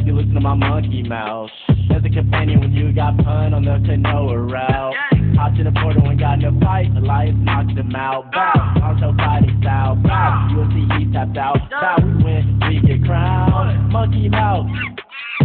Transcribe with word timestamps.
up, 0.00 0.06
you 0.06 0.14
listen 0.14 0.34
to 0.34 0.40
my 0.40 0.54
monkey 0.54 1.02
mouth. 1.02 1.50
As 1.68 2.02
a 2.04 2.08
companion 2.08 2.60
when 2.60 2.72
you 2.72 2.92
got 2.92 3.16
pun 3.18 3.54
on 3.54 3.64
the 3.64 3.78
canoa 3.86 4.50
route. 4.50 4.94
Hot 5.36 5.56
to 5.56 5.64
the 5.64 5.70
border 5.70 6.00
when 6.00 6.18
got 6.18 6.38
no 6.38 6.58
fight, 6.60 6.86
Elias 6.96 7.34
knocked 7.36 7.70
him 7.70 7.94
out. 7.94 8.30
Bow, 8.32 8.52
Naruto 8.76 9.16
fighting 9.16 9.58
style. 9.60 9.96
Bow, 9.96 10.48
UFC 10.52 10.98
he 10.98 11.12
tapped 11.12 11.36
out. 11.36 11.58
Bow, 11.70 11.96
we 12.02 12.24
win, 12.24 12.60
we 12.68 12.80
get 12.86 13.04
crowned. 13.04 13.90
Monkey 13.90 14.28
mouth, 14.28 14.66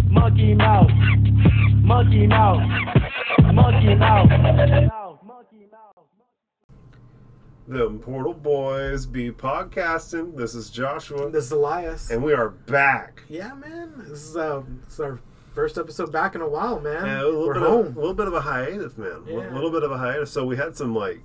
monkey 0.06 0.54
mouth, 0.54 0.90
monkey 1.84 2.28
mouth, 2.28 2.62
monkey 3.54 3.96
mouth. 3.96 5.05
Monkey 7.68 7.84
mouth. 7.84 7.92
The 8.00 8.06
Portal 8.06 8.34
Boys 8.34 9.06
be 9.06 9.32
podcasting. 9.32 10.36
This 10.38 10.56
is 10.56 10.70
Joshua, 10.70 11.30
This 11.30 11.46
is 11.46 11.52
Elias. 11.52 12.10
and 12.10 12.24
we 12.24 12.34
are 12.34 12.50
back. 12.50 13.24
yeah, 13.30 13.54
man. 13.54 13.94
This 13.98 14.24
is, 14.30 14.36
uh, 14.38 14.64
this 14.84 14.94
is 14.94 15.00
our 15.00 15.20
first 15.54 15.78
episode 15.78 16.12
back 16.12 16.36
in 16.36 16.42
a 16.42 16.48
while, 16.50 16.80
man. 16.80 17.06
Yeah, 17.06 17.22
a 17.22 17.26
little 17.26 17.48
We're 17.48 17.54
bit 17.54 17.64
home. 17.64 17.86
Of, 17.88 17.96
a 17.98 18.00
little 18.00 18.14
bit 18.16 18.28
of 18.28 18.34
a 18.34 18.42
hiatus, 18.42 18.98
man. 18.98 19.24
A 19.28 19.32
Yeah. 19.32 19.54
little 19.54 19.72
bit 19.72 19.84
of 19.84 19.92
a 19.92 19.98
hiatus. 19.98 20.32
So 20.32 20.46
we 20.46 20.58
had 20.58 20.76
some 20.76 20.94
like 20.96 21.22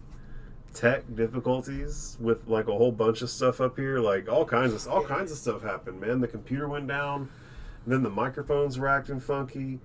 tech 0.72 1.02
difficulties 1.16 2.16
with 2.20 2.46
like 2.46 2.68
a 2.68 2.72
whole 2.72 2.92
bunch 2.92 3.22
of 3.22 3.30
stuff 3.30 3.60
up 3.60 3.76
here. 3.76 3.98
Like 3.98 4.28
all 4.28 4.44
kinds 4.44 4.72
of 4.86 4.92
all 4.92 5.02
kinds 5.04 5.32
of 5.32 5.38
stuff 5.38 5.62
happened, 5.62 6.00
man. 6.00 6.20
The 6.20 6.28
computer 6.28 6.68
went 6.68 6.86
down, 6.86 7.28
then 7.86 8.02
the 8.04 8.10
microphones 8.10 8.78
were 8.78 8.86
acting 8.86 9.18
funky, 9.18 9.80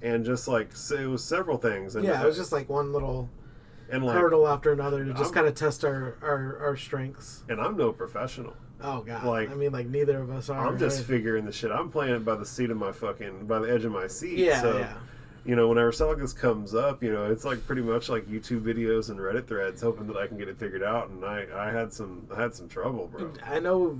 and 0.00 0.24
just 0.24 0.48
like 0.48 0.74
so 0.74 0.94
it 0.96 1.06
was 1.06 1.22
several 1.22 1.58
things. 1.58 1.94
And 1.94 2.04
yeah, 2.06 2.22
it 2.22 2.26
was 2.26 2.36
just 2.36 2.52
like 2.52 2.70
one 2.70 2.90
little 2.92 3.28
and 3.90 4.04
like 4.04 4.16
hurdle 4.16 4.46
after 4.46 4.72
another 4.72 5.04
to 5.04 5.14
just 5.14 5.34
kind 5.34 5.46
of 5.46 5.54
test 5.54 5.84
our, 5.84 6.16
our, 6.22 6.58
our 6.58 6.76
strengths. 6.76 7.42
and 7.48 7.60
I'm 7.60 7.76
no 7.76 7.92
professional. 7.92 8.54
Oh, 8.82 9.02
God. 9.02 9.24
Like, 9.24 9.50
I 9.50 9.54
mean, 9.54 9.72
like, 9.72 9.86
neither 9.86 10.20
of 10.20 10.30
us 10.30 10.48
are. 10.48 10.66
I'm 10.66 10.78
just 10.78 11.00
right? 11.00 11.06
figuring 11.06 11.44
the 11.44 11.52
shit. 11.52 11.70
I'm 11.70 11.90
playing 11.90 12.14
it 12.14 12.24
by 12.24 12.34
the 12.34 12.46
seat 12.46 12.70
of 12.70 12.78
my 12.78 12.92
fucking 12.92 13.46
by 13.46 13.58
the 13.58 13.70
edge 13.70 13.84
of 13.84 13.92
my 13.92 14.06
seat. 14.06 14.38
Yeah, 14.38 14.62
so, 14.62 14.78
yeah. 14.78 14.94
You 15.44 15.56
know, 15.56 15.68
whenever 15.68 15.90
something 15.92 16.14
like 16.14 16.22
this 16.22 16.32
comes 16.32 16.74
up, 16.74 17.02
you 17.02 17.12
know, 17.12 17.30
it's 17.30 17.44
like 17.44 17.66
pretty 17.66 17.82
much 17.82 18.08
like 18.08 18.26
YouTube 18.26 18.62
videos 18.62 19.10
and 19.10 19.18
Reddit 19.18 19.46
threads, 19.46 19.80
hoping 19.82 20.06
that 20.06 20.16
I 20.16 20.26
can 20.26 20.38
get 20.38 20.48
it 20.48 20.58
figured 20.58 20.82
out. 20.82 21.08
And 21.08 21.24
I, 21.24 21.46
I 21.54 21.70
had 21.70 21.92
some, 21.92 22.26
I 22.34 22.40
had 22.40 22.54
some 22.54 22.68
trouble, 22.68 23.08
bro. 23.08 23.32
I 23.44 23.58
know 23.58 23.98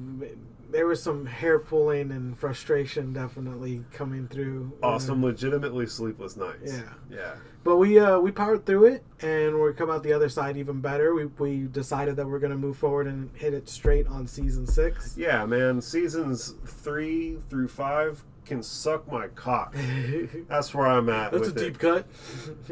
there 0.70 0.86
was 0.86 1.02
some 1.02 1.26
hair 1.26 1.58
pulling 1.58 2.10
and 2.10 2.38
frustration 2.38 3.12
definitely 3.12 3.84
coming 3.92 4.28
through. 4.28 4.72
Awesome, 4.82 5.22
legitimately 5.22 5.86
sleepless 5.86 6.36
nights. 6.36 6.72
Yeah. 6.72 6.92
yeah. 7.10 7.34
But 7.62 7.76
we 7.76 7.98
uh, 7.98 8.18
we 8.18 8.30
powered 8.30 8.64
through 8.64 8.86
it, 8.86 9.04
and 9.20 9.60
we 9.60 9.72
come 9.74 9.90
out 9.90 10.02
the 10.02 10.12
other 10.12 10.28
side 10.28 10.56
even 10.56 10.80
better. 10.80 11.14
We, 11.14 11.26
we 11.26 11.66
decided 11.66 12.16
that 12.16 12.26
we're 12.26 12.38
going 12.38 12.52
to 12.52 12.58
move 12.58 12.78
forward 12.78 13.06
and 13.06 13.30
hit 13.34 13.52
it 13.52 13.68
straight 13.68 14.06
on 14.06 14.26
season 14.26 14.66
six. 14.66 15.14
Yeah, 15.16 15.44
man. 15.44 15.82
Seasons 15.82 16.54
three 16.64 17.36
through 17.50 17.68
five 17.68 18.24
can 18.46 18.62
suck 18.62 19.10
my 19.10 19.28
cock. 19.28 19.74
That's 20.48 20.74
where 20.74 20.86
I'm 20.86 21.08
at. 21.08 21.32
That's 21.32 21.48
a 21.48 21.52
with 21.52 21.62
deep 21.62 21.74
it. 21.74 21.78
cut. 21.78 22.06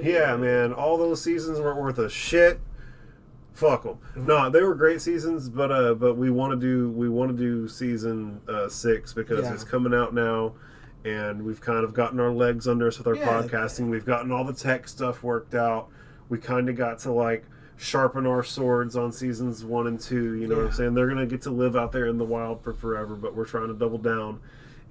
Yeah, 0.03 0.37
man. 0.37 0.73
All 0.73 0.97
those 0.97 1.23
seasons 1.23 1.61
weren't 1.61 1.79
worth 1.79 1.99
a 1.99 2.09
shit. 2.09 2.61
Fuck 3.59 3.83
them. 3.83 3.98
No, 4.14 4.48
they 4.48 4.62
were 4.62 4.77
great 4.77 5.01
seasons, 5.01 5.48
but 5.48 5.73
uh, 5.73 5.95
but 5.95 6.14
we 6.17 6.31
want 6.31 6.53
to 6.53 6.56
do 6.56 6.91
we 6.91 7.09
want 7.09 7.33
to 7.33 7.37
do 7.37 7.67
season 7.67 8.41
uh, 8.48 8.69
six 8.69 9.12
because 9.12 9.45
Yeah. 9.47 9.53
it's 9.53 9.64
coming 9.64 9.92
out 9.92 10.14
now, 10.14 10.55
and 11.05 11.42
we've 11.45 11.61
kind 11.61 11.83
of 11.84 11.92
gotten 11.92 12.20
our 12.20 12.31
legs 12.31 12.69
under 12.69 12.86
us 12.86 12.98
with 12.98 13.09
our 13.09 13.17
Yeah. 13.17 13.27
podcasting. 13.27 13.91
We've 13.91 14.06
gotten 14.06 14.31
all 14.31 14.45
the 14.45 14.53
tech 14.53 14.86
stuff 14.86 15.25
worked 15.25 15.56
out. 15.56 15.89
We 16.29 16.39
kind 16.39 16.69
of 16.69 16.77
got 16.77 17.01
to 17.01 17.11
like 17.12 17.47
sharpen 17.77 18.27
our 18.29 18.45
swords 18.45 18.95
on 18.97 19.11
seasons 19.11 19.64
one 19.64 19.89
and 19.89 19.98
two. 19.98 20.34
You 20.34 20.47
know 20.47 20.56
what 20.59 20.67
I'm 20.67 20.73
saying? 20.73 20.95
They're 20.95 21.09
gonna 21.09 21.27
get 21.27 21.42
to 21.42 21.51
live 21.51 21.75
out 21.75 21.91
there 21.91 22.06
in 22.06 22.19
the 22.19 22.25
wild 22.25 22.62
for 22.62 22.73
forever, 22.73 23.17
but 23.17 23.34
we're 23.34 23.45
trying 23.45 23.69
to 23.69 23.75
double 23.75 23.98
down 23.98 24.39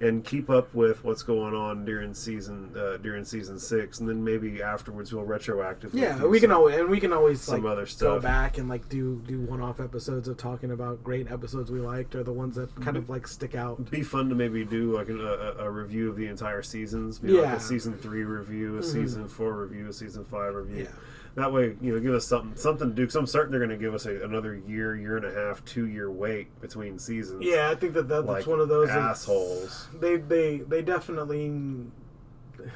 and 0.00 0.24
keep 0.24 0.48
up 0.48 0.72
with 0.74 1.02
what's 1.02 1.22
going 1.24 1.54
on 1.54 1.84
during 1.84 2.14
season 2.14 2.72
uh, 2.76 2.96
during 2.98 3.24
season 3.24 3.58
six, 3.58 3.98
and 3.98 4.08
then 4.08 4.22
maybe 4.22 4.62
afterwards 4.62 5.12
we'll 5.12 5.24
retroactively. 5.26 5.94
Yeah, 6.00 6.24
we 6.24 6.38
can 6.40 6.52
always 6.52 6.76
and 6.76 6.88
we 6.88 7.00
can 7.00 7.12
always 7.12 7.40
some 7.40 7.62
like 7.64 7.72
other 7.72 7.86
go 7.98 8.20
back 8.20 8.58
and 8.58 8.68
like 8.68 8.88
do 8.88 9.20
do 9.26 9.40
one 9.40 9.60
off 9.60 9.80
episodes 9.80 10.28
of 10.28 10.36
talking 10.36 10.70
about 10.70 11.02
great 11.02 11.30
episodes 11.30 11.70
we 11.70 11.80
liked 11.80 12.14
or 12.14 12.22
the 12.22 12.32
ones 12.32 12.54
that 12.56 12.74
kind 12.80 12.96
of 12.96 13.10
like 13.10 13.26
stick 13.26 13.54
out. 13.54 13.90
be 13.90 14.02
fun 14.02 14.28
to 14.28 14.34
maybe 14.34 14.64
do 14.64 14.92
like 14.94 15.08
an, 15.08 15.20
a, 15.20 15.64
a 15.64 15.70
review 15.70 16.08
of 16.10 16.16
the 16.16 16.26
entire 16.26 16.62
seasons. 16.62 17.22
Like 17.22 17.32
Yeah. 17.32 17.54
a 17.56 17.60
season 17.60 17.94
three 17.98 18.24
review, 18.24 18.76
a 18.78 18.80
Mhm. 18.80 18.84
season 18.84 19.28
four 19.28 19.54
review, 19.64 19.88
a 19.88 19.92
season 19.92 20.24
five 20.24 20.54
review. 20.54 20.84
Yeah. 20.84 20.90
That 21.38 21.52
way, 21.52 21.76
you 21.80 21.94
know, 21.94 22.00
give 22.00 22.14
us 22.14 22.26
something 22.26 22.56
something 22.56 22.88
to 22.90 22.94
do. 22.94 23.02
Because 23.02 23.14
I'm 23.14 23.26
certain 23.28 23.52
they're 23.52 23.60
going 23.60 23.70
to 23.70 23.76
give 23.76 23.94
us 23.94 24.06
a, 24.06 24.24
another 24.24 24.56
year, 24.66 24.96
year 24.96 25.16
and 25.16 25.24
a 25.24 25.32
half, 25.32 25.64
two 25.64 25.86
year 25.86 26.10
wait 26.10 26.60
between 26.60 26.98
seasons. 26.98 27.44
Yeah, 27.44 27.70
I 27.70 27.76
think 27.76 27.94
that 27.94 28.08
that's 28.08 28.26
Like 28.26 28.46
one 28.48 28.58
of 28.58 28.68
those 28.68 28.90
assholes. 28.90 29.86
They 30.00 30.16
they 30.16 30.58
they 30.58 30.82
definitely 30.82 31.52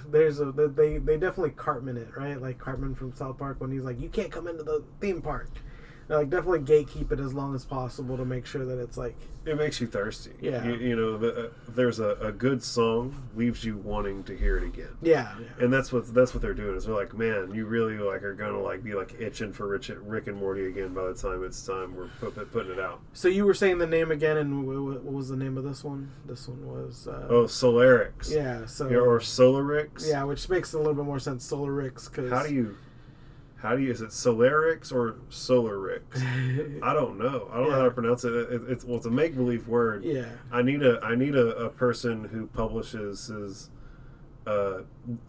there's 0.09 0.39
a 0.39 0.53
they 0.53 0.99
they 0.99 1.17
definitely 1.17 1.51
Cartman 1.51 1.97
it 1.97 2.17
right 2.17 2.41
like 2.41 2.59
Cartman 2.59 2.95
from 2.95 3.13
South 3.17 3.37
Park 3.37 3.61
when 3.61 3.73
he's 3.73 3.83
like 3.83 4.01
you 4.01 4.09
can't 4.09 4.31
come 4.31 4.47
into 4.47 4.63
the 4.63 4.85
theme 5.01 5.21
park. 5.23 5.51
Like 6.09 6.31
definitely 6.31 6.61
gatekeep 6.61 7.13
it 7.13 7.21
as 7.21 7.33
long 7.35 7.55
as 7.55 7.65
possible 7.65 8.17
to 8.17 8.25
make 8.25 8.45
sure 8.47 8.65
that 8.65 8.79
it's 8.79 8.97
like 8.97 9.17
It 9.47 9.57
makes 9.57 9.81
you 9.81 9.87
thirsty. 9.87 10.33
Yeah. 10.41 10.65
You, 10.65 10.75
you 10.75 10.97
know, 10.97 11.17
the, 11.17 11.47
uh, 11.47 11.49
there's 11.69 11.99
a, 12.01 12.11
a 12.21 12.33
good 12.33 12.63
song 12.63 13.29
leaves 13.35 13.65
you 13.65 13.77
wanting 13.77 14.23
to 14.25 14.37
hear 14.37 14.57
it 14.59 14.65
again. 14.65 14.97
yeah, 15.01 15.35
yeah. 15.41 15.65
And 15.65 15.73
that's 15.73 15.93
what 15.93 16.13
that's 16.13 16.35
what 16.35 16.43
they're 16.43 16.55
doing. 16.55 16.77
Is 16.77 16.85
they're 16.85 16.95
like, 16.95 17.15
man, 17.15 17.53
you 17.55 17.67
really 17.67 17.99
like 17.99 18.23
are 18.23 18.35
gonna 18.35 18.61
like 18.61 18.85
be 18.85 18.95
like 18.95 19.15
itching 19.21 19.53
for 19.53 19.67
Rich, 19.69 19.89
Rick 19.91 20.27
and 20.27 20.37
Morty 20.37 20.67
again 20.67 20.93
by 20.95 21.07
the 21.07 21.15
time 21.15 21.45
it's 21.45 21.65
time 21.67 21.97
we're 21.97 22.09
put, 22.21 22.53
putting 22.53 22.73
it 22.73 22.81
out. 22.81 23.01
So 23.15 23.29
you 23.29 23.45
were 23.45 23.55
saying 23.55 23.79
the 23.79 23.87
name 23.87 24.11
again, 24.11 24.37
and 24.37 24.65
wh- 24.65 24.99
wh- 25.01 25.05
what 25.05 25.15
was 25.15 25.29
the 25.29 25.37
name 25.37 25.57
of 25.57 25.65
this 25.65 25.83
one? 25.83 26.11
This 26.27 26.47
one 26.49 26.67
was 26.67 27.09
uh, 27.09 27.27
Oh, 27.31 27.45
Solaricks. 27.45 28.31
yeah. 28.31 28.67
So 28.67 28.89
Yeah, 28.89 28.99
or 28.99 29.19
Solaricks. 29.21 30.09
yeah, 30.09 30.25
which 30.25 30.49
makes 30.49 30.73
a 30.73 30.79
little 30.79 30.95
bit 30.95 31.05
more 31.05 31.19
sense. 31.19 31.51
Solaricks, 31.51 32.09
because 32.11 32.31
How 32.31 32.43
do 32.47 32.53
you, 32.55 32.77
how 33.63 33.77
do 33.77 33.83
you? 33.83 33.93
Is 33.93 34.01
it 34.01 34.11
Solaricks 34.11 34.93
or 34.93 35.17
Solaricks? 35.31 36.17
I 36.83 36.93
don't 36.93 37.17
know. 37.17 37.49
I 37.53 37.59
don't 37.59 37.71
know 37.71 37.77
how 37.77 37.85
to 37.85 37.91
pronounce 37.93 38.25
it. 38.25 38.35
it 38.35 38.63
it's 38.69 38.85
well, 38.85 38.97
it's 38.97 39.07
a 39.07 39.11
make 39.11 39.37
believe 39.37 39.69
word. 39.69 40.03
yeah, 40.03 40.27
I 40.51 40.63
need 40.63 40.83
a 40.83 41.01
I 41.03 41.15
need 41.15 41.37
a, 41.37 41.57
a 41.57 41.69
person 41.71 42.25
who 42.25 42.49
publishes 42.49 43.29
his 43.29 43.71
uh, 44.47 44.81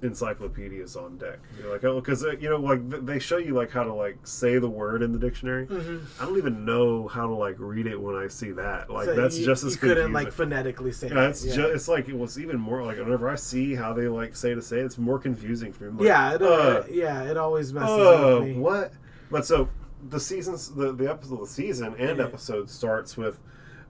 encyclopedias 0.01 0.95
on 0.95 1.17
deck. 1.17 1.39
You're 1.59 1.71
like, 1.71 1.83
oh, 1.83 1.99
because 1.99 2.23
uh, 2.23 2.31
you 2.39 2.49
know, 2.49 2.57
like 2.57 2.89
th- 2.89 3.03
they 3.03 3.19
show 3.19 3.37
you 3.37 3.53
like 3.53 3.71
how 3.71 3.83
to 3.83 3.93
like 3.93 4.17
say 4.25 4.57
the 4.59 4.69
word 4.69 5.01
in 5.01 5.11
the 5.11 5.19
dictionary. 5.19 5.67
Mhm. 5.67 6.05
I 6.19 6.25
don't 6.25 6.37
even 6.37 6.65
know 6.65 7.07
how 7.07 7.27
to 7.27 7.33
like 7.33 7.55
read 7.59 7.87
it 7.87 7.99
when 7.99 8.15
I 8.15 8.27
see 8.27 8.51
that. 8.51 8.89
Like 8.89 9.05
So 9.05 9.15
that's 9.15 9.37
you, 9.37 9.45
just 9.45 9.63
as 9.63 9.73
you 9.73 9.79
couldn't 9.79 10.13
like 10.13 10.31
phonetically 10.31 10.91
say 10.91 11.09
yeah, 11.09 11.25
it. 11.25 11.29
it's 11.29 11.45
yeah. 11.45 11.55
just 11.55 11.69
it's 11.73 11.87
like 11.87 12.07
it 12.09 12.17
was 12.17 12.39
even 12.39 12.59
more 12.59 12.83
like 12.83 12.97
whenever 12.97 13.29
I 13.29 13.35
see 13.35 13.75
how 13.75 13.93
they 13.93 14.07
like 14.07 14.35
say 14.35 14.53
to 14.55 14.61
say 14.61 14.79
it's 14.79 14.97
more 14.97 15.19
confusing 15.19 15.73
for 15.73 15.85
me. 15.91 15.99
Like, 15.99 16.07
yeah, 16.07 16.33
it, 16.35 16.41
uh, 16.41 16.45
uh, 16.45 16.83
yeah, 16.89 17.23
it 17.23 17.37
always 17.37 17.73
messes 17.73 17.89
Oh, 17.91 18.37
up 18.39 18.43
me. 18.43 18.55
what? 18.57 18.93
But 19.29 19.45
so 19.45 19.69
the 20.09 20.19
seasons, 20.19 20.73
the 20.73 20.91
the 20.91 21.09
episode, 21.09 21.41
the 21.41 21.47
season 21.47 21.95
and 21.97 22.19
episode 22.19 22.69
starts 22.69 23.15
with 23.17 23.39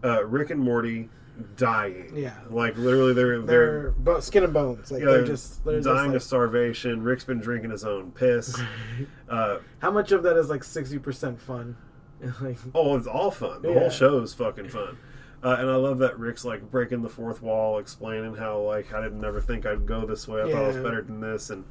uh, 0.04 0.26
Rick 0.26 0.50
and 0.50 0.60
Morty 0.62 1.10
dying. 1.56 2.12
Yeah. 2.16 2.34
like 2.50 2.78
literally 2.78 3.14
they're 3.14 3.42
They're 3.42 3.94
they're, 3.98 4.22
skin 4.22 4.44
and 4.44 4.54
bones. 4.54 4.92
Like 4.92 5.02
yeah, 5.02 5.08
they're 5.08 5.18
they're 5.20 5.26
just 5.28 5.66
they're 5.66 5.82
dying 5.82 6.12
just 6.12 6.26
of 6.26 6.28
starvation. 6.28 7.04
Rick's 7.04 7.24
been 7.24 7.40
drinking 7.40 7.72
his 7.72 7.84
own 7.84 8.12
piss. 8.12 8.60
uh, 9.30 9.58
how 9.80 9.92
much 9.92 10.12
of 10.12 10.24
that 10.24 10.38
is 10.38 10.50
like 10.50 10.64
sixty 10.64 11.00
percent 11.00 11.42
fun? 11.42 11.76
like, 12.42 12.58
oh, 12.74 12.96
it's 12.96 13.08
all 13.08 13.32
fun. 13.32 13.62
The 13.62 13.72
Yeah. 13.74 13.80
whole 13.80 13.90
show 13.90 14.20
is 14.20 14.34
fucking 14.34 14.70
fun. 14.70 14.98
Uh, 15.44 15.58
and 15.60 15.70
I 15.70 15.76
love 15.76 16.00
that 16.00 16.18
Rick's 16.18 16.46
like 16.46 16.72
breaking 16.72 17.02
the 17.02 17.10
fourth 17.10 17.42
wall, 17.42 17.78
explaining 17.78 18.36
how 18.36 18.60
like 18.62 18.94
I 18.94 19.02
didn't 19.02 19.20
never 19.20 19.42
think 19.42 19.66
I'd 19.66 19.86
go 19.86 20.06
this 20.06 20.28
way. 20.28 20.42
I 20.42 20.52
thought 20.52 20.64
I 20.64 20.68
was 20.68 20.78
better 20.78 21.02
than 21.02 21.20
this, 21.20 21.50
and 21.50 21.66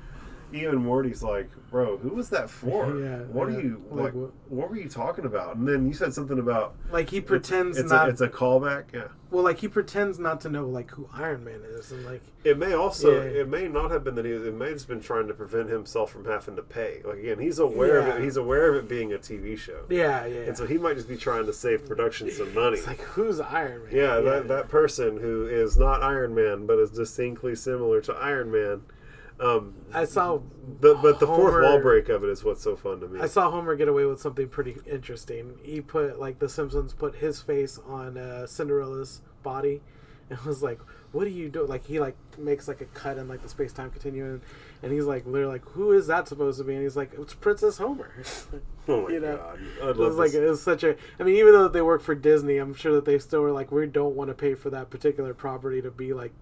even 0.55 0.77
Morty's 0.77 1.23
like, 1.23 1.49
"Bro, 1.71 1.99
who 1.99 2.11
was 2.11 2.29
that 2.31 2.49
for? 2.61 2.99
Yeah, 2.99 3.19
what 3.23 3.49
yeah. 3.51 3.57
are 3.57 3.61
you 3.61 3.85
Like, 3.91 4.15
what- 4.15 4.31
what? 4.49 4.71
were 4.71 4.77
you 4.77 4.89
talking 4.89 5.25
about?" 5.25 5.57
And 5.57 5.67
then 5.69 5.87
you 5.87 5.95
said 5.95 6.13
something 6.15 6.39
about 6.39 6.75
like 6.91 7.11
he 7.11 7.21
pretends 7.21 7.79
it's 7.79 7.91
not. 7.91 8.09
A, 8.09 8.11
it's 8.11 8.21
a 8.21 8.29
callback. 8.29 8.85
Yeah, 8.93 9.09
well, 9.31 9.45
like 9.45 9.59
he 9.59 9.69
pretends 9.69 10.19
not 10.19 10.41
to 10.43 10.49
know 10.51 10.67
like 10.67 10.91
who 10.91 11.09
Iron 11.15 11.45
Man 11.45 11.61
is, 11.77 11.91
and 11.93 12.05
like 12.05 12.23
it 12.45 12.59
may 12.59 12.73
also 12.75 13.13
Yeah. 13.23 13.41
it 13.41 13.49
may 13.49 13.69
not 13.69 13.91
have 13.91 14.05
been 14.05 14.15
that 14.17 14.25
he 14.25 14.33
it 14.33 14.55
may 14.55 14.67
have 14.67 14.75
just 14.75 14.89
been 14.89 15.01
trying 15.01 15.29
to 15.29 15.35
prevent 15.35 15.69
himself 15.71 16.11
from 16.13 16.25
having 16.27 16.57
to 16.57 16.63
pay. 16.63 17.01
Like 17.05 17.19
again, 17.19 17.39
he's 17.39 17.59
aware 17.59 17.99
of 17.99 18.09
it. 18.09 18.23
He's 18.23 18.37
aware 18.37 18.69
of 18.69 18.77
it 18.77 18.89
being 18.89 19.13
a 19.13 19.19
TV 19.19 19.57
show, 19.59 19.85
yeah, 19.89 20.27
yeah. 20.27 20.41
and 20.41 20.57
so 20.57 20.67
he 20.67 20.77
might 20.79 20.97
just 20.97 21.09
be 21.09 21.17
trying 21.17 21.47
to 21.47 21.53
save 21.53 21.87
production 21.87 22.31
some 22.31 22.53
money. 22.55 22.77
it's 22.79 22.87
like 22.87 23.01
who's 23.01 23.41
Iron 23.41 23.85
Man? 23.85 23.95
Yeah, 23.95 24.21
that, 24.21 24.49
that 24.49 24.69
person 24.69 25.19
who 25.19 25.47
is 25.47 25.79
not 25.79 26.03
Iron 26.03 26.35
Man 26.35 26.67
but 26.67 26.79
is 26.79 26.91
distinctly 26.91 27.55
similar 27.55 28.01
to 28.03 28.13
Iron 28.15 28.51
Man. 28.53 28.83
Um, 29.43 29.75
I 29.93 30.05
saw 30.05 30.39
the, 30.81 30.95
but 30.95 31.19
the 31.19 31.27
fourth 31.27 31.63
wall 31.63 31.81
break 31.81 32.09
of 32.09 32.23
it 32.23 32.31
is 32.31 32.45
what's 32.45 32.63
so 32.63 32.77
fun 32.77 33.01
to 33.01 33.09
me. 33.09 33.21
I 33.21 33.27
saw 33.27 33.51
Homer 33.51 33.75
get 33.75 33.89
away 33.89 34.05
with 34.05 34.21
something 34.21 34.49
pretty 34.49 34.77
interesting. 34.89 35.59
He 35.63 35.81
put 35.81 36.21
like 36.21 36.39
the 36.39 36.49
Simpsons 36.49 36.95
put 36.95 37.17
his 37.17 37.43
face 37.43 37.79
on 37.85 38.17
uh, 38.17 38.47
Cinderella's 38.47 39.21
body, 39.43 39.83
and 40.31 40.39
was 40.43 40.63
like, 40.63 40.79
"What 41.11 41.25
do 41.25 41.31
you 41.31 41.49
do?" 41.49 41.67
Like 41.67 41.87
he 41.87 41.99
like 41.99 42.17
makes 42.39 42.69
like 42.69 42.81
a 42.81 42.85
cut 42.85 43.19
in 43.19 43.27
like 43.27 43.43
the 43.43 43.49
space 43.49 43.73
time 43.73 43.91
continuum, 43.91 44.43
and 44.81 44.93
he's 44.93 45.07
like, 45.07 45.27
literally 45.27 45.55
like, 45.55 45.65
"Who 45.71 45.91
is 45.91 46.07
that 46.07 46.29
supposed 46.29 46.59
to 46.59 46.65
be?" 46.65 46.75
And 46.75 46.83
he's 46.85 46.97
like, 46.97 47.11
"It's 47.19 47.35
Princess 47.35 47.79
Homer." 47.79 48.13
oh 48.89 49.03
my 49.03 49.13
you 49.13 49.19
know, 49.19 49.39
god, 49.39 49.59
it 49.61 49.85
love 49.85 49.97
was 49.97 50.17
like 50.17 50.35
it 50.35 50.49
was 50.49 50.63
such 50.63 50.85
a. 50.85 50.95
I 51.19 51.25
mean, 51.25 51.35
even 51.35 51.53
though 51.53 51.67
they 51.67 51.83
work 51.83 52.03
for 52.03 52.15
Disney, 52.15 52.59
I'm 52.59 52.75
sure 52.75 52.93
that 52.95 53.07
they 53.07 53.19
still 53.19 53.41
were 53.41 53.53
like, 53.53 53.73
"We 53.73 53.87
don't 53.87 54.15
want 54.15 54.29
to 54.29 54.35
pay 54.35 54.55
for 54.55 54.71
that 54.71 54.89
particular 54.89 55.35
property 55.35 55.83
to 55.83 55.91
be 55.91 56.13
like 56.15 56.33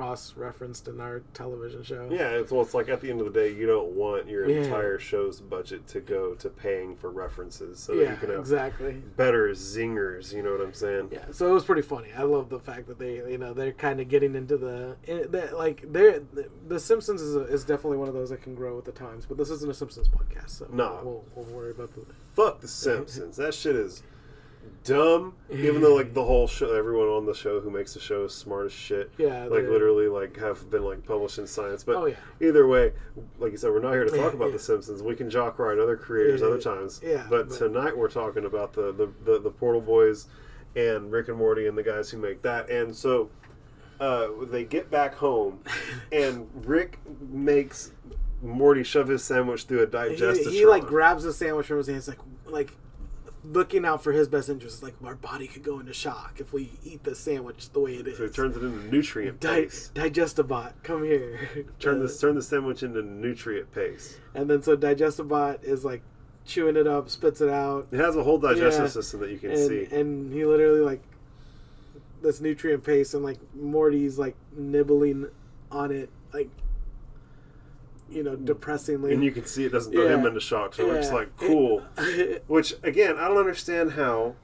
cross 0.00 0.34
referenced 0.34 0.88
in 0.88 0.98
our 0.98 1.20
television 1.34 1.82
show. 1.82 2.08
Yeah, 2.10 2.28
it's 2.30 2.50
well, 2.50 2.62
it's 2.62 2.72
like 2.72 2.88
at 2.88 3.02
the 3.02 3.10
end 3.10 3.20
of 3.20 3.30
the 3.30 3.38
day, 3.38 3.52
you 3.52 3.66
don't 3.66 3.90
want 3.90 4.28
your 4.28 4.48
Yeah. 4.48 4.62
entire 4.62 4.98
show's 4.98 5.42
budget 5.42 5.86
to 5.88 6.00
go 6.00 6.34
to 6.36 6.48
paying 6.48 6.96
for 6.96 7.10
references, 7.10 7.78
so 7.80 7.94
that 7.94 8.02
yeah, 8.02 8.10
you 8.12 8.16
can 8.16 8.30
have 8.30 8.38
exactly. 8.38 8.92
better 9.16 9.50
zingers. 9.50 10.32
You 10.32 10.42
know 10.42 10.52
what 10.52 10.62
I'm 10.62 10.72
saying? 10.72 11.10
Yeah, 11.12 11.26
so 11.32 11.48
it 11.50 11.52
was 11.52 11.64
pretty 11.66 11.82
funny. 11.82 12.08
I 12.16 12.22
love 12.22 12.48
the 12.48 12.58
fact 12.58 12.86
that 12.88 12.98
they, 12.98 13.16
you 13.16 13.36
know, 13.36 13.52
they're 13.52 13.72
kind 13.72 14.00
of 14.00 14.08
getting 14.08 14.34
into 14.34 14.56
the, 14.56 14.96
eh, 15.06 15.24
that, 15.28 15.58
like, 15.58 15.84
they're 15.92 16.22
the 16.66 16.80
Simpsons 16.80 17.20
is, 17.20 17.36
a, 17.36 17.40
is 17.42 17.64
definitely 17.66 17.98
one 17.98 18.08
of 18.08 18.14
those 18.14 18.30
that 18.30 18.40
can 18.42 18.54
grow 18.54 18.76
with 18.76 18.86
the 18.86 18.92
times. 18.92 19.26
But 19.26 19.36
this 19.36 19.50
isn't 19.50 19.70
a 19.70 19.74
Simpsons 19.74 20.08
podcast, 20.08 20.48
so 20.50 20.66
No. 20.72 20.98
we'll, 21.04 21.24
we'll 21.44 21.54
worry 21.54 21.72
about 21.72 21.94
the. 21.94 22.06
Fuck 22.32 22.60
the 22.62 22.68
Simpsons. 22.68 23.36
that 23.36 23.52
shit 23.52 23.76
is 23.76 24.02
dumb. 24.84 25.34
Even 25.50 25.80
though 25.82 25.94
like 25.94 26.14
the 26.14 26.24
whole 26.30 26.46
show, 26.46 26.72
everyone 26.74 27.08
on 27.08 27.26
the 27.26 27.34
show 27.34 27.60
who 27.60 27.70
makes 27.70 27.94
the 27.94 28.00
show 28.00 28.24
is 28.24 28.34
smart 28.34 28.66
as 28.66 28.72
shit. 28.72 29.10
Yeah, 29.18 29.42
like 29.44 29.50
they're- 29.62 29.70
literally 29.70 30.08
like 30.08 30.36
have 30.38 30.70
been 30.70 30.84
like 30.84 31.04
published 31.06 31.38
in 31.38 31.46
science. 31.46 31.84
But 31.84 31.96
Oh, 31.96 32.06
yeah. 32.06 32.16
either 32.40 32.66
way, 32.66 32.92
like 33.38 33.52
you 33.52 33.58
said, 33.58 33.70
we're 33.70 33.80
not 33.80 33.92
here 33.92 34.04
to 34.04 34.10
talk 34.10 34.18
Yeah, 34.32 34.36
about 34.36 34.46
yeah. 34.46 34.52
the 34.52 34.58
Simpsons. 34.58 35.02
We 35.02 35.14
can 35.16 35.28
jock 35.30 35.58
ride 35.58 35.78
other 35.78 35.96
creators 35.96 36.40
Yeah, 36.40 36.46
other 36.48 36.60
times. 36.60 37.00
Yeah, 37.04 37.26
But, 37.28 37.48
but- 37.50 37.58
tonight 37.58 37.96
we're 37.96 38.10
talking 38.10 38.44
about 38.44 38.72
the, 38.72 38.92
the 38.92 39.10
the 39.24 39.38
the 39.40 39.50
Portal 39.50 39.80
Boys 39.80 40.26
and 40.76 41.10
Rick 41.10 41.28
and 41.28 41.36
Morty 41.38 41.66
and 41.66 41.76
the 41.76 41.82
guys 41.82 42.10
who 42.10 42.18
make 42.18 42.42
that. 42.42 42.70
And 42.70 42.94
so 42.94 43.30
uh, 43.98 44.28
they 44.50 44.64
get 44.64 44.90
back 44.90 45.14
home, 45.16 45.60
and 46.12 46.48
Rick 46.64 46.98
makes 47.28 47.92
Morty 48.42 48.82
shove 48.82 49.08
his 49.08 49.22
sandwich 49.22 49.64
through 49.64 49.82
a 49.82 49.86
digestive. 49.86 50.52
He, 50.52 50.60
he 50.60 50.66
like 50.66 50.84
grabs 50.86 51.24
a 51.26 51.32
sandwich 51.34 51.66
from 51.66 51.76
his 51.78 51.86
hand. 51.88 51.96
hands, 51.96 52.08
like 52.08 52.18
like 52.46 52.72
looking 53.44 53.84
out 53.84 54.02
for 54.02 54.12
his 54.12 54.28
best 54.28 54.48
interest. 54.48 54.82
Like 54.82 54.94
our 55.04 55.14
body 55.14 55.46
could 55.46 55.62
go 55.62 55.78
into 55.80 55.92
shock 55.92 56.34
if 56.38 56.52
we 56.52 56.70
eat 56.84 57.04
the 57.04 57.14
sandwich 57.14 57.70
the 57.70 57.80
way 57.80 57.94
it 57.94 58.06
is. 58.06 58.18
So 58.18 58.24
he 58.24 58.30
turns 58.30 58.56
it 58.56 58.62
into 58.62 58.84
nutrient 58.90 59.40
Di- 59.40 59.62
paste. 59.62 59.94
Digestibot, 59.94 60.72
come 60.82 61.04
here. 61.04 61.66
Turn 61.78 62.00
this 62.00 62.20
turn 62.20 62.34
the 62.34 62.42
sandwich 62.42 62.82
into 62.82 63.02
nutrient 63.02 63.72
paste. 63.72 64.18
and 64.34 64.48
then 64.50 64.62
so 64.62 64.76
Digestibot 64.76 65.64
is 65.64 65.84
like 65.84 66.02
chewing 66.46 66.76
it 66.76 66.86
up, 66.86 67.08
spits 67.08 67.40
it 67.40 67.48
out, 67.50 67.86
It 67.92 67.98
has 68.00 68.16
a 68.16 68.22
whole 68.24 68.38
digestive 68.38 68.84
Yeah. 68.84 68.90
system 68.90 69.20
that 69.20 69.30
you 69.30 69.38
can 69.38 69.50
and 69.50 69.58
see. 69.68 69.86
and 69.90 70.32
he 70.32 70.44
literally 70.44 70.80
like 70.80 71.02
this 72.22 72.40
nutrient 72.40 72.84
paste, 72.84 73.14
and 73.14 73.22
like 73.24 73.38
Morty's 73.54 74.18
like 74.18 74.36
nibbling 74.56 75.28
on 75.70 75.90
it, 75.90 76.10
like 76.34 76.50
you 78.10 78.22
know, 78.22 78.36
mm. 78.36 78.44
depressingly. 78.44 79.12
and 79.12 79.22
you 79.24 79.30
can 79.32 79.44
see 79.46 79.64
it 79.64 79.72
doesn't 79.72 79.92
throw 79.92 80.04
Yeah. 80.04 80.16
him 80.16 80.26
into 80.26 80.40
shock. 80.40 80.74
So 80.74 80.90
it's 80.92 81.10
like 81.10 81.36
cool. 81.36 81.80
Which 82.46 82.74
again, 82.82 83.16
I 83.16 83.28
don't 83.28 83.38
understand 83.38 83.92
how. 83.92 84.36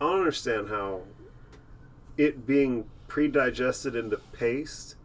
I 0.00 0.04
don't 0.04 0.20
understand 0.20 0.68
how 0.68 1.02
it 2.16 2.46
being 2.46 2.84
pre-digested 3.08 3.96
into 3.96 4.18
paste, 4.32 4.96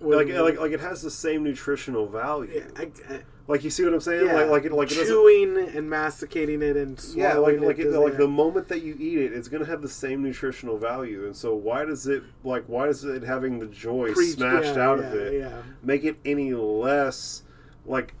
like 0.00 0.28
like 0.28 0.58
like 0.58 0.72
it 0.72 0.80
has 0.80 1.02
the 1.02 1.10
same 1.10 1.44
nutritional 1.44 2.06
value. 2.06 2.50
yeah, 2.54 2.82
I, 2.82 3.14
I, 3.14 3.20
Like 3.48 3.64
you 3.64 3.70
see 3.70 3.82
what 3.82 3.94
I'm 3.94 4.00
saying? 4.00 4.26
yeah, 4.26 4.34
Like 4.34 4.50
like 4.50 4.64
it 4.66 4.72
like 4.72 4.88
chewing 4.88 5.56
and 5.74 5.88
masticating 5.88 6.60
it 6.60 6.76
and 6.76 6.98
Yeah, 7.16 7.32
swallowing 7.32 7.60
like 7.62 7.78
like 7.78 7.86
it, 7.86 7.90
like 7.90 8.16
the 8.18 8.28
moment 8.28 8.68
that 8.68 8.82
you 8.82 8.94
eat 8.98 9.18
it, 9.18 9.32
it's 9.32 9.48
gonna 9.48 9.64
have 9.64 9.80
the 9.80 9.88
same 9.88 10.22
nutritional 10.22 10.76
value, 10.76 11.24
and 11.24 11.34
so 11.34 11.54
why 11.54 11.86
does 11.86 12.06
it 12.06 12.22
like 12.44 12.64
why 12.66 12.86
does 12.86 13.04
it 13.04 13.22
having 13.22 13.58
the 13.58 13.66
joy 13.66 14.12
Preach- 14.12 14.34
smashed 14.34 14.76
yeah, 14.76 14.86
out 14.86 14.98
yeah, 14.98 15.04
of 15.06 15.14
it 15.14 15.32
Yeah, 15.40 15.62
make 15.82 16.04
it 16.04 16.18
any 16.26 16.52
less 16.52 17.42
like 17.86 18.12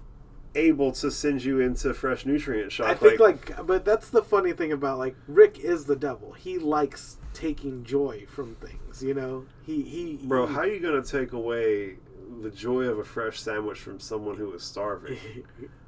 able 0.54 0.90
to 0.92 1.10
send 1.10 1.44
you 1.44 1.60
into 1.60 1.92
fresh 1.92 2.24
nutrient 2.24 2.72
shock? 2.72 2.88
I 2.88 2.94
think 2.94 3.20
like, 3.20 3.66
but 3.66 3.84
that's 3.84 4.08
the 4.08 4.22
funny 4.22 4.52
thing 4.54 4.72
about 4.72 4.96
like 4.98 5.14
Rick 5.26 5.58
is 5.58 5.84
the 5.84 5.94
devil. 5.96 6.32
He 6.32 6.56
likes 6.58 7.18
taking 7.34 7.84
joy 7.84 8.24
from 8.28 8.54
things. 8.56 9.02
You 9.02 9.12
know, 9.12 9.44
he 9.66 9.82
he. 9.82 10.18
bro, 10.22 10.46
he, 10.46 10.54
how 10.54 10.60
are 10.60 10.66
you 10.66 10.80
gonna 10.80 11.02
take 11.04 11.32
away 11.32 11.98
the 12.42 12.50
joy 12.50 12.84
of 12.84 12.98
a 12.98 13.04
fresh 13.04 13.40
sandwich 13.40 13.78
from 13.78 14.00
someone 14.00 14.36
who 14.36 14.52
is 14.52 14.62
starving? 14.62 15.18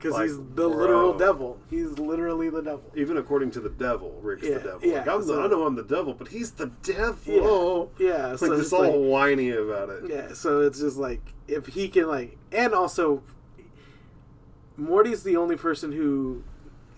Because 0.00 0.14
like, 0.14 0.22
he's 0.28 0.36
the 0.38 0.42
bro. 0.42 0.68
literal 0.68 1.18
devil. 1.18 1.58
He's 1.68 1.98
literally 1.98 2.48
the 2.48 2.62
devil. 2.62 2.82
Even 2.96 3.18
according 3.18 3.50
to 3.50 3.60
the 3.60 3.68
devil, 3.68 4.18
Rick's 4.22 4.44
Yeah, 4.44 4.54
the 4.54 4.60
devil. 4.60 4.80
yeah, 4.88 4.98
like, 5.00 5.08
I'm 5.08 5.26
the, 5.26 5.34
I 5.42 5.46
know 5.46 5.66
I'm 5.66 5.74
the 5.74 5.82
devil, 5.84 6.14
but 6.14 6.28
he's 6.28 6.52
the 6.52 6.68
devil. 6.82 7.92
Yeah, 7.98 8.06
yeah. 8.18 8.26
Like 8.28 8.38
So 8.38 8.48
just 8.48 8.60
it's 8.62 8.72
all 8.72 8.80
like, 8.82 8.92
whiny 8.94 9.50
about 9.50 9.90
it. 9.90 10.04
yeah. 10.08 10.32
So 10.32 10.62
it's 10.62 10.80
just 10.80 10.96
like 10.96 11.20
if 11.48 11.66
he 11.66 11.88
can 11.88 12.08
like, 12.08 12.38
and 12.50 12.72
also, 12.72 13.22
Morty's 14.76 15.22
the 15.22 15.36
only 15.36 15.56
person 15.56 15.92
who 15.92 16.44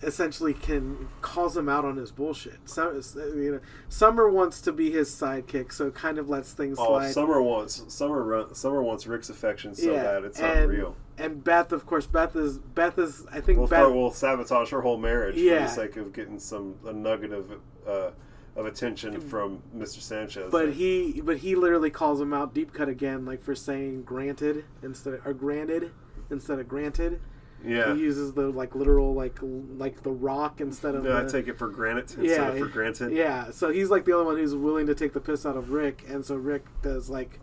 essentially 0.03 0.53
can 0.53 1.07
calls 1.21 1.55
him 1.57 1.67
out 1.69 1.85
on 1.85 1.95
his 1.97 2.11
bullshit. 2.11 2.59
So 2.65 3.01
you 3.15 3.51
know, 3.53 3.59
Summer 3.89 4.29
wants 4.29 4.61
to 4.61 4.71
be 4.71 4.91
his 4.91 5.09
sidekick, 5.09 5.71
so 5.71 5.87
it 5.87 5.95
kind 5.95 6.17
of 6.17 6.29
lets 6.29 6.53
things 6.53 6.77
Oh, 6.79 6.85
slide. 6.85 7.11
Summer 7.11 7.41
wants 7.41 7.83
Summer 7.87 8.21
run, 8.23 8.53
Summer 8.53 8.81
wants 8.83 9.07
Rick's 9.07 9.29
affection 9.29 9.73
so 9.75 9.93
bad 9.93 10.23
it's 10.23 10.39
and, 10.39 10.59
unreal. 10.71 10.95
And 11.17 11.43
Beth, 11.43 11.71
of 11.71 11.85
course, 11.85 12.05
Beth 12.07 12.35
is 12.35 12.57
Beth 12.57 12.97
is 12.99 13.25
I 13.31 13.39
think 13.41 13.59
We'll, 13.59 13.67
Beth. 13.67 13.91
we'll 13.91 14.11
sabotage 14.11 14.69
her 14.71 14.81
whole 14.81 14.97
marriage 14.97 15.35
for 15.35 15.41
the 15.43 15.67
sake 15.67 15.97
of 15.97 16.13
getting 16.13 16.39
some 16.39 16.75
a 16.85 16.93
nugget 16.93 17.31
of 17.31 17.51
uh, 17.87 18.11
of 18.55 18.65
attention 18.67 19.19
from 19.19 19.63
Mr. 19.75 19.99
Sanchez. 19.99 20.51
but 20.51 20.73
he 20.73 21.21
but 21.23 21.37
he 21.37 21.55
literally 21.55 21.89
calls 21.89 22.21
him 22.21 22.33
out 22.33 22.53
deep 22.53 22.73
cut 22.73 22.87
again, 22.89 23.25
like 23.25 23.41
for 23.43 23.55
saying 23.55 24.03
granted 24.03 24.65
instead 24.81 25.15
of, 25.15 25.25
or 25.25 25.33
granted 25.33 25.91
instead 26.29 26.59
of 26.59 26.67
granted. 26.67 27.19
Yeah, 27.65 27.93
He 27.93 28.01
uses 28.01 28.33
the 28.33 28.49
like 28.49 28.75
literal 28.75 29.13
like 29.13 29.39
l- 29.41 29.63
like 29.77 30.03
the 30.03 30.11
rock 30.11 30.59
instead 30.61 30.95
of 30.95 31.05
yeah, 31.05 31.19
I 31.21 31.25
take 31.25 31.47
it 31.47 31.57
for 31.57 31.67
granted 31.69 32.03
instead 32.19 32.25
yeah 32.27 32.47
of 32.49 32.59
for 32.59 32.65
granted. 32.67 33.11
Yeah, 33.13 33.51
so 33.51 33.71
he's 33.71 33.89
like 33.89 34.05
the 34.05 34.13
only 34.13 34.25
one 34.25 34.37
who's 34.37 34.55
willing 34.55 34.87
to 34.87 34.95
take 34.95 35.13
the 35.13 35.19
piss 35.21 35.45
out 35.45 35.55
of 35.57 35.71
Rick, 35.71 36.03
and 36.07 36.25
so 36.25 36.35
Rick 36.35 36.65
does 36.81 37.09
like, 37.09 37.39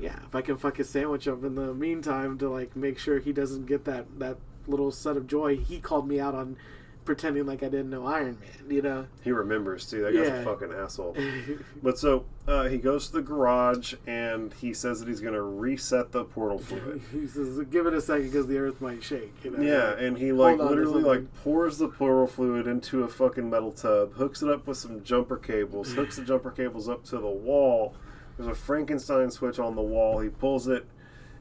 yeah, 0.00 0.18
if 0.26 0.34
I 0.34 0.42
can 0.42 0.56
fuck 0.58 0.76
his 0.76 0.88
sandwich 0.90 1.26
up 1.28 1.44
in 1.44 1.54
the 1.54 1.72
meantime 1.74 2.38
to 2.38 2.48
like 2.50 2.76
make 2.76 2.98
sure 2.98 3.18
he 3.18 3.32
doesn't 3.32 3.66
get 3.66 3.84
that 3.86 4.18
that 4.18 4.36
little 4.66 4.90
set 4.92 5.16
of 5.16 5.26
joy. 5.26 5.56
He 5.56 5.78
called 5.80 6.06
me 6.06 6.20
out 6.20 6.34
on 6.34 6.56
pretending 7.04 7.46
like 7.46 7.62
I 7.62 7.68
didn't 7.68 7.90
know 7.90 8.06
Iron 8.06 8.38
Man, 8.40 8.70
you 8.70 8.82
know. 8.82 9.06
He 9.22 9.32
remembers 9.32 9.88
too. 9.88 10.02
That 10.02 10.12
guy's 10.14 10.28
Yeah. 10.28 10.34
a 10.40 10.44
fucking 10.44 10.72
asshole. 10.72 11.16
But 11.82 11.98
so 11.98 12.24
uh, 12.46 12.68
he 12.68 12.78
goes 12.78 13.08
to 13.08 13.14
the 13.14 13.22
garage 13.22 13.94
and 14.06 14.52
he 14.54 14.72
says 14.72 15.00
that 15.00 15.08
he's 15.08 15.20
going 15.20 15.34
to 15.34 15.42
reset 15.42 16.12
the 16.12 16.24
portal 16.24 16.58
fluid. 16.58 17.02
he 17.12 17.26
says, 17.26 17.58
"Give 17.70 17.86
it 17.86 17.94
a 17.94 18.00
second 18.00 18.26
because 18.26 18.46
the 18.46 18.58
Earth 18.58 18.80
might 18.80 19.02
shake." 19.02 19.32
You 19.44 19.50
know? 19.50 19.62
Yeah, 19.62 19.92
and 19.98 20.16
he 20.18 20.32
like 20.32 20.58
Hold 20.58 20.70
literally 20.70 21.02
like 21.02 21.34
pours 21.42 21.78
the 21.78 21.88
portal 21.88 22.26
fluid 22.26 22.66
into 22.66 23.02
a 23.02 23.08
fucking 23.08 23.48
metal 23.50 23.72
tub, 23.72 24.14
hooks 24.14 24.42
it 24.42 24.48
up 24.48 24.66
with 24.66 24.76
some 24.78 25.02
jumper 25.02 25.36
cables, 25.36 25.92
hooks 25.94 26.16
the 26.16 26.22
jumper 26.24 26.50
cables 26.50 26.88
up 26.88 27.04
to 27.06 27.18
the 27.18 27.26
wall. 27.28 27.94
There's 28.36 28.48
a 28.48 28.54
Frankenstein 28.54 29.30
switch 29.30 29.58
on 29.58 29.74
the 29.76 29.82
wall. 29.82 30.20
He 30.20 30.28
pulls 30.28 30.66
it, 30.68 30.86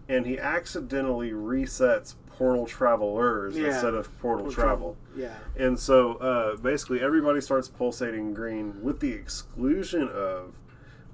and 0.10 0.26
he 0.26 0.38
accidentally 0.38 1.32
resets 1.32 2.16
portal 2.38 2.66
travelers 2.66 3.58
Yeah. 3.58 3.68
instead 3.68 3.94
of 3.94 4.18
portal 4.20 4.52
travel. 4.52 4.98
Yeah. 5.16 5.36
And 5.58 5.80
so 5.80 6.16
uh, 6.16 6.56
basically, 6.58 7.02
everybody 7.02 7.42
starts 7.42 7.68
pulsating 7.68 8.34
green, 8.34 8.82
with 8.82 9.00
the 9.00 9.12
exclusion 9.14 10.08
of 10.10 10.54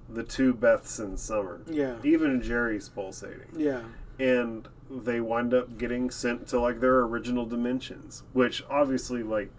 the 0.09 0.23
two 0.23 0.53
Beths 0.53 0.99
in 1.03 1.17
summer. 1.17 1.61
Yeah. 1.67 1.95
Even 2.03 2.41
Jerry's 2.41 2.87
pulsating 2.89 3.47
Yeah. 3.55 3.81
and 4.19 4.67
they 4.89 5.19
wind 5.19 5.53
up 5.53 5.77
getting 5.77 6.09
sent 6.09 6.47
to 6.47 6.59
like 6.61 6.79
their 6.79 6.99
original 7.01 7.45
dimensions 7.45 8.23
which 8.31 8.63
obviously 8.69 9.21
like 9.21 9.51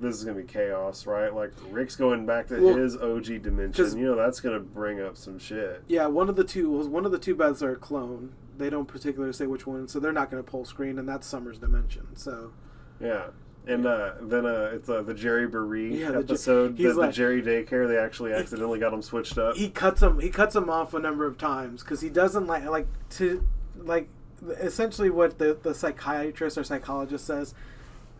this 0.00 0.16
is 0.16 0.24
gonna 0.24 0.38
be 0.40 0.44
chaos 0.46 1.04
right 1.06 1.34
like 1.34 1.52
rick's 1.70 1.94
going 1.94 2.24
back 2.24 2.46
to 2.46 2.58
Well, 2.58 2.74
his 2.74 2.96
OG 2.96 3.42
dimension 3.42 3.98
you 3.98 4.06
know 4.06 4.16
that's 4.16 4.40
gonna 4.40 4.58
bring 4.58 4.98
up 4.98 5.18
some 5.18 5.38
shit 5.38 5.82
Yeah, 5.88 6.06
one 6.06 6.30
of 6.30 6.36
the 6.36 6.44
two 6.44 6.70
one 6.88 7.04
of 7.04 7.12
the 7.12 7.18
two 7.18 7.36
Beths 7.36 7.60
are 7.62 7.72
a 7.72 7.76
clone. 7.76 8.32
They 8.60 8.70
don't 8.70 8.86
particularly 8.86 9.32
say 9.32 9.46
which 9.46 9.66
one, 9.66 9.88
so 9.88 9.98
they're 9.98 10.12
not 10.12 10.30
going 10.30 10.42
to 10.42 10.48
pull 10.48 10.64
screen, 10.64 10.98
and 10.98 11.08
that's 11.08 11.26
Summer's 11.26 11.58
dimension. 11.58 12.14
So 12.14 12.52
yeah 13.00 13.30
and 13.66 13.86
uh, 13.86 14.12
then 14.22 14.46
uh, 14.46 14.70
it's 14.72 14.88
uh, 14.88 15.02
the 15.02 15.14
Jerryboree 15.14 15.98
Yeah, 16.00 16.06
the 16.06 16.12
Jer- 16.12 16.18
episode, 16.20 16.76
the, 16.76 16.84
he's 16.84 16.96
the 16.96 17.10
Jerry 17.10 17.42
daycare. 17.42 17.86
They 17.86 17.98
actually 17.98 18.32
accidentally 18.32 18.78
got 18.78 18.92
him 18.92 19.02
switched 19.02 19.38
up. 19.38 19.56
he 19.56 19.68
cuts 19.68 20.02
him. 20.02 20.18
He 20.18 20.30
cuts 20.30 20.56
him 20.56 20.70
off 20.70 20.94
a 20.94 20.98
number 20.98 21.26
of 21.26 21.36
times 21.36 21.82
because 21.82 22.00
he 22.00 22.08
doesn't 22.08 22.46
like 22.46 22.64
like 22.64 22.86
to 23.10 23.46
like 23.76 24.08
essentially 24.58 25.10
what 25.10 25.38
the 25.38 25.58
the 25.62 25.74
psychiatrist 25.74 26.56
or 26.56 26.64
psychologist 26.64 27.26
says. 27.26 27.54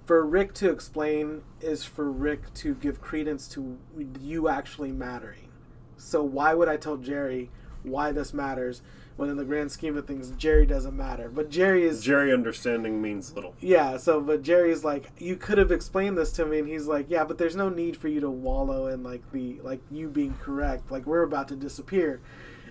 For 0.07 0.27
Rick 0.27 0.55
to 0.55 0.71
explain 0.71 1.43
is 1.61 1.85
for 1.85 2.11
Rick 2.11 2.53
to 2.55 2.75
give 2.75 3.01
credence 3.01 3.47
to 3.51 3.79
you 4.21 4.49
actually 4.49 4.91
mattering. 4.91 5.49
So 5.97 6.23
why 6.23 6.53
would 6.53 6.69
I 6.69 6.77
tell 6.77 6.97
Jerry 6.97 7.51
why 7.83 8.11
this 8.13 8.35
matters 8.35 8.83
when 9.21 9.29
in 9.29 9.37
the 9.37 9.45
grand 9.45 9.71
scheme 9.71 9.99
of 9.99 10.07
things 10.07 10.31
Jerry 10.31 10.65
doesn't 10.65 10.97
matter? 10.97 11.29
But 11.29 11.50
Jerry 11.50 11.85
is 11.85 12.03
Jerry 12.03 12.33
understanding 12.33 13.03
means 13.03 13.35
little. 13.35 13.55
Yeah, 13.61 13.99
so 13.99 14.19
but 14.21 14.43
Jerry's 14.43 14.83
like, 14.83 15.11
you 15.19 15.37
could 15.37 15.59
have 15.59 15.71
explained 15.71 16.17
this 16.17 16.33
to 16.33 16.47
me, 16.47 16.59
and 16.59 16.67
he's 16.67 16.87
like, 16.87 17.07
yeah, 17.11 17.25
but 17.25 17.37
there's 17.37 17.55
no 17.55 17.69
need 17.69 17.99
for 17.99 18.09
you 18.09 18.21
to 18.21 18.31
wallow 18.31 18.87
in 18.87 19.03
like 19.03 19.31
the 19.31 19.61
like 19.62 19.81
you 19.91 20.09
being 20.09 20.35
correct. 20.41 20.91
Like 20.91 21.05
we're 21.05 21.23
about 21.23 21.49
to 21.49 21.57
disappear, 21.57 22.23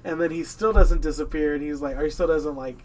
and 0.03 0.19
then 0.19 0.31
he 0.31 0.43
still 0.43 0.73
doesn't 0.73 1.01
disappear, 1.03 1.53
and 1.53 1.61
he's 1.63 1.81
like, 1.81 1.95
or 1.95 2.03
he 2.03 2.09
still 2.09 2.25
doesn't 2.27 2.55
like, 2.55 2.79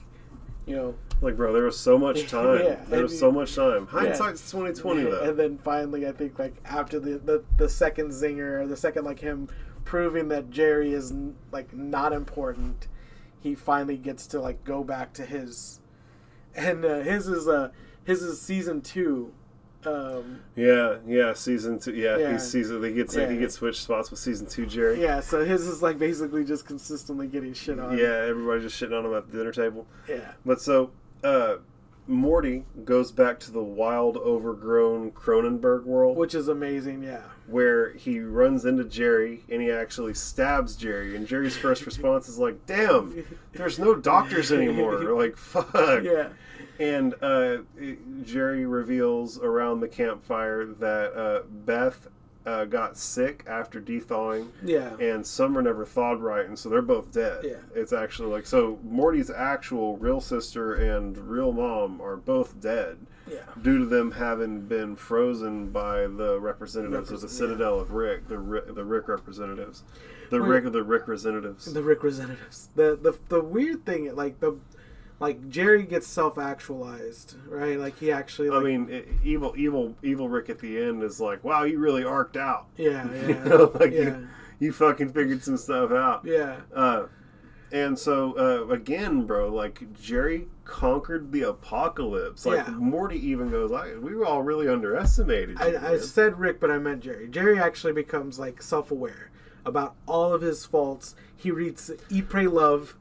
you 0.66 0.76
know, 0.76 0.94
Like, 1.22 1.36
bro, 1.38 1.54
there 1.54 1.64
was 1.64 1.78
so 1.78 1.96
much 1.98 2.28
time. 2.28 2.60
Yeah, 2.62 2.76
there 2.88 3.02
was 3.02 3.18
so 3.18 3.32
much 3.32 3.54
time. 3.54 3.86
Hindsight's 3.86 4.50
twenty 4.50 4.74
twenty 4.74 5.04
though. 5.04 5.22
and 5.22 5.38
then 5.38 5.56
finally, 5.56 6.06
I 6.06 6.12
think 6.12 6.38
like 6.38 6.54
after 6.66 7.00
the 7.00 7.16
the, 7.16 7.42
the 7.56 7.70
second 7.70 8.10
zinger 8.10 8.60
or 8.60 8.66
the 8.66 8.76
second 8.76 9.06
like 9.06 9.20
him 9.20 9.48
proving 9.86 10.28
that 10.28 10.50
Jerry 10.50 10.92
is 10.92 11.14
like 11.50 11.72
not 11.72 12.12
important, 12.12 12.88
he 13.44 13.54
finally 13.54 13.98
gets 13.98 14.26
to 14.28 14.40
like 14.40 14.64
go 14.64 14.82
back 14.82 15.12
to 15.12 15.24
his, 15.26 15.78
and 16.56 16.82
uh, 16.84 17.00
his 17.00 17.28
is 17.28 17.46
uh 17.46 17.68
his 18.04 18.22
is 18.22 18.40
season 18.40 18.80
two. 18.80 19.32
Um, 19.86 20.40
Yeah, 20.56 20.96
yeah, 21.06 21.34
season 21.34 21.78
two. 21.78 21.92
Yeah, 21.94 22.16
Yeah. 22.16 22.32
he's 22.32 22.50
season. 22.50 22.82
He 22.82 22.92
gets 22.92 23.14
he 23.14 23.20
Yeah. 23.20 23.34
gets 23.34 23.56
switched 23.56 23.82
spots 23.82 24.10
with 24.10 24.18
season 24.18 24.46
two, 24.46 24.64
Jerry. 24.64 24.98
yeah, 25.00 25.20
so 25.20 25.44
his 25.44 25.66
is 25.68 25.82
like 25.82 25.98
basically 25.98 26.42
just 26.42 26.64
consistently 26.66 27.26
getting 27.26 27.52
shit 27.52 27.78
on. 27.78 27.98
Yeah, 27.98 28.24
everybody 28.26 28.62
just 28.62 28.80
shitting 28.80 28.98
on 28.98 29.04
him 29.04 29.12
at 29.14 29.30
the 29.30 29.36
dinner 29.36 29.52
table. 29.52 29.86
yeah, 30.08 30.32
But 30.46 30.62
so, 30.62 30.90
uh, 31.22 31.56
Morty 32.06 32.64
goes 32.84 33.10
back 33.12 33.40
to 33.40 33.50
the 33.50 33.62
wild, 33.62 34.16
overgrown 34.16 35.10
Cronenberg 35.12 35.84
world, 35.84 36.16
which 36.16 36.34
is 36.34 36.48
amazing. 36.48 37.02
Yeah, 37.02 37.22
where 37.46 37.92
he 37.92 38.20
runs 38.20 38.64
into 38.64 38.84
Jerry 38.84 39.42
and 39.50 39.62
he 39.62 39.70
actually 39.70 40.14
stabs 40.14 40.76
Jerry. 40.76 41.16
And 41.16 41.26
Jerry's 41.26 41.56
first 41.56 41.86
response 41.86 42.28
is 42.28 42.38
like, 42.38 42.66
"Damn, 42.66 43.24
there's 43.52 43.78
no 43.78 43.94
doctors 43.94 44.52
anymore." 44.52 44.98
like, 45.16 45.36
fuck. 45.36 46.02
yeah, 46.04 46.28
And 46.78 47.14
uh, 47.22 47.58
Jerry 48.22 48.66
reveals 48.66 49.38
around 49.38 49.80
the 49.80 49.88
campfire 49.88 50.66
that 50.66 51.12
uh, 51.14 51.42
Beth 51.48 52.08
uh, 52.46 52.64
got 52.64 52.96
sick 52.96 53.44
after 53.46 53.80
thawing, 53.80 54.52
yeah, 54.62 54.96
and 54.98 55.26
Summer 55.26 55.62
never 55.62 55.84
thawed 55.84 56.20
right, 56.20 56.46
and 56.46 56.58
so 56.58 56.68
they're 56.68 56.82
both 56.82 57.12
dead. 57.12 57.40
Yeah. 57.44 57.56
It's 57.74 57.92
actually 57.92 58.28
like 58.30 58.46
so. 58.46 58.78
Morty's 58.82 59.30
actual 59.30 59.96
real 59.96 60.20
sister 60.20 60.74
and 60.74 61.16
real 61.16 61.52
mom 61.52 62.00
are 62.00 62.16
both 62.16 62.60
dead 62.60 62.98
yeah. 63.30 63.38
due 63.60 63.78
to 63.78 63.86
them 63.86 64.12
having 64.12 64.62
been 64.62 64.96
frozen 64.96 65.70
by 65.70 66.06
the 66.06 66.38
representatives 66.40 67.10
of 67.10 67.20
the 67.20 67.28
Citadel 67.28 67.80
of 67.80 67.92
Rick, 67.92 68.28
the 68.28 68.38
Rick, 68.38 68.74
the 68.74 68.84
Rick 68.84 69.08
representatives, 69.08 69.82
the 70.30 70.40
Wait. 70.40 70.48
Rick, 70.48 70.72
the 70.72 70.82
Rick 70.82 71.08
representatives. 71.08 71.72
The 71.72 71.82
Rick 71.82 72.02
representatives. 72.02 72.68
The 72.74 72.98
the 73.00 73.18
the 73.28 73.40
weird 73.40 73.86
thing, 73.86 74.14
like 74.14 74.40
the 74.40 74.58
like 75.20 75.48
Jerry 75.48 75.84
gets 75.84 76.06
self 76.06 76.38
actualized, 76.38 77.36
right? 77.48 77.78
Like 77.78 77.98
he 77.98 78.10
actually. 78.12 78.50
I 78.50 78.60
mean, 78.60 78.90
e- 78.90 79.04
evil, 79.22 79.54
evil, 79.56 79.94
evil 80.02 80.28
Rick 80.28 80.50
at 80.50 80.58
the 80.58 80.82
end 80.82 81.02
is 81.02 81.20
like, 81.20 81.42
"Wow, 81.44 81.62
you 81.64 81.78
really 81.78 82.04
arced 82.04 82.36
out." 82.36 82.66
yeah, 82.76 83.04
You 83.12 83.28
yeah, 83.28 83.44
know, 83.44 83.72
like 83.74 83.92
yeah, 83.92 84.00
you, 84.00 84.28
you 84.58 84.72
fucking 84.72 85.12
figured 85.12 85.42
some 85.42 85.56
stuff 85.56 85.90
out. 85.92 86.22
yeah. 86.24 86.56
Uh, 86.74 87.06
and 87.72 87.98
so 87.98 88.36
uh, 88.38 88.72
again, 88.72 89.24
bro, 89.26 89.48
like 89.52 89.92
Jerry 90.00 90.48
conquered 90.64 91.32
the 91.32 91.42
apocalypse. 91.42 92.46
Like 92.46 92.66
Yeah. 92.66 92.72
Morty 92.74 93.18
even 93.28 93.50
goes, 93.50 93.72
I, 93.72 93.96
"We 93.96 94.14
were 94.14 94.26
all 94.26 94.42
really 94.42 94.68
underestimated." 94.68 95.56
I, 95.60 95.92
I 95.92 95.98
said 95.98 96.38
Rick, 96.38 96.60
but 96.60 96.70
I 96.70 96.78
meant 96.78 97.02
Jerry. 97.02 97.28
Jerry 97.28 97.58
actually 97.58 97.92
becomes 97.92 98.38
like 98.38 98.62
self 98.62 98.90
aware 98.90 99.30
about 99.64 99.94
all 100.06 100.32
of 100.32 100.42
his 100.42 100.66
faults. 100.66 101.14
He 101.36 101.50
reads 101.50 101.90
Eat, 102.10 102.28
Pray, 102.28 102.46
Love. 102.46 102.96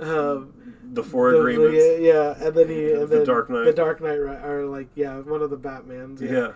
Uh, 0.00 0.40
the 0.92 1.02
four 1.04 1.30
the- 1.32 1.38
agreements. 1.38 1.76
Yeah, 2.00 2.12
yeah, 2.38 2.46
and 2.46 2.54
then 2.54 2.68
he 2.68 2.92
and 2.92 3.02
The 3.02 3.16
then 3.18 3.24
Dark 3.26 3.48
Knight. 3.50 3.64
The 3.64 3.72
Dark 3.72 4.00
Knight, 4.00 4.18
are 4.18 4.64
like 4.66 4.88
yeah, 4.94 5.18
one 5.20 5.40
of 5.42 5.50
the 5.50 5.56
Batmans. 5.58 6.20
yeah. 6.20 6.52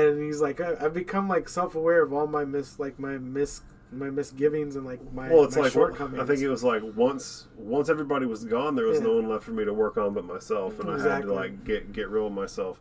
and 0.00 0.22
he's 0.22 0.40
like, 0.40 0.60
I, 0.60 0.76
I've 0.80 0.94
become 0.94 1.28
like 1.28 1.48
self 1.48 1.74
aware 1.74 2.02
of 2.02 2.12
all 2.12 2.26
my 2.26 2.44
mis 2.44 2.78
like 2.78 2.98
my 2.98 3.18
mis 3.18 3.62
my 3.90 4.08
misgivings 4.08 4.76
and 4.76 4.86
like 4.86 5.00
my 5.12 5.28
Well, 5.28 5.44
it's 5.44 5.56
my 5.56 5.64
like 5.64 5.72
shortcomings. 5.72 6.22
I 6.22 6.24
think 6.24 6.40
it 6.40 6.48
was 6.48 6.64
like 6.64 6.82
once 6.96 7.46
once 7.56 7.88
everybody 7.90 8.24
was 8.26 8.44
gone, 8.44 8.74
there 8.76 8.86
was 8.86 8.98
Yeah. 9.00 9.06
no 9.06 9.14
one 9.16 9.28
left 9.28 9.44
for 9.44 9.50
me 9.52 9.64
to 9.64 9.74
work 9.74 9.96
on 9.98 10.14
but 10.14 10.24
myself, 10.24 10.78
and 10.80 10.88
I 10.90 10.98
had 11.16 11.22
to 11.24 11.32
like 11.34 11.64
get 11.64 11.92
get 11.92 12.08
real 12.08 12.28
of 12.28 12.32
myself. 12.32 12.80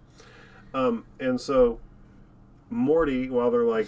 Um, 0.73 1.05
and 1.19 1.41
so 1.41 1.79
Morty, 2.69 3.29
while 3.29 3.51
they're 3.51 3.65
like, 3.65 3.87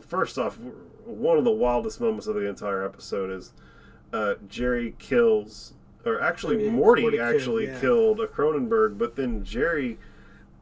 first 0.00 0.38
off, 0.38 0.58
one 1.04 1.38
of 1.38 1.44
the 1.44 1.50
wildest 1.50 2.00
moments 2.00 2.26
of 2.28 2.36
the 2.36 2.46
entire 2.48 2.84
episode 2.84 3.30
is 3.30 3.52
uh, 4.12 4.34
Jerry 4.48 4.94
kills, 4.98 5.74
or 6.04 6.20
actually 6.20 6.68
Morty, 6.68 7.02
Morty 7.02 7.16
killed, 7.18 7.34
actually 7.34 7.66
yeah. 7.66 7.80
killed 7.80 8.20
a 8.20 8.26
Cronenberg, 8.26 8.98
but 8.98 9.16
then 9.16 9.44
Jerry 9.44 9.98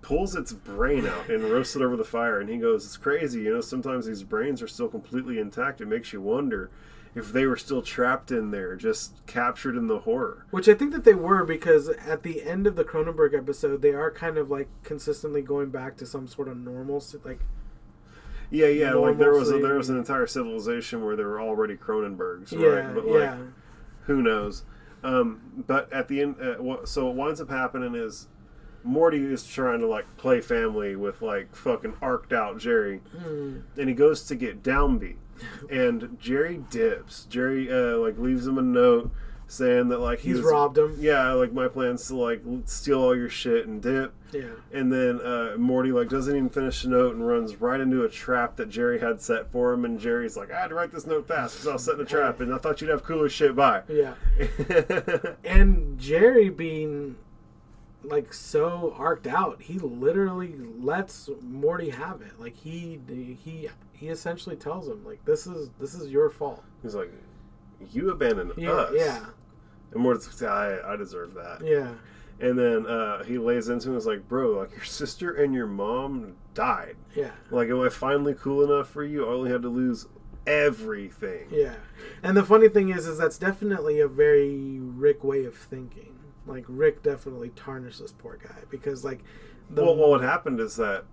pulls 0.03 0.37
its 0.37 0.53
brain 0.53 1.05
out 1.07 1.29
and 1.29 1.43
roasts 1.43 1.75
it 1.75 1.83
over 1.83 1.97
the 1.97 2.05
fire 2.05 2.39
and 2.39 2.49
he 2.49 2.59
goes 2.59 2.85
it's 2.85 2.97
crazy 2.97 3.41
you 3.41 3.53
know 3.53 3.61
sometimes 3.61 4.07
these 4.07 4.23
brains 4.23 4.63
are 4.63 4.69
still 4.69 4.87
completely 4.87 5.41
intact 5.41 5.81
it 5.81 5.87
makes 5.87 6.13
you 6.13 6.21
wonder 6.21 6.71
if 7.17 7.33
they 7.33 7.47
were 7.47 7.57
still 7.57 7.83
trapped 7.83 8.31
in 8.31 8.51
there 8.51 8.77
just 8.77 9.27
captured 9.27 9.75
in 9.75 9.89
the 9.89 10.01
horror 10.01 10.47
Which 10.51 10.69
I 10.69 10.75
think 10.75 10.93
that 10.93 11.05
they 11.05 11.15
were 11.15 11.45
because 11.45 11.89
at 11.89 12.23
the 12.23 12.45
end 12.45 12.67
of 12.67 12.77
the 12.77 12.85
Cronenberg 12.85 13.37
episode, 13.37 13.81
they 13.83 13.95
are 13.95 14.11
kind 14.11 14.37
of 14.37 14.51
like 14.51 14.69
consistently 14.85 15.41
going 15.43 15.71
back 15.71 15.97
to 15.97 16.07
some 16.07 16.29
sort 16.29 16.47
of 16.47 16.59
normal, 16.59 17.03
like 17.25 17.41
yeah 18.51 18.67
yeah 18.67 18.95
like 18.95 19.19
there 19.19 19.33
was 19.33 19.51
a, 19.51 19.59
there 19.59 19.75
was 19.77 19.89
an 19.89 19.97
entire 19.97 20.27
civilization 20.27 21.05
where 21.05 21.17
there 21.17 21.29
were 21.29 21.41
already 21.41 21.77
cronenbergs 21.77 22.53
yeah, 22.53 22.67
right 22.67 22.95
but 22.95 23.07
like 23.07 23.21
yeah, 23.23 23.39
who 24.07 24.23
knows? 24.23 24.65
Um, 25.03 25.65
but 25.67 25.93
at 25.93 26.09
the 26.09 26.21
end 26.23 26.37
uh, 26.41 26.55
what, 26.63 26.89
so 26.89 27.07
what 27.07 27.15
winds 27.17 27.41
up 27.41 27.51
happening 27.51 27.95
is 27.95 28.29
morty 28.83 29.19
is 29.19 29.47
trying 29.47 29.81
to 29.81 29.87
like 29.87 30.17
play 30.17 30.41
family 30.41 30.97
with 30.97 31.23
like 31.23 31.55
fucking 31.55 31.95
arced 32.01 32.33
out 32.33 32.59
jerry. 32.59 32.99
Hmm. 33.17 33.59
and 33.77 33.89
he 33.89 33.95
goes 33.95 34.25
to 34.25 34.35
get 34.35 34.63
downbeat. 34.63 35.17
And 35.71 36.19
jerry 36.19 36.65
dips. 36.71 37.27
Jerry 37.29 37.71
uh, 37.71 37.99
like 37.99 38.17
leaves 38.17 38.47
him 38.47 38.57
a 38.57 38.63
note 38.63 39.13
saying 39.49 39.89
that 39.91 40.01
like 40.01 40.19
he 40.19 40.29
he's 40.31 40.39
was- 40.39 40.47
robbed 40.47 40.77
him. 40.77 40.97
yeah 40.99 41.31
like 41.33 41.53
my 41.53 41.69
plan's 41.69 42.07
to 42.09 42.17
like 42.17 42.43
steal 42.65 43.01
all 43.01 43.17
your 43.17 43.29
shit 43.29 43.67
and 43.67 43.81
dip 43.81 44.13
Yeah, 44.33 44.43
and 44.73 44.93
then 44.93 45.21
uh, 45.21 45.55
morty 45.57 45.93
like 45.93 46.09
doesn't 46.09 46.35
even 46.35 46.49
finish 46.49 46.83
the 46.83 46.89
note 46.89 47.15
and 47.15 47.25
runs 47.27 47.61
right 47.61 47.79
into 47.81 48.03
a 48.03 48.09
trap 48.09 48.57
that 48.57 48.69
jerry 48.69 48.99
had 48.99 49.21
set 49.21 49.53
for 49.53 49.73
him 49.73 49.85
and 49.85 50.01
jerry's 50.01 50.37
like 50.37 50.51
i 50.51 50.59
had 50.61 50.69
to 50.69 50.75
write 50.75 50.91
this 50.91 51.07
note 51.07 51.29
fast 51.29 51.55
because 51.55 51.69
i 51.69 51.73
was 51.75 51.85
setting 51.85 52.01
a 52.01 52.05
trap 52.05 52.41
and 52.41 52.53
i 52.53 52.59
thought 52.59 52.81
you'd 52.81 52.91
have 52.91 53.05
cooler 53.05 53.29
shit 53.29 53.55
by 53.55 53.83
yeah. 53.89 54.15
And 55.45 55.99
Jerry 55.99 56.49
being 56.49 57.17
like 58.03 58.33
so 58.33 58.95
arced 58.97 59.27
out, 59.27 59.63
he 59.63 59.79
literally 59.79 60.55
lets 60.81 61.29
Morty 61.43 61.91
have 61.91 62.21
it. 62.21 62.39
Like 62.41 62.57
he 62.57 63.01
he 63.43 63.69
he 63.93 64.09
essentially 64.09 64.57
tells 64.57 64.87
him 64.89 65.05
like 65.05 65.25
this 65.25 65.47
is 65.47 65.71
this 65.81 65.95
is 65.95 66.11
your 66.11 66.31
fault. 66.31 66.63
he's 66.83 66.95
like 66.95 67.13
you 67.93 68.11
abandoned 68.11 68.53
Yeah, 68.57 68.71
us 68.73 68.93
yeah, 68.97 69.25
and 69.93 70.03
morty's 70.03 70.41
like 70.43 70.51
i, 70.51 70.93
I 70.93 70.97
deserve 70.97 71.35
that 71.35 71.61
yeah, 71.65 71.93
And 72.39 72.59
then 72.59 72.87
uh, 72.87 73.25
he 73.25 73.39
lays 73.39 73.69
into 73.69 73.89
him 73.89 73.93
and 73.95 73.99
is 73.99 74.07
like, 74.07 74.29
bro, 74.29 74.59
like 74.59 74.73
your 74.73 74.85
sister 74.85 75.33
and 75.35 75.55
your 75.55 75.67
mom 75.67 76.35
died. 76.53 76.97
yeah. 77.15 77.31
Like, 77.51 77.71
am 77.71 77.81
I 77.81 77.89
finally 77.89 78.35
cool 78.35 78.63
enough 78.63 78.91
for 78.91 79.03
you? 79.05 79.25
I 79.27 79.33
only 79.33 79.51
had 79.51 79.63
to 79.63 79.71
lose 79.71 80.07
everything. 80.47 81.49
Yeah, 81.51 81.77
and 82.23 82.37
the 82.37 82.45
funny 82.45 82.69
thing 82.69 82.91
is, 82.91 83.07
is 83.07 83.17
that's 83.17 83.39
definitely 83.39 84.01
a 84.01 84.07
very 84.09 84.79
Rick 84.81 85.25
way 85.25 85.45
of 85.47 85.57
thinking. 85.57 86.19
Like 86.47 86.65
Rick 86.69 87.03
definitely 87.03 87.51
tarnished 87.57 88.01
this 88.01 88.13
poor 88.13 88.37
guy 88.37 88.65
because, 88.71 89.03
like, 89.03 89.25
the 89.71 89.83
well, 89.83 89.97
well, 89.97 90.11
what 90.11 90.21
happened 90.21 90.61
is 90.61 90.77
that 90.77 91.05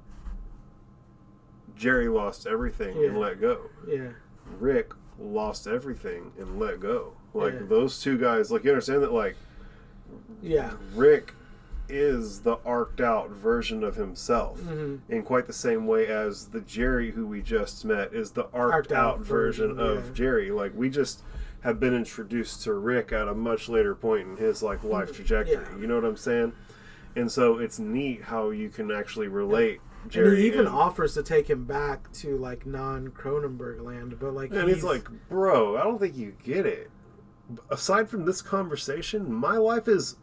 Jerry 1.76 2.08
lost 2.10 2.46
everything 2.46 2.98
and 3.04 3.18
let 3.18 3.40
go. 3.42 3.70
yeah, 3.88 4.10
Rick 4.60 4.92
lost 5.18 5.68
everything 5.68 6.32
and 6.38 6.60
let 6.60 6.80
go. 6.80 7.14
Like 7.34 7.54
Yeah. 7.54 7.60
those 7.68 8.02
two 8.02 8.18
guys, 8.18 8.52
like 8.52 8.64
you 8.64 8.72
understand 8.72 9.02
that, 9.04 9.12
like 9.12 9.36
yeah, 10.42 10.72
Rick 10.96 11.34
is 11.90 12.40
the 12.42 12.58
arced 12.66 13.02
out 13.02 13.30
version 13.30 13.84
of 13.84 13.96
himself 13.96 14.60
Mhm. 14.62 15.00
in 15.10 15.24
quite 15.24 15.48
the 15.48 15.54
same 15.54 15.86
way 15.86 16.08
as 16.08 16.48
the 16.48 16.62
Jerry 16.62 17.12
who 17.12 17.26
we 17.28 17.42
just 17.42 17.84
met 17.86 18.14
is 18.14 18.32
the 18.32 18.46
arced, 18.54 18.74
Arced 18.74 18.92
out, 18.92 19.16
out 19.16 19.20
version, 19.22 19.76
version, 19.76 19.80
of 19.98 20.06
yeah. 20.08 20.14
Jerry. 20.14 20.52
Like 20.52 20.72
we 20.76 20.90
just 20.90 21.22
have 21.62 21.80
been 21.80 21.94
introduced 21.94 22.64
to 22.64 22.74
Rick 22.74 23.12
at 23.12 23.28
a 23.28 23.34
much 23.34 23.70
later 23.70 23.96
point 23.96 24.28
in 24.28 24.38
his 24.38 24.62
like 24.64 24.84
life 24.84 25.14
trajectory. 25.14 25.56
Yeah. 25.56 25.78
You 25.80 25.88
know 25.88 25.96
what 25.96 26.06
I'm 26.06 26.18
saying? 26.18 26.54
And 27.16 27.32
so 27.32 27.58
it's 27.60 27.80
neat 27.80 28.24
how 28.24 28.50
you 28.50 28.70
can 28.70 28.92
actually 28.92 29.28
relate 29.28 29.80
Jerry. 30.08 30.30
and 30.30 30.38
he 30.38 30.48
even 30.48 30.60
and, 30.62 30.70
offers 30.70 31.14
to 31.14 31.24
take 31.24 31.50
him 31.50 31.64
back 31.66 32.12
to 32.14 32.36
like 32.38 32.66
non 32.66 33.10
Cronenberg 33.10 33.82
land, 33.82 34.18
but 34.20 34.34
like, 34.34 34.52
and 34.52 34.70
it's 34.70 34.84
like, 34.84 35.08
bro, 35.30 35.78
I 35.78 35.84
don't 35.84 36.00
think 36.00 36.18
you 36.18 36.34
get 36.44 36.66
it. 36.66 36.90
Aside 37.70 38.10
from 38.10 38.26
this 38.26 38.42
conversation, 38.42 39.32
my 39.34 39.58
life 39.58 39.88
is 39.88 40.18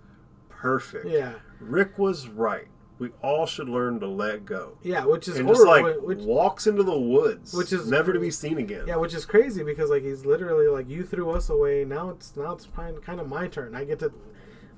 perfect. 0.48 1.06
yeah, 1.06 1.34
Rick 1.60 1.98
was 1.98 2.28
right. 2.28 2.66
We 2.98 3.10
all 3.22 3.46
should 3.46 3.68
learn 3.68 3.98
to 4.00 4.06
let 4.06 4.44
go. 4.44 4.76
yeah, 4.82 5.06
which 5.06 5.26
is 5.26 5.38
and 5.38 5.48
just 5.48 5.64
like 5.66 5.84
which, 6.02 6.18
walks 6.18 6.66
into 6.66 6.82
the 6.82 6.98
woods, 6.98 7.54
which 7.54 7.72
is- 7.72 7.88
never 7.90 8.12
to 8.12 8.20
be 8.20 8.30
seen 8.30 8.58
again. 8.58 8.84
yeah, 8.86 8.96
which 8.96 9.14
is 9.14 9.24
crazy 9.24 9.62
because 9.62 9.88
like 9.90 10.02
he's 10.02 10.26
literally 10.26 10.66
like, 10.68 10.88
you 10.88 11.02
threw 11.04 11.30
us 11.30 11.48
away. 11.48 11.84
Now 11.84 12.10
it's 12.10 12.36
now 12.36 12.52
it's 12.52 12.68
kind 13.02 13.20
of 13.20 13.26
my 13.28 13.48
turn. 13.48 13.74
I 13.74 13.84
get 13.84 14.00
to, 14.00 14.12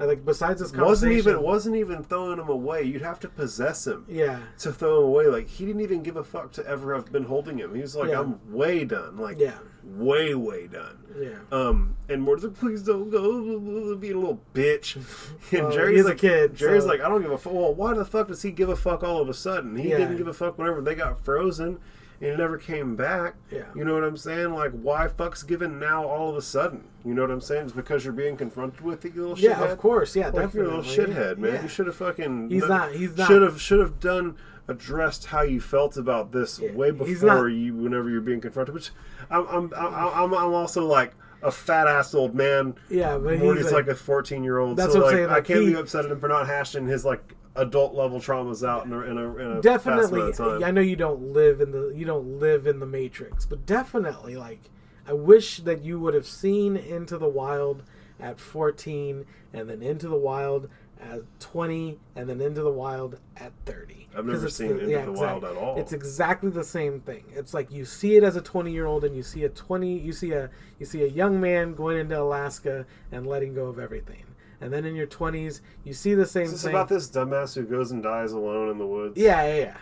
I, 0.02 0.06
like, 0.06 0.24
besides 0.24 0.60
this 0.60 0.70
conversation, 0.70 0.86
wasn't 1.08 1.12
even 1.12 1.42
wasn't 1.42 1.76
even 1.76 2.02
throwing 2.02 2.38
him 2.38 2.48
away. 2.48 2.82
You'd 2.82 3.02
have 3.02 3.20
to 3.20 3.28
possess 3.28 3.86
him 3.86 4.04
yeah, 4.08 4.40
to 4.58 4.72
throw 4.72 4.98
him 4.98 5.04
away. 5.04 5.26
Like 5.26 5.48
he 5.48 5.64
didn't 5.64 5.82
even 5.82 6.02
give 6.02 6.16
a 6.16 6.24
fuck 6.24 6.52
to 6.52 6.66
ever 6.66 6.94
have 6.94 7.12
been 7.12 7.24
holding 7.24 7.58
him. 7.58 7.74
He 7.74 7.80
was 7.80 7.94
like, 7.94 8.10
Yeah. 8.10 8.20
I'm 8.20 8.52
way 8.52 8.84
done. 8.84 9.16
Like 9.18 9.38
yeah, 9.38 9.58
way 9.84 10.34
way 10.34 10.66
done. 10.66 10.98
yeah. 11.20 11.38
Um, 11.52 11.96
and 12.08 12.22
Morty's 12.22 12.44
like, 12.44 12.54
please 12.54 12.82
don't 12.82 13.10
go, 13.10 13.94
being 13.96 14.14
a 14.14 14.18
little 14.18 14.40
bitch. 14.54 14.96
And 15.52 15.64
Well, 15.64 15.72
Jerry's 15.72 15.98
he's 15.98 16.06
a 16.06 16.14
kid, 16.14 16.54
Jerry's 16.56 16.82
so- 16.84 16.88
like, 16.88 17.00
I 17.00 17.08
don't 17.08 17.22
give 17.22 17.30
a 17.30 17.38
fuck. 17.38 17.52
Well, 17.52 17.74
why 17.74 17.94
the 17.94 18.04
fuck 18.04 18.28
does 18.28 18.42
he 18.42 18.50
give 18.50 18.68
a 18.70 18.76
fuck 18.76 19.02
all 19.02 19.20
of 19.20 19.28
a 19.28 19.34
sudden? 19.34 19.76
He 19.76 19.90
Yeah. 19.90 19.98
didn't 19.98 20.16
give 20.16 20.26
a 20.28 20.32
fuck 20.32 20.58
whenever 20.58 20.80
they 20.80 20.94
got 20.94 21.22
frozen. 21.24 21.78
And 22.22 22.30
he 22.30 22.36
never 22.36 22.56
came 22.56 22.94
back. 22.96 23.34
Yeah. 23.50 23.64
You 23.74 23.84
know 23.84 23.94
what 23.94 24.04
I'm 24.04 24.16
saying? 24.16 24.54
Like, 24.54 24.70
why 24.72 25.08
fuck's 25.08 25.42
given 25.42 25.78
now 25.78 26.04
all 26.06 26.30
of 26.30 26.36
a 26.36 26.42
sudden? 26.42 26.84
You 27.04 27.14
know 27.14 27.22
what 27.22 27.30
I'm 27.32 27.40
saying? 27.40 27.64
It's 27.64 27.72
because 27.72 28.04
you're 28.04 28.12
being 28.12 28.36
confronted 28.36 28.80
with 28.80 29.04
it, 29.04 29.14
you 29.14 29.22
little 29.26 29.38
Yeah, 29.38 29.54
shithead. 29.54 29.60
Yeah, 29.66 29.72
of 29.72 29.78
course. 29.78 30.14
Yeah, 30.16 30.26
Like 30.26 30.34
you're 30.34 30.42
a 30.42 30.46
definitely. 30.46 30.76
little 30.76 31.14
shithead, 31.14 31.38
man. 31.38 31.54
Yeah. 31.54 31.62
You 31.62 31.68
should 31.68 31.86
have 31.86 31.96
fucking. 31.96 32.50
He's 32.50 32.66
not- 32.68 32.92
he's 32.92 33.16
not- 33.16 33.26
Should 33.26 33.42
have 33.42 33.60
should 33.60 33.80
have 33.80 33.98
done 34.00 34.36
addressed 34.68 35.26
how 35.26 35.42
you 35.42 35.60
felt 35.60 35.96
about 35.96 36.30
this 36.32 36.60
Yeah, 36.60 36.72
way 36.72 36.92
before 36.92 37.48
you. 37.48 37.74
Whenever 37.74 38.08
you're 38.08 38.20
being 38.20 38.40
confronted, 38.40 38.74
which 38.74 38.90
I'm 39.30 39.46
I'm 39.48 39.72
I'm, 39.74 40.32
I'm, 40.32 40.54
also 40.54 40.86
like. 40.86 41.14
A 41.44 41.50
fat 41.50 41.88
ass 41.88 42.14
old 42.14 42.36
man. 42.36 42.76
Yeah, 42.88 43.18
but 43.18 43.40
Morty's 43.40 43.64
he's 43.64 43.72
like 43.72 43.88
a 43.88 43.96
14 43.96 44.44
year 44.44 44.58
old. 44.58 44.76
That's 44.76 44.92
so 44.92 45.00
what 45.00 45.06
I'm 45.12 45.12
like, 45.22 45.28
saying, 45.28 45.30
I 45.30 45.40
can't 45.40 45.60
he- 45.66 45.72
be 45.72 45.74
upset 45.74 46.04
at 46.04 46.12
him 46.12 46.20
for 46.20 46.28
not 46.28 46.46
hashing 46.46 46.86
his 46.86 47.04
like 47.04 47.34
adult 47.56 47.94
level 47.94 48.18
traumas 48.18 48.66
out 48.66 48.86
in 48.86 48.92
a, 48.92 49.00
in 49.00 49.18
a, 49.18 49.36
in 49.36 49.50
a 49.58 49.60
definitely 49.62 50.20
amount 50.20 50.40
of 50.40 50.60
time. 50.60 50.64
i 50.64 50.70
know 50.70 50.80
you 50.80 50.96
don't 50.96 51.32
live 51.32 51.60
in 51.60 51.70
the 51.70 51.92
you 51.94 52.04
don't 52.04 52.38
live 52.40 52.66
in 52.66 52.80
the 52.80 52.86
matrix 52.86 53.44
but 53.44 53.66
definitely 53.66 54.36
like 54.36 54.70
i 55.06 55.12
wish 55.12 55.58
that 55.58 55.82
you 55.84 55.98
would 56.00 56.14
have 56.14 56.26
seen 56.26 56.76
into 56.76 57.18
the 57.18 57.28
wild 57.28 57.82
at 58.18 58.40
14 58.40 59.26
and 59.52 59.68
then 59.68 59.82
into 59.82 60.08
the 60.08 60.16
wild 60.16 60.68
at 61.00 61.20
20 61.40 61.98
and 62.14 62.28
then 62.28 62.40
into 62.40 62.62
the 62.62 62.70
wild 62.70 63.18
at 63.36 63.52
30 63.66 64.08
I've 64.16 64.26
never 64.26 64.48
seen 64.48 64.78
Into 64.78 65.06
the 65.06 65.12
Wild 65.12 65.44
at 65.44 65.56
all. 65.56 65.78
it's 65.78 65.92
exactly 65.92 66.50
the 66.50 66.62
same 66.64 67.00
thing 67.00 67.24
it's 67.32 67.52
like 67.52 67.70
you 67.70 67.84
see 67.84 68.16
it 68.16 68.22
as 68.22 68.36
a 68.36 68.40
20 68.40 68.72
year 68.72 68.86
old 68.86 69.04
and 69.04 69.16
you 69.16 69.22
see 69.22 69.44
a 69.44 69.48
20 69.48 69.98
you 69.98 70.12
see 70.12 70.32
a 70.32 70.48
you 70.78 70.86
see 70.86 71.02
a 71.02 71.08
young 71.08 71.40
man 71.40 71.74
going 71.74 71.98
into 71.98 72.20
alaska 72.20 72.86
and 73.10 73.26
letting 73.26 73.54
go 73.54 73.66
of 73.66 73.78
everything 73.78 74.24
and 74.62 74.72
then 74.72 74.84
in 74.86 74.94
your 74.94 75.06
20s 75.06 75.60
you 75.84 75.92
see 75.92 76.14
the 76.14 76.24
same 76.26 76.44
Is 76.44 76.52
this 76.52 76.62
thing. 76.62 76.70
about 76.70 76.88
this 76.88 77.10
dumbass 77.10 77.54
who 77.54 77.64
goes 77.64 77.90
and 77.90 78.02
dies 78.02 78.32
alone 78.32 78.70
in 78.70 78.78
the 78.78 78.86
woods? 78.86 79.18
yeah 79.18 79.44
yeah 79.46 79.56
yeah. 79.58 79.76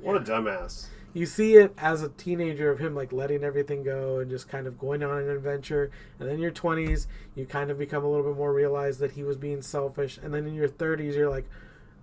What 0.00 0.16
a 0.16 0.20
dumbass. 0.20 0.86
you 1.14 1.26
see 1.26 1.54
it 1.54 1.72
as 1.78 2.02
a 2.02 2.08
teenager 2.08 2.70
of 2.70 2.78
him 2.80 2.94
like 2.94 3.12
letting 3.12 3.44
everything 3.44 3.84
go 3.84 4.18
and 4.18 4.28
just 4.30 4.48
kind 4.48 4.66
of 4.66 4.78
going 4.78 5.02
on 5.04 5.18
an 5.18 5.28
adventure. 5.28 5.90
And 6.18 6.26
then 6.28 6.36
in 6.36 6.42
your 6.42 6.50
20s 6.50 7.06
you 7.36 7.46
kind 7.46 7.70
of 7.70 7.78
become 7.78 8.02
a 8.04 8.08
little 8.10 8.24
bit 8.26 8.36
more 8.36 8.52
realized 8.52 8.98
that 9.00 9.12
he 9.12 9.22
was 9.22 9.36
being 9.36 9.62
selfish. 9.62 10.18
And 10.22 10.32
then 10.34 10.46
in 10.46 10.54
your 10.54 10.68
30s 10.68 11.14
you're 11.14 11.30
like 11.30 11.48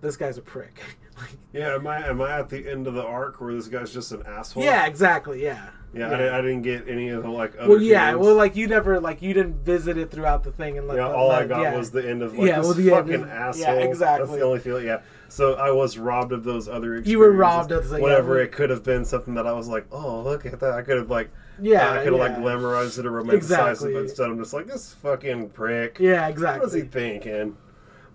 this 0.00 0.16
guy's 0.16 0.38
a 0.38 0.42
prick. 0.42 0.80
Like, 1.20 1.36
Yeah, 1.52 1.74
am 1.74 1.86
I 1.86 2.06
am 2.08 2.22
I 2.22 2.38
at 2.38 2.48
the 2.48 2.66
end 2.70 2.86
of 2.86 2.94
the 2.94 3.04
arc 3.04 3.40
where 3.42 3.52
this 3.52 3.66
guy's 3.68 3.92
just 3.92 4.12
an 4.12 4.22
asshole? 4.26 4.62
yeah 4.64 4.86
exactly 4.86 5.42
yeah 5.42 5.68
Yeah, 5.92 6.06
I, 6.06 6.10
didn't, 6.10 6.34
I 6.34 6.40
didn't 6.42 6.62
get 6.62 6.88
any 6.88 7.08
of 7.08 7.24
the 7.24 7.28
like 7.30 7.52
other 7.58 7.70
well 7.70 7.82
yeah 7.82 8.10
feelings. 8.10 8.26
well 8.26 8.36
like 8.36 8.54
you 8.54 8.68
never 8.68 9.00
like 9.00 9.22
you 9.22 9.34
didn't 9.34 9.64
visit 9.64 9.98
it 9.98 10.10
throughout 10.12 10.44
the 10.44 10.52
thing 10.52 10.78
and 10.78 10.86
like. 10.86 10.96
yeah, 10.98 11.08
the- 11.08 11.14
all 11.16 11.32
I 11.32 11.44
got 11.46 11.62
yeah. 11.62 11.76
was 11.76 11.90
the 11.90 12.08
end 12.08 12.22
of 12.22 12.38
like 12.38 12.46
Yeah, 12.46 12.58
this 12.58 12.66
well, 12.66 12.74
the 12.74 12.90
fucking 12.90 13.12
is- 13.12 13.28
asshole. 13.28 13.60
yeah, 13.64 13.74
That's 13.74 13.86
exactly. 13.86 14.38
the 14.38 14.44
only 14.44 14.60
feeling. 14.60 14.86
Yeah. 14.86 15.00
So 15.28 15.54
I 15.54 15.70
was 15.72 15.98
robbed 15.98 16.32
of 16.32 16.42
those 16.44 16.68
other. 16.68 16.94
Experiences. 16.94 17.10
You 17.12 17.18
were 17.18 17.32
robbed 17.32 17.72
of 17.72 17.88
the- 17.88 17.98
whatever 18.00 18.34
we- 18.36 18.42
it 18.42 18.52
could 18.52 18.70
have 18.70 18.84
been. 18.84 19.04
Something 19.04 19.34
that 19.34 19.46
I 19.48 19.52
was 19.52 19.66
like, 19.66 19.86
oh 19.90 20.20
look 20.22 20.46
at 20.46 20.60
that. 20.60 20.74
I 20.74 20.82
could 20.82 20.96
have 20.96 21.10
like. 21.10 21.30
Yeah, 21.60 21.90
I 21.90 21.96
could 22.04 22.12
have 22.12 22.20
like 22.20 22.32
yeah. 22.32 22.38
glamorized 22.38 22.98
it 23.00 23.04
or 23.06 23.10
romanticized 23.10 23.34
Exactly. 23.34 23.90
it, 23.90 23.94
but 23.94 24.00
instead 24.04 24.26
I'm 24.30 24.38
just 24.38 24.52
like 24.54 24.66
this 24.66 24.94
fucking 24.94 25.50
prick. 25.50 25.98
yeah 25.98 26.28
exactly. 26.28 26.60
What 26.60 26.64
was 26.66 26.72
he 26.74 26.82
thinking? 26.82 27.56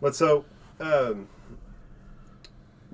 But 0.01 0.15
so, 0.15 0.45
um, 0.79 1.27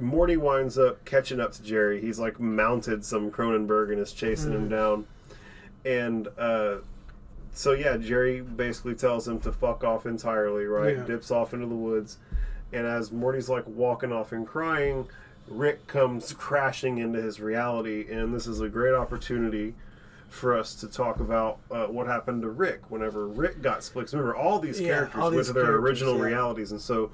Morty 0.01 0.37
winds 0.37 0.77
up 0.77 1.03
catching 1.05 1.39
up 1.39 1.51
to 1.53 1.63
Jerry. 1.63 2.01
He's 2.01 2.19
like 2.19 2.39
mounted 2.39 3.05
some 3.05 3.31
Cronenberg 3.31 3.91
and 3.91 3.99
is 3.99 4.11
chasing 4.13 4.51
him 4.53 4.67
Mm. 4.67 4.69
down. 4.69 5.05
And 5.85 6.27
uh, 6.37 6.77
so, 7.53 7.71
yeah, 7.73 7.97
Jerry 7.97 8.41
basically 8.41 8.95
tells 8.95 9.27
him 9.27 9.39
to 9.41 9.51
fuck 9.51 9.83
off 9.83 10.05
entirely, 10.05 10.65
right? 10.65 10.97
Yeah. 10.97 11.03
Dips 11.05 11.31
off 11.31 11.53
into 11.53 11.65
the 11.67 11.75
woods. 11.75 12.17
And 12.73 12.87
as 12.87 13.11
Morty's 13.11 13.49
like 13.49 13.67
walking 13.67 14.11
off 14.11 14.31
and 14.31 14.47
crying, 14.47 15.07
Rick 15.47 15.87
comes 15.87 16.33
crashing 16.33 16.97
into 16.99 17.21
his 17.21 17.39
reality. 17.41 18.05
And 18.09 18.33
this 18.33 18.47
is 18.47 18.61
a 18.61 18.69
great 18.69 18.93
opportunity 18.93 19.73
for 20.29 20.57
us 20.57 20.75
to 20.75 20.87
talk 20.87 21.19
about 21.19 21.57
uh, 21.69 21.87
what 21.87 22.07
happened 22.07 22.41
to 22.43 22.47
Rick 22.49 22.89
whenever 22.89 23.27
Rick 23.27 23.61
got 23.61 23.83
split. 23.83 24.13
Remember, 24.13 24.33
all 24.33 24.59
these 24.59 24.79
Yeah, 24.79 24.87
characters 24.93 25.21
all 25.21 25.31
went 25.31 25.45
to 25.47 25.53
their 25.53 25.75
original 25.75 26.15
yeah. 26.17 26.23
realities, 26.23 26.71
and 26.71 26.79
so 26.79 27.11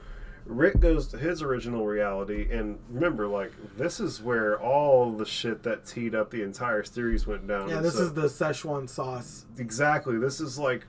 Rick 0.48 0.80
goes 0.80 1.08
to 1.10 1.18
his 1.18 1.42
original 1.42 1.86
reality. 1.86 2.48
And 2.52 2.80
remember, 2.90 3.28
like 3.28 3.52
this 3.78 4.00
is 4.00 4.22
where 4.22 4.60
all 4.60 5.12
the 5.12 5.26
shit 5.26 5.64
that 5.64 5.86
teed 5.86 6.16
up 6.16 6.32
the 6.32 6.42
entire 6.44 6.84
series 6.84 7.28
went 7.28 7.48
down. 7.48 7.70
yeah 7.70 7.78
And 7.78 7.86
this 7.86 7.96
so- 7.96 8.04
is 8.04 8.14
the 8.14 8.24
szechuan 8.28 8.90
sauce 8.90 9.46
exactly. 9.58 10.18
This 10.18 10.40
is 10.40 10.58
like 10.58 10.86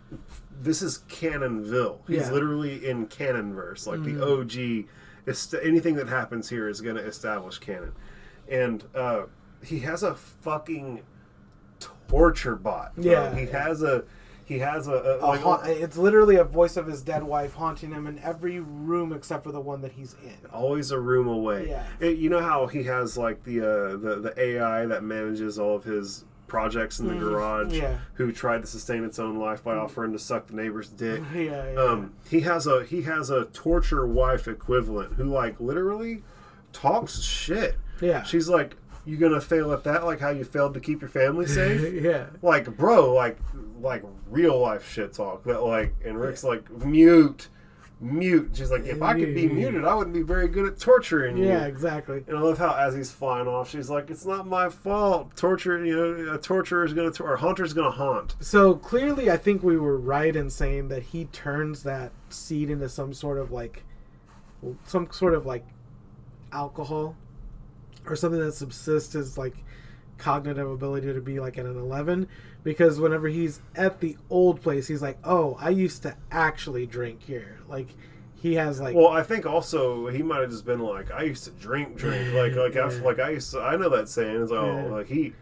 this 0.60 0.82
is 0.82 1.00
Canonville. 1.08 1.98
He's 2.06 2.16
Yeah. 2.16 2.22
Mm-hmm. 2.24 2.32
literally 2.34 2.88
in 2.88 3.06
Canonverse, 3.08 3.86
like 3.86 4.02
the 4.02 4.20
OG. 4.24 4.86
Est- 5.26 5.54
anything 5.62 5.94
that 5.96 6.08
happens 6.08 6.48
here 6.48 6.68
is 6.68 6.80
going 6.80 6.96
to 6.96 7.04
establish 7.04 7.58
canon, 7.58 7.92
and 8.50 8.82
uh, 8.94 9.24
he 9.62 9.80
has 9.80 10.02
a 10.02 10.14
fucking 10.14 11.02
torture 12.08 12.56
bot. 12.56 12.94
bro. 12.96 13.04
Yeah. 13.04 13.34
he 13.34 13.46
has 13.46 13.82
a 13.82 14.04
he 14.48 14.58
has 14.60 14.88
a, 14.88 14.92
a, 14.92 15.18
A 15.18 15.26
like, 15.26 15.40
ha- 15.42 15.62
it's 15.66 15.96
literally 15.98 16.36
a 16.36 16.44
voice 16.44 16.76
of 16.78 16.86
his 16.86 17.02
dead 17.02 17.22
wife 17.22 17.52
haunting 17.54 17.92
him 17.92 18.06
in 18.06 18.18
every 18.20 18.58
room 18.60 19.12
except 19.12 19.44
for 19.44 19.52
the 19.52 19.60
one 19.60 19.82
that 19.82 19.92
he's 19.92 20.16
in. 20.24 20.36
always 20.52 20.90
a 20.90 20.98
room 20.98 21.28
away. 21.28 21.68
Yeah. 21.68 21.84
It- 22.00 22.16
you 22.18 22.30
know 22.30 22.40
how 22.40 22.66
he 22.66 22.84
has 22.84 23.18
like 23.18 23.44
the 23.44 23.60
uh, 23.60 23.96
the 23.98 24.20
the 24.20 24.34
AI 24.40 24.86
that 24.86 25.02
manages 25.04 25.58
all 25.58 25.76
of 25.76 25.84
his 25.84 26.24
projects 26.46 26.98
in 26.98 27.06
the 27.08 27.14
garage, 27.14 27.66
Mm-hmm. 27.66 27.74
yeah. 27.82 27.98
who 28.14 28.32
tried 28.32 28.62
to 28.62 28.66
sustain 28.66 29.04
its 29.04 29.18
own 29.18 29.38
life 29.38 29.62
by 29.62 29.76
offering 29.76 30.12
to 30.12 30.18
suck 30.18 30.46
the 30.46 30.54
neighbor's 30.54 30.88
dick. 31.04 31.22
Yeah, 31.34 31.72
yeah. 31.72 31.78
Um, 31.78 32.14
he 32.30 32.40
has 32.40 32.66
a 32.66 32.84
he 32.84 33.02
has 33.02 33.28
a 33.28 33.44
torture 33.46 34.06
wife 34.06 34.48
equivalent 34.48 35.12
who 35.14 35.24
like 35.24 35.60
literally 35.60 36.22
talks 36.72 37.20
shit. 37.20 37.76
Yeah. 38.00 38.22
She's 38.22 38.48
like, 38.48 38.76
"You 39.08 39.16
gonna 39.16 39.40
fail 39.40 39.72
at 39.72 39.84
that? 39.84 40.04
Like 40.04 40.20
how 40.20 40.30
you 40.30 40.44
failed 40.44 40.74
to 40.74 40.80
keep 40.80 41.00
your 41.00 41.10
family 41.10 41.46
safe?" 41.60 42.02
yeah. 42.02 42.26
like, 42.42 42.76
bro, 42.76 43.12
like 43.12 43.38
like 43.80 44.04
real 44.28 44.58
life 44.58 44.90
shit 44.90 45.12
talk. 45.12 45.44
That 45.44 45.62
like, 45.62 45.94
and 46.04 46.20
Rick's 46.20 46.44
like, 46.44 46.70
mute, 46.84 47.48
mute. 48.00 48.50
She's 48.54 48.70
like, 48.70 48.84
if 48.84 49.02
I 49.02 49.14
could 49.14 49.34
be 49.34 49.48
muted, 49.48 49.84
I 49.84 49.94
wouldn't 49.94 50.14
be 50.14 50.22
very 50.22 50.48
good 50.48 50.66
at 50.66 50.78
torturing 50.78 51.36
you. 51.36 51.46
Yeah, 51.46 51.66
exactly. 51.66 52.24
And 52.26 52.36
I 52.36 52.40
love 52.40 52.58
how 52.58 52.74
as 52.74 52.94
he's 52.94 53.10
flying 53.10 53.48
off, 53.48 53.70
she's 53.70 53.90
like, 53.90 54.10
"It's 54.10 54.24
not 54.24 54.46
my 54.46 54.68
fault. 54.68 55.36
Torture, 55.36 55.84
you 55.84 55.96
know, 55.96 56.34
a 56.34 56.38
torturer 56.38 56.84
is 56.84 56.92
gonna, 56.92 57.12
or 57.20 57.34
a 57.34 57.38
hunter's 57.38 57.72
gonna 57.72 57.90
haunt." 57.90 58.36
So 58.40 58.74
clearly, 58.74 59.30
I 59.30 59.36
think 59.36 59.62
we 59.62 59.76
were 59.76 59.96
right 59.96 60.34
in 60.34 60.50
saying 60.50 60.88
that 60.88 61.04
he 61.04 61.26
turns 61.26 61.82
that 61.82 62.12
seed 62.28 62.70
into 62.70 62.88
some 62.88 63.12
sort 63.12 63.38
of 63.38 63.50
like, 63.50 63.84
some 64.84 65.08
sort 65.10 65.34
of 65.34 65.46
like 65.46 65.64
alcohol, 66.52 67.16
or 68.10 68.16
something 68.16 68.40
that 68.40 68.52
subsists 68.52 69.12
his 69.12 69.36
like 69.38 69.54
cognitive 70.16 70.68
ability 70.68 71.12
to 71.12 71.20
be 71.20 71.38
like 71.38 71.58
at 71.58 71.64
an 71.66 71.76
11 71.78 72.26
because 72.64 72.98
whenever 72.98 73.28
he's 73.28 73.60
at 73.76 74.00
the 74.00 74.16
old 74.30 74.60
place 74.60 74.88
he's 74.88 75.00
like 75.00 75.16
oh 75.22 75.56
i 75.60 75.68
used 75.70 76.02
to 76.02 76.16
actually 76.32 76.86
drink 76.86 77.22
here 77.22 77.60
like 77.68 77.86
he 78.40 78.54
has 78.54 78.80
like 78.80 78.94
Well, 78.94 79.08
I 79.08 79.24
think 79.24 79.46
also 79.46 80.06
he 80.08 80.22
might 80.22 80.40
have 80.42 80.50
just 80.50 80.64
been 80.64 80.78
like, 80.78 81.10
"I 81.10 81.24
used 81.24 81.42
to 81.46 81.50
drink, 81.50 81.96
drink, 81.96 82.32
like, 82.34 82.54
like, 82.54 82.76
I, 82.76 82.88
Yeah. 82.94 83.02
like 83.02 83.18
I 83.18 83.30
used 83.30 83.50
to." 83.50 83.60
I 83.60 83.74
know 83.74 83.88
that 83.88 84.08
saying. 84.08 84.40
It's 84.40 84.52
like, 84.52 84.60
oh, 84.60 84.66
Yeah. 84.76 84.84
oh, 84.86 84.94
like 84.94 85.08
he. 85.08 85.32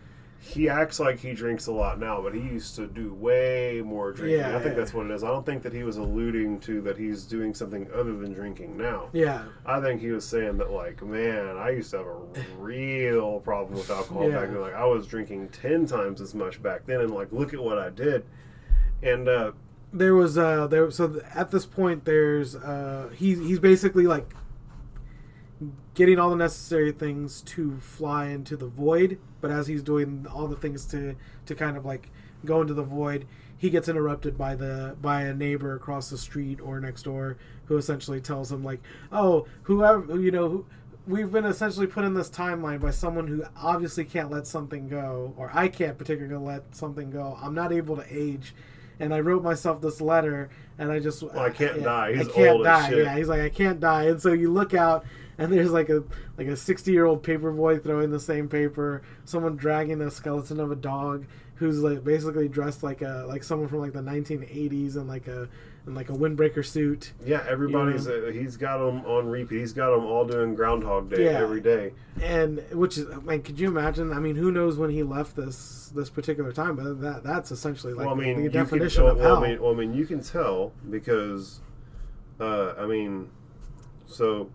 He 0.46 0.68
acts 0.68 1.00
like 1.00 1.18
he 1.18 1.32
drinks 1.32 1.66
a 1.66 1.72
lot 1.72 1.98
now, 1.98 2.22
but 2.22 2.32
he 2.32 2.40
used 2.40 2.76
to 2.76 2.86
do 2.86 3.12
way 3.12 3.82
more 3.84 4.12
drinking. 4.12 4.38
Yeah, 4.38 4.56
I 4.56 4.60
think 4.60 4.74
yeah. 4.76 4.80
that's 4.80 4.94
what 4.94 5.06
it 5.06 5.12
is. 5.12 5.24
I 5.24 5.28
don't 5.28 5.44
think 5.44 5.62
that 5.64 5.72
he 5.72 5.82
was 5.82 5.96
alluding 5.96 6.60
to 6.60 6.80
that 6.82 6.96
he's 6.96 7.24
doing 7.24 7.52
something 7.52 7.88
other 7.92 8.16
than 8.16 8.32
drinking 8.32 8.76
now. 8.76 9.08
yeah 9.12 9.42
I 9.64 9.80
think 9.80 10.00
he 10.00 10.10
was 10.10 10.24
saying 10.24 10.58
that, 10.58 10.70
like, 10.70 11.02
man, 11.02 11.56
I 11.56 11.70
used 11.70 11.90
to 11.90 11.98
have 11.98 12.06
a 12.06 12.16
real 12.58 13.40
problem 13.40 13.76
with 13.78 13.90
alcohol 13.90 14.28
Yeah. 14.30 14.36
back 14.40 14.50
then. 14.50 14.60
Like, 14.60 14.74
I 14.74 14.84
was 14.84 15.06
drinking 15.06 15.48
10 15.48 15.86
times 15.86 16.20
as 16.20 16.32
much 16.34 16.62
back 16.62 16.86
then, 16.86 17.00
and, 17.00 17.10
like, 17.10 17.32
look 17.32 17.52
at 17.52 17.60
what 17.62 17.78
I 17.78 17.90
did. 17.90 18.24
And, 19.02 19.28
uh, 19.28 19.52
there 19.92 20.14
was 20.14 20.36
uh 20.36 20.66
there 20.66 20.90
so 20.90 21.22
at 21.32 21.50
this 21.52 21.64
point 21.64 22.04
there's 22.04 22.54
uh 22.56 23.08
he's 23.14 23.38
he's 23.38 23.60
basically 23.60 24.06
like 24.06 24.34
getting 25.94 26.18
all 26.18 26.30
the 26.30 26.36
necessary 26.36 26.92
things 26.92 27.40
to 27.42 27.78
fly 27.78 28.26
into 28.26 28.56
the 28.56 28.66
void 28.66 29.18
but 29.40 29.50
as 29.50 29.66
he's 29.66 29.82
doing 29.82 30.26
all 30.32 30.46
the 30.46 30.56
things 30.56 30.84
to 30.84 31.16
to 31.46 31.54
kind 31.54 31.76
of 31.76 31.84
like 31.84 32.10
go 32.44 32.60
into 32.60 32.74
the 32.74 32.82
void 32.82 33.26
he 33.56 33.70
gets 33.70 33.88
interrupted 33.88 34.36
by 34.36 34.54
the 34.54 34.94
by 35.00 35.22
a 35.22 35.32
neighbor 35.32 35.74
across 35.74 36.10
the 36.10 36.18
street 36.18 36.60
or 36.60 36.78
next 36.78 37.04
door 37.04 37.38
who 37.66 37.76
essentially 37.76 38.20
tells 38.20 38.52
him 38.52 38.62
like 38.62 38.80
oh 39.12 39.46
whoever 39.62 40.18
you 40.20 40.30
know 40.30 40.48
who, 40.48 40.66
we've 41.06 41.32
been 41.32 41.46
essentially 41.46 41.86
put 41.86 42.04
in 42.04 42.12
this 42.12 42.28
timeline 42.28 42.80
by 42.80 42.90
someone 42.90 43.26
who 43.26 43.42
obviously 43.56 44.04
can't 44.04 44.30
let 44.30 44.46
something 44.46 44.88
go 44.88 45.32
or 45.38 45.50
i 45.54 45.68
can't 45.68 45.96
particularly 45.96 46.44
let 46.44 46.76
something 46.76 47.10
go 47.10 47.38
i'm 47.40 47.54
not 47.54 47.72
able 47.72 47.96
to 47.96 48.04
age 48.10 48.54
and 48.98 49.12
I 49.12 49.20
wrote 49.20 49.42
myself 49.42 49.80
this 49.80 50.00
letter, 50.00 50.48
and 50.78 50.90
I 50.90 50.98
just 51.00 51.22
I 51.34 51.50
can't 51.50 51.82
die. 51.82 52.14
He's 52.14 52.28
I 52.28 52.32
can't 52.32 52.48
old 52.48 52.66
as 52.66 52.82
die. 52.82 52.88
shit. 52.88 53.04
Yeah, 53.04 53.16
he's 53.16 53.28
like 53.28 53.40
I 53.40 53.48
can't 53.48 53.80
die, 53.80 54.04
and 54.04 54.20
so 54.20 54.32
you 54.32 54.52
look 54.52 54.74
out, 54.74 55.04
and 55.38 55.52
there's 55.52 55.70
like 55.72 55.88
a 55.88 56.02
like 56.38 56.46
a 56.46 56.56
sixty 56.56 56.92
year 56.92 57.04
old 57.06 57.22
paper 57.22 57.50
boy 57.52 57.78
throwing 57.78 58.10
the 58.10 58.20
same 58.20 58.48
paper, 58.48 59.02
someone 59.24 59.56
dragging 59.56 60.00
a 60.00 60.10
skeleton 60.10 60.60
of 60.60 60.70
a 60.70 60.76
dog, 60.76 61.26
who's 61.56 61.78
like 61.80 62.04
basically 62.04 62.48
dressed 62.48 62.82
like 62.82 63.02
a 63.02 63.24
like 63.28 63.42
someone 63.44 63.68
from 63.68 63.80
like 63.80 63.92
the 63.92 64.00
1980s 64.00 64.96
and 64.96 65.08
like 65.08 65.26
a 65.28 65.48
in 65.86 65.94
like 65.94 66.10
a 66.10 66.12
windbreaker 66.12 66.64
suit. 66.66 67.12
Yeah, 67.24 67.44
everybody's 67.48 68.08
uh, 68.08 68.30
he's 68.32 68.56
got 68.56 68.78
them 68.78 69.04
on 69.06 69.28
repeat. 69.28 69.60
He's 69.60 69.72
got 69.72 69.90
them 69.94 70.04
all 70.04 70.24
doing 70.24 70.54
Groundhog 70.56 71.10
Day 71.10 71.26
Yeah. 71.26 71.38
every 71.38 71.60
day. 71.60 71.92
and 72.20 72.60
which 72.72 72.98
is 72.98 73.06
like 73.24 73.44
could 73.44 73.60
you 73.60 73.68
imagine 73.68 74.10
i 74.10 74.18
mean 74.18 74.34
who 74.36 74.50
knows 74.50 74.78
when 74.78 74.88
he 74.88 75.02
left 75.02 75.36
this 75.36 75.92
this 75.94 76.08
particular 76.08 76.50
time 76.50 76.74
but 76.74 76.98
that 77.02 77.22
that's 77.22 77.50
essentially 77.50 77.92
like 77.92 78.06
well, 78.06 78.14
I 78.14 78.18
mean, 78.18 78.36
the 78.38 78.42
you 78.44 78.48
definition 78.48 79.02
can, 79.02 79.10
of 79.10 79.18
well, 79.18 79.34
hell 79.36 79.44
I 79.44 79.48
mean, 79.48 79.62
well, 79.62 79.72
I 79.72 79.76
mean, 79.76 79.92
you 79.92 80.06
can 80.06 80.22
tell 80.22 80.72
because, 80.88 81.60
uh, 82.40 82.72
I 82.78 82.86
mean, 82.86 83.28
so 84.06 84.50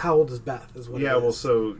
how 0.00 0.14
old 0.16 0.30
is 0.30 0.40
beth 0.40 0.74
is 0.76 0.88
what 0.88 1.00
yeah, 1.00 1.16
well, 1.16 1.32
so 1.32 1.76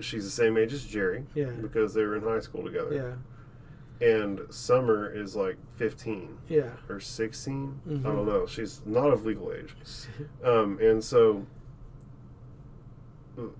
she's 0.00 0.24
the 0.24 0.30
same 0.30 0.56
age 0.56 0.72
as 0.72 0.84
Jerry. 0.84 1.24
Yeah. 1.34 1.50
because 1.60 1.94
they 1.94 2.02
were 2.04 2.16
in 2.16 2.22
high 2.22 2.40
school 2.40 2.64
together. 2.64 2.94
yeah 2.94 4.06
and 4.06 4.40
Summer 4.48 5.10
is 5.12 5.36
like 5.36 5.56
fifteen 5.76 6.38
yeah 6.48 6.70
or 6.88 7.00
16 7.00 7.80
Mhm. 7.86 8.00
I 8.00 8.12
don't 8.14 8.26
know. 8.26 8.46
She's 8.46 8.80
not 8.86 9.12
of 9.12 9.26
legal 9.26 9.52
age, 9.52 9.74
um, 10.44 10.78
and 10.80 11.04
so, 11.04 11.44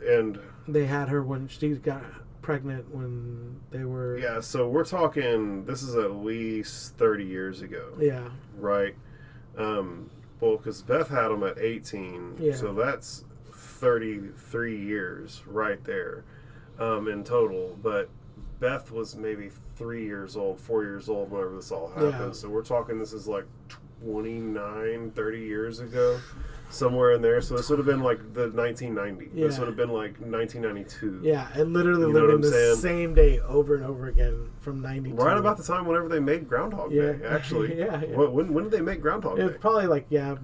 and 0.07 0.39
they 0.69 0.87
had 0.87 1.09
her 1.09 1.23
when 1.23 1.49
she 1.49 1.71
got 1.75 2.03
pregnant 2.43 2.95
when 2.95 3.61
they 3.71 3.85
were 3.85 4.19
yeah, 4.19 4.41
so 4.41 4.67
we're 4.69 4.85
talking. 4.85 5.65
This 5.67 5.83
is 5.83 5.95
at 5.95 6.13
least 6.13 6.97
thirty 6.97 7.25
years 7.25 7.61
ago. 7.63 7.93
yeah 8.01 8.29
right? 8.57 8.95
Um, 9.59 10.11
well, 10.41 10.57
because 10.57 10.81
Beth 10.81 11.09
had 11.09 11.29
them 11.29 11.43
at 11.43 11.59
18, 11.59 12.37
Yeah. 12.39 12.55
so 12.55 12.73
that's 12.73 13.25
33 13.81 14.79
years 14.79 15.43
right 15.47 15.83
there 15.85 16.25
um, 16.79 17.09
in 17.09 17.25
total. 17.25 17.79
But 17.83 18.11
Beth 18.61 18.91
was 18.91 19.17
maybe 19.17 19.51
three 19.77 20.05
years 20.05 20.37
old, 20.37 20.61
four 20.61 20.85
years 20.85 21.09
old 21.09 21.31
whenever 21.31 21.57
this 21.57 21.73
all 21.73 21.89
happened. 21.89 22.13
Yeah. 22.13 22.33
So 22.33 22.49
we're 22.51 22.63
talking 22.63 22.99
this 22.99 23.15
is 23.15 23.27
like 23.27 23.47
29, 24.03 25.11
30 25.13 25.39
years 25.41 25.81
ago, 25.81 26.21
somewhere 26.71 27.13
in 27.13 27.21
there. 27.23 27.41
So 27.41 27.57
this 27.57 27.69
would 27.69 27.79
have 27.79 27.87
been 27.87 28.03
like 28.03 28.19
the 28.33 28.49
1990. 28.51 29.31
This 29.41 29.59
would 29.59 29.69
have 29.69 29.77
been 29.77 29.91
like 29.91 30.19
1992. 30.21 31.21
yeah 31.23 31.49
and 31.55 31.73
literally 31.73 32.07
You 32.07 32.13
know 32.13 32.21
living 32.21 32.37
what 32.37 32.43
the 32.43 32.51
saying? 32.51 32.77
same 32.77 33.15
day 33.15 33.41
over 33.41 33.75
and 33.75 33.85
over 33.85 34.07
again 34.07 34.51
from 34.61 34.81
92 34.81 35.17
Right 35.17 35.37
about 35.39 35.57
the 35.57 35.63
time 35.65 35.87
whenever 35.87 36.09
they 36.09 36.21
made 36.21 36.49
Groundhog 36.49 36.93
Yeah. 36.93 37.13
Day, 37.13 37.25
actually. 37.29 37.79
Yeah, 37.79 38.03
yeah. 38.03 38.17
When, 38.17 38.53
when, 38.53 38.65
did 38.65 38.73
they 38.73 38.81
make 38.83 39.01
Groundhog 39.01 39.39
it 39.39 39.49
Day? 39.49 39.59
probably 39.59 39.87
like 39.87 40.07
yeah 40.11 40.37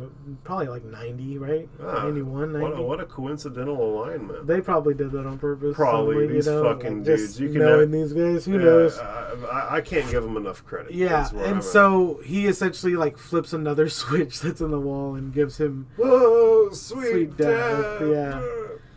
probably 0.45 0.67
like 0.69 0.85
90 0.85 1.39
right 1.39 1.69
Ah, 1.83 2.05
91 2.05 2.53
90 2.53 2.65
What 2.69 2.79
a, 2.79 2.83
what 2.83 3.01
a 3.01 3.07
coincidental 3.07 3.77
alignment. 4.01 4.47
they 4.47 4.61
probably 4.61 4.95
did 4.95 5.13
that 5.13 5.27
on 5.27 5.39
purpose 5.39 5.77
Probably, 5.77 6.27
these 6.27 6.47
you 6.47 6.53
know, 6.53 6.63
fucking 6.65 6.97
like, 6.99 7.05
dudes. 7.05 7.39
You 7.41 7.49
can 7.51 7.59
knowing 7.61 7.91
never- 7.91 8.05
these 8.05 8.13
guys 8.13 8.45
who 8.47 8.53
Yeah, 8.59 8.65
knows 8.65 8.99
I, 8.99 9.77
I 9.77 9.81
can't 9.81 10.11
give 10.11 10.23
them 10.23 10.37
enough 10.37 10.65
credit. 10.65 10.93
Yeah, 10.93 11.29
where 11.29 11.45
I'm 11.45 11.49
and 11.51 11.59
at. 11.59 11.65
so 11.65 12.21
he 12.25 12.47
essentially 12.47 12.97
like 12.97 13.19
flips 13.19 13.53
another 13.53 13.89
switch 14.03 14.41
that's 14.41 14.61
in 14.61 14.71
the 14.71 14.81
wall 14.81 15.15
and 15.15 15.33
gives 15.33 15.59
him. 15.59 15.87
Whoa, 16.21 16.71
sweet, 16.71 17.11
Sweet 17.11 17.37
death, 17.37 18.01
death, 18.01 18.11
yeah. 18.11 18.43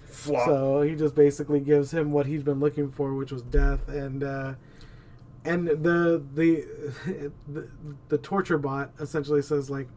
Flop. 0.08 0.46
So 0.46 0.82
he 0.82 0.96
just 0.96 1.16
basically 1.16 1.60
gives 1.60 1.92
him 1.92 2.12
what 2.12 2.26
he's 2.26 2.44
been 2.44 2.60
looking 2.60 2.92
for, 2.92 3.14
which 3.14 3.32
was 3.32 3.42
death, 3.44 3.88
and 3.88 4.24
uh, 4.24 4.54
and 5.46 5.68
the 5.68 6.24
the 6.34 7.32
the, 7.48 7.70
the 8.10 8.18
torture 8.18 8.58
bot 8.58 8.92
essentially 9.00 9.42
says 9.42 9.70
like, 9.70 9.88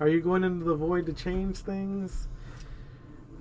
"Are 0.00 0.08
you 0.08 0.20
going 0.20 0.44
into 0.44 0.64
the 0.64 0.74
void 0.74 1.06
to 1.06 1.12
change 1.12 1.58
things?" 1.58 2.28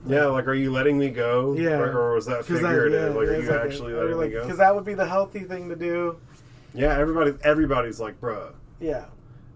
yeah, 0.06 0.26
like, 0.26 0.48
are 0.48 0.54
you 0.54 0.72
letting 0.72 0.98
me 0.98 1.10
go? 1.10 1.56
Yeah. 1.58 1.72
or, 1.72 1.98
or 1.98 2.16
was 2.16 2.26
that 2.28 2.46
figurative? 2.46 3.14
yeah, 3.14 3.20
like, 3.20 3.28
are 3.28 3.42
you 3.42 3.52
actually 3.52 3.94
letting 3.94 4.18
like, 4.18 4.28
me 4.28 4.34
go? 4.34 4.42
Because 4.44 4.60
that 4.60 4.74
would 4.74 4.86
be 4.86 4.94
the 4.94 5.06
healthy 5.06 5.42
thing 5.42 5.70
to 5.70 5.76
do. 5.76 6.18
Yeah, 6.74 6.98
everybody, 6.98 7.34
everybody's 7.44 8.00
like, 8.00 8.20
bruh. 8.22 8.54
Yeah. 8.80 9.06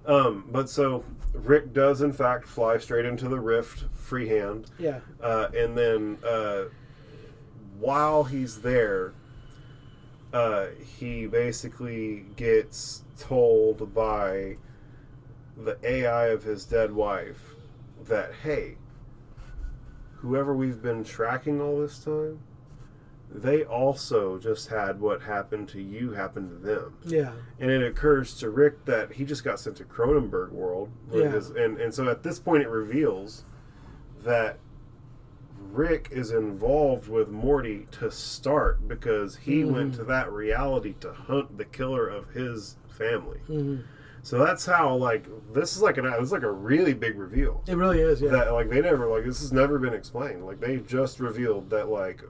Um, 0.06 0.46
but 0.52 0.70
so 0.70 1.04
Rick 1.34 1.74
does 1.74 2.02
in 2.02 2.14
fact 2.14 2.48
fly 2.48 2.78
straight 2.78 3.06
into 3.06 3.30
the 3.30 3.40
rift 3.40 3.86
freehand. 3.94 4.72
Yeah. 4.80 5.00
Uh, 5.22 5.50
and 5.56 5.78
then 5.78 6.18
uh, 6.26 6.64
while 7.80 8.24
he's 8.24 8.62
there, 8.62 9.14
uh, 10.34 10.68
he 10.98 11.28
basically 11.28 12.26
gets 12.36 13.04
told 13.20 13.94
by 13.94 14.58
the 15.58 15.78
AI 15.84 16.28
of 16.28 16.44
his 16.44 16.66
dead 16.66 16.94
wife 16.94 17.56
that, 18.06 18.32
hey, 18.44 18.78
whoever 20.18 20.56
we've 20.56 20.82
been 20.82 21.04
tracking 21.04 21.62
all 21.62 21.80
this 21.80 22.00
time, 22.00 22.40
they 23.34 23.64
also 23.64 24.38
just 24.38 24.68
had 24.68 25.00
what 25.00 25.22
happened 25.22 25.70
to 25.70 25.82
you 25.82 26.12
happen 26.12 26.50
to 26.50 26.56
them. 26.56 26.98
Yeah. 27.06 27.32
And 27.60 27.72
it 27.72 27.82
occurs 27.82 28.36
to 28.40 28.50
Rick 28.50 28.86
that 28.86 29.14
he 29.14 29.24
just 29.26 29.44
got 29.44 29.60
sent 29.60 29.78
to 29.78 29.86
Cronenberg 29.86 30.52
world. 30.52 30.90
Yeah. 31.12 31.30
his- 31.32 31.50
and, 31.52 31.78
and 31.80 31.94
so 31.94 32.10
at 32.10 32.24
this 32.24 32.40
point, 32.40 32.64
it 32.64 32.70
reveals 32.70 33.46
that 34.24 34.60
Rick 35.72 36.10
is 36.12 36.32
involved 36.32 37.08
with 37.08 37.30
Morty 37.30 37.88
to 37.92 38.12
start 38.12 38.88
because 38.88 39.38
he 39.38 39.64
Mhm. 39.64 39.72
went 39.72 39.94
to 39.96 40.04
that 40.06 40.32
reality 40.32 40.96
to 41.00 41.14
hunt 41.14 41.58
the 41.58 41.66
killer 41.66 42.08
of 42.10 42.32
his 42.32 42.76
family. 42.90 43.40
hmm 43.48 43.78
So 44.24 44.38
that's 44.38 44.66
how, 44.66 44.96
like, 44.96 45.26
this 45.54 45.76
is 45.76 45.82
like 45.82 45.98
an, 45.98 46.06
it's 46.06 46.32
like 46.32 46.44
a 46.44 46.52
really 46.52 46.94
big 46.94 47.18
reveal. 47.18 47.64
It 47.68 47.76
really 47.76 48.00
is. 48.02 48.22
Yeah. 48.22 48.30
That, 48.32 48.54
like, 48.54 48.70
they 48.70 48.82
never, 48.82 49.08
like, 49.08 49.26
this 49.26 49.40
has 49.42 49.52
never 49.52 49.80
been 49.80 49.94
explained. 49.96 50.46
Like, 50.46 50.60
they 50.60 50.78
just 50.78 51.20
revealed 51.20 51.70
that, 51.72 51.90
like, 51.90 52.22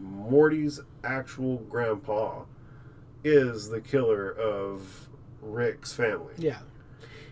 Morty's 0.00 0.80
actual 1.02 1.56
grandpa 1.68 2.44
is 3.24 3.68
the 3.68 3.80
killer 3.80 4.30
of 4.30 5.08
Rick's 5.42 5.92
family. 5.92 6.34
Yeah, 6.38 6.58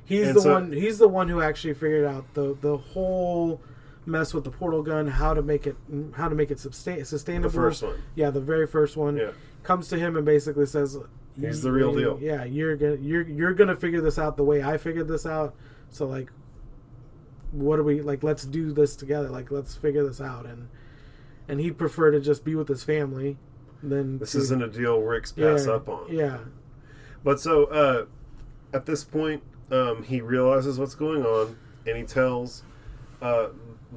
he's 0.05 0.29
And 0.29 0.37
the 0.37 0.41
so- 0.41 0.53
one. 0.53 0.73
He's 0.73 0.99
the 0.99 1.09
one 1.09 1.29
who 1.29 1.41
actually 1.41 1.75
figured 1.75 2.05
out 2.05 2.35
the 2.35 2.57
the 2.61 2.77
whole 2.77 3.61
mess 4.05 4.35
with 4.35 4.45
the 4.45 4.51
portal 4.51 4.83
gun, 4.83 5.07
how 5.07 5.33
to 5.35 5.43
make 5.43 5.67
it 5.67 5.77
how 6.15 6.29
to 6.29 6.35
make 6.35 6.51
it 6.51 6.59
sustain, 6.59 7.05
sustainable. 7.05 7.51
The 7.51 7.57
first 7.57 7.83
one. 7.83 7.97
Yeah, 8.17 8.31
the 8.31 8.41
very 8.41 8.67
first 8.67 8.97
one 8.97 9.17
Yeah. 9.17 9.31
comes 9.63 9.89
to 9.89 9.99
him 9.99 10.17
and 10.17 10.27
basically 10.27 10.67
says, 10.67 10.99
He's 11.41 11.63
the 11.63 11.73
real 11.73 11.95
deal. 11.95 12.19
Yeah, 12.21 12.45
you're 12.45 12.77
gonna 12.77 12.97
you're 12.97 13.23
you're 13.27 13.55
gonna 13.55 13.77
figure 13.77 14.01
this 14.01 14.19
out 14.19 14.37
the 14.37 14.45
way 14.45 14.63
I 14.63 14.77
figured 14.79 15.09
this 15.09 15.25
out. 15.27 15.55
So 15.91 16.07
like, 16.07 16.31
what 17.53 17.77
do 17.77 17.85
we 17.85 18.01
like? 18.03 18.23
Let's 18.23 18.45
do 18.45 18.73
this 18.73 18.97
together. 18.97 19.29
Like, 19.29 19.51
let's 19.51 19.75
figure 19.75 20.07
this 20.07 20.21
out. 20.21 20.47
And 20.47 20.69
and 21.49 21.61
he'd 21.61 21.79
prefer 21.79 22.11
to 22.11 22.21
just 22.21 22.45
be 22.45 22.55
with 22.55 22.69
his 22.69 22.85
family 22.85 23.39
than 23.83 24.19
This 24.19 24.33
to- 24.33 24.39
isn't 24.39 24.63
a 24.63 24.69
deal 24.69 25.01
Rick's 25.01 25.33
pass 25.33 25.67
yeah, 25.67 25.73
up 25.73 25.89
on. 25.89 26.07
Yeah, 26.13 26.39
But 27.25 27.41
so, 27.41 27.65
uh, 27.67 28.07
at 28.73 28.85
this 28.87 29.05
point, 29.05 29.43
um, 29.71 30.03
he 30.03 30.21
realizes 30.21 30.79
what's 30.79 30.95
going 30.95 31.25
on, 31.25 31.57
and 31.87 31.97
he 31.97 32.03
tells 32.03 32.65
uh, 33.23 33.49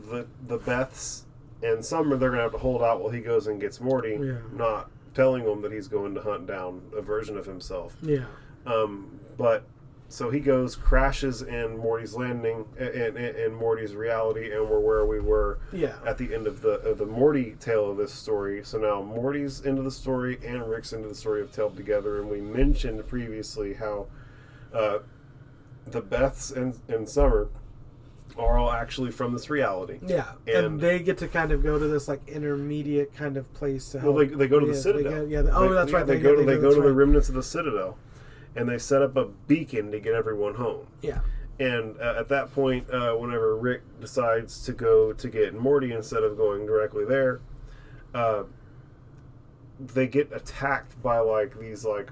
the 0.10 0.28
the 0.48 0.58
Beths 0.60 1.24
and 1.64 1.84
Summer 1.84 2.16
they're 2.16 2.30
gonna 2.30 2.44
have 2.44 2.52
to 2.54 2.58
hold 2.60 2.82
out 2.82 3.02
while 3.02 3.12
he 3.12 3.20
goes 3.22 3.48
and 3.48 3.60
gets 3.60 3.82
Morty, 3.82 4.18
Yeah. 4.22 4.38
not 4.54 4.90
telling 5.14 5.46
him 5.46 5.62
that 5.62 5.72
he's 5.72 5.88
going 5.88 6.16
to 6.16 6.22
hunt 6.22 6.48
down 6.48 6.82
a 6.96 7.02
version 7.02 7.38
of 7.38 7.46
himself. 7.46 7.96
yeah, 8.02 8.26
Um, 8.66 9.20
but 9.38 9.64
so 10.12 10.30
he 10.30 10.42
goes, 10.42 10.76
crashes 10.76 11.42
in 11.42 11.78
Morty's 11.78 12.14
landing, 12.14 12.66
in, 12.78 13.18
in, 13.18 13.54
Morty's 13.54 13.96
reality, 13.96 14.52
and 14.52 14.70
we're 14.70 14.80
where 14.80 15.06
we 15.06 15.22
were 15.22 15.60
yeah. 15.72 15.96
at 16.06 16.18
the 16.18 16.34
end 16.36 16.48
of 16.48 16.62
the 16.62 16.82
of 16.82 16.98
the 16.98 17.06
Morty 17.06 17.56
tale 17.62 17.92
of 17.92 17.98
this 17.98 18.14
story. 18.14 18.62
So 18.64 18.78
now 18.78 19.02
Morty's 19.02 19.62
into 19.62 19.82
the 19.82 19.92
story 19.92 20.38
and 20.46 20.70
Rick's 20.70 20.92
into 20.92 21.08
the 21.08 21.16
story 21.16 21.42
of 21.42 21.54
tailed 21.54 21.78
together, 21.78 22.20
and 22.20 22.30
we 22.30 22.42
mentioned 22.42 23.08
previously 23.08 23.76
how 23.76 24.08
uh, 24.74 25.00
the 25.88 26.02
Beths 26.02 26.56
and, 26.56 26.78
and 26.90 27.08
Summer 27.08 27.50
are 28.38 28.58
all 28.58 28.72
actually 28.72 29.12
from 29.12 29.34
this 29.34 29.50
reality. 29.50 30.00
Yeah, 30.06 30.32
and, 30.48 30.66
And- 30.66 30.80
they 30.82 31.00
get 31.00 31.18
to 31.20 31.28
kind 31.28 31.52
of 31.52 31.64
go 31.64 31.78
to 31.80 31.88
this 31.88 32.08
like 32.08 32.28
intermediate 32.28 33.16
kind 33.16 33.38
of 33.38 33.52
place 33.54 33.90
to 33.92 34.00
help. 34.00 34.16
Well, 34.16 34.26
they, 34.28 34.34
they 34.36 34.48
go 34.48 34.60
to 34.60 34.66
the 34.66 34.74
yeah, 34.74 34.80
Citadel. 34.80 35.22
Get, 35.22 35.30
yeah, 35.30 35.42
they- 35.42 35.52
oh, 35.52 35.70
They- 35.70 35.76
that's 35.76 35.92
right. 35.92 36.06
They, 36.06 36.16
They, 36.18 36.22
go 36.22 36.36
they 36.44 36.56
go 36.56 36.62
that's 36.62 36.76
to 36.76 36.82
the 36.82 36.94
remnants 36.94 37.30
of 37.30 37.36
the 37.36 37.44
Citadel, 37.44 37.98
and 38.56 38.68
they 38.70 38.78
set 38.78 39.02
up 39.02 39.16
a 39.16 39.26
beacon 39.26 39.92
to 39.92 40.00
get 40.00 40.14
everyone 40.14 40.56
home. 40.56 40.88
Yeah, 41.02 41.20
And 41.60 42.00
uh, 42.00 42.16
at 42.18 42.28
that 42.30 42.54
point, 42.54 42.90
uh, 42.90 43.14
whenever 43.16 43.56
Rick 43.56 43.82
decides 44.00 44.64
to 44.66 44.74
go 44.74 45.14
to 45.14 45.30
get 45.30 45.54
Morty 45.54 45.92
instead 45.94 46.24
of 46.24 46.38
going 46.38 46.66
directly 46.66 47.06
there, 47.06 47.42
uh, 48.14 48.44
they 49.80 50.08
get 50.08 50.32
attacked 50.32 51.02
by 51.02 51.20
like 51.20 51.58
these 51.60 51.86
like 51.86 52.12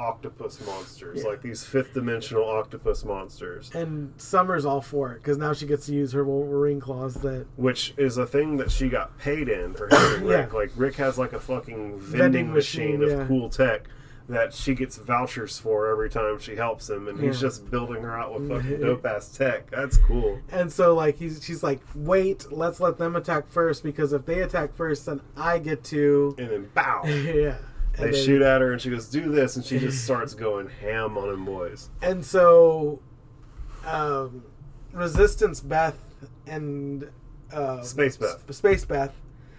octopus 0.00 0.64
monsters, 0.66 1.22
Yeah. 1.22 1.28
like 1.30 1.42
these 1.42 1.62
fifth 1.64 1.92
dimensional 1.94 2.44
octopus 2.48 3.04
monsters, 3.04 3.70
and 3.74 4.12
Summer's 4.16 4.64
all 4.64 4.80
for 4.80 5.12
it 5.12 5.16
because 5.22 5.36
now 5.38 5.52
she 5.52 5.66
gets 5.66 5.86
to 5.86 5.92
use 5.94 6.12
her 6.12 6.24
Wolverine 6.24 6.80
claws. 6.80 7.14
That 7.16 7.46
which 7.56 7.94
is 7.96 8.16
a 8.16 8.26
thing 8.26 8.56
that 8.56 8.70
she 8.70 8.88
got 8.88 9.16
paid 9.18 9.48
in 9.48 9.74
for 9.74 9.88
helping 9.88 10.26
Yeah. 10.28 10.36
Rick. 10.38 10.52
Like 10.54 10.70
Rick 10.76 10.96
has 10.96 11.18
like 11.18 11.32
a 11.32 11.40
fucking 11.40 11.98
vending, 12.00 12.18
Vending 12.18 12.52
machine, 12.52 13.00
machine, 13.00 13.02
of 13.14 13.20
yeah. 13.20 13.26
cool 13.26 13.48
tech. 13.50 13.88
That 14.28 14.54
she 14.54 14.74
gets 14.76 14.96
vouchers 14.96 15.58
for 15.58 15.88
every 15.90 16.08
time 16.08 16.38
she 16.38 16.54
helps 16.54 16.88
him, 16.88 17.08
and 17.08 17.18
he's 17.18 17.34
Yeah. 17.42 17.48
just 17.48 17.68
building 17.68 18.02
her 18.04 18.16
out 18.16 18.32
with 18.38 18.48
fucking 18.62 18.80
dope 18.80 19.04
ass 19.04 19.28
tech. 19.36 19.68
That's 19.72 19.96
cool. 19.98 20.38
and 20.52 20.72
so 20.72 20.94
like 20.94 21.16
he's 21.16 21.42
she's 21.44 21.64
like, 21.64 21.80
wait, 21.96 22.46
let's 22.52 22.78
let 22.78 22.96
them 22.96 23.16
attack 23.16 23.48
first 23.48 23.82
because 23.82 24.12
if 24.12 24.26
they 24.26 24.40
attack 24.40 24.72
first, 24.76 25.06
then 25.06 25.20
I 25.36 25.58
get 25.58 25.82
to. 25.86 26.36
And 26.38 26.48
then 26.48 26.68
bow. 26.72 27.02
yeah, 27.06 27.56
They 27.98 28.10
then- 28.10 28.24
shoot 28.24 28.42
at 28.42 28.60
her 28.60 28.72
and 28.72 28.80
she 28.80 28.90
goes, 28.90 29.08
"Do 29.08 29.30
this," 29.30 29.56
and 29.56 29.64
she 29.64 29.78
just 29.78 30.04
starts 30.04 30.34
going 30.34 30.68
ham 30.68 31.18
on 31.18 31.28
them 31.28 31.44
boys. 31.44 31.90
And 32.02 32.24
so, 32.24 33.00
um, 33.86 34.42
Resistance 34.92 35.60
Beth 35.60 35.98
and 36.46 37.10
uh, 37.52 37.82
Space 37.82 38.16
Beth. 38.16 38.44
S- 38.48 38.56
Space 38.56 38.84
Beth, 38.84 39.14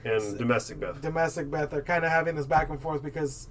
And 0.06 0.38
domestic 0.38 0.80
Beth. 0.80 1.02
Domestic 1.02 1.50
Beth 1.52 1.74
are 1.74 1.82
kind 1.82 2.06
of 2.06 2.12
having 2.12 2.36
this 2.36 2.46
back 2.46 2.70
and 2.70 2.82
forth 2.82 3.04
because 3.04 3.48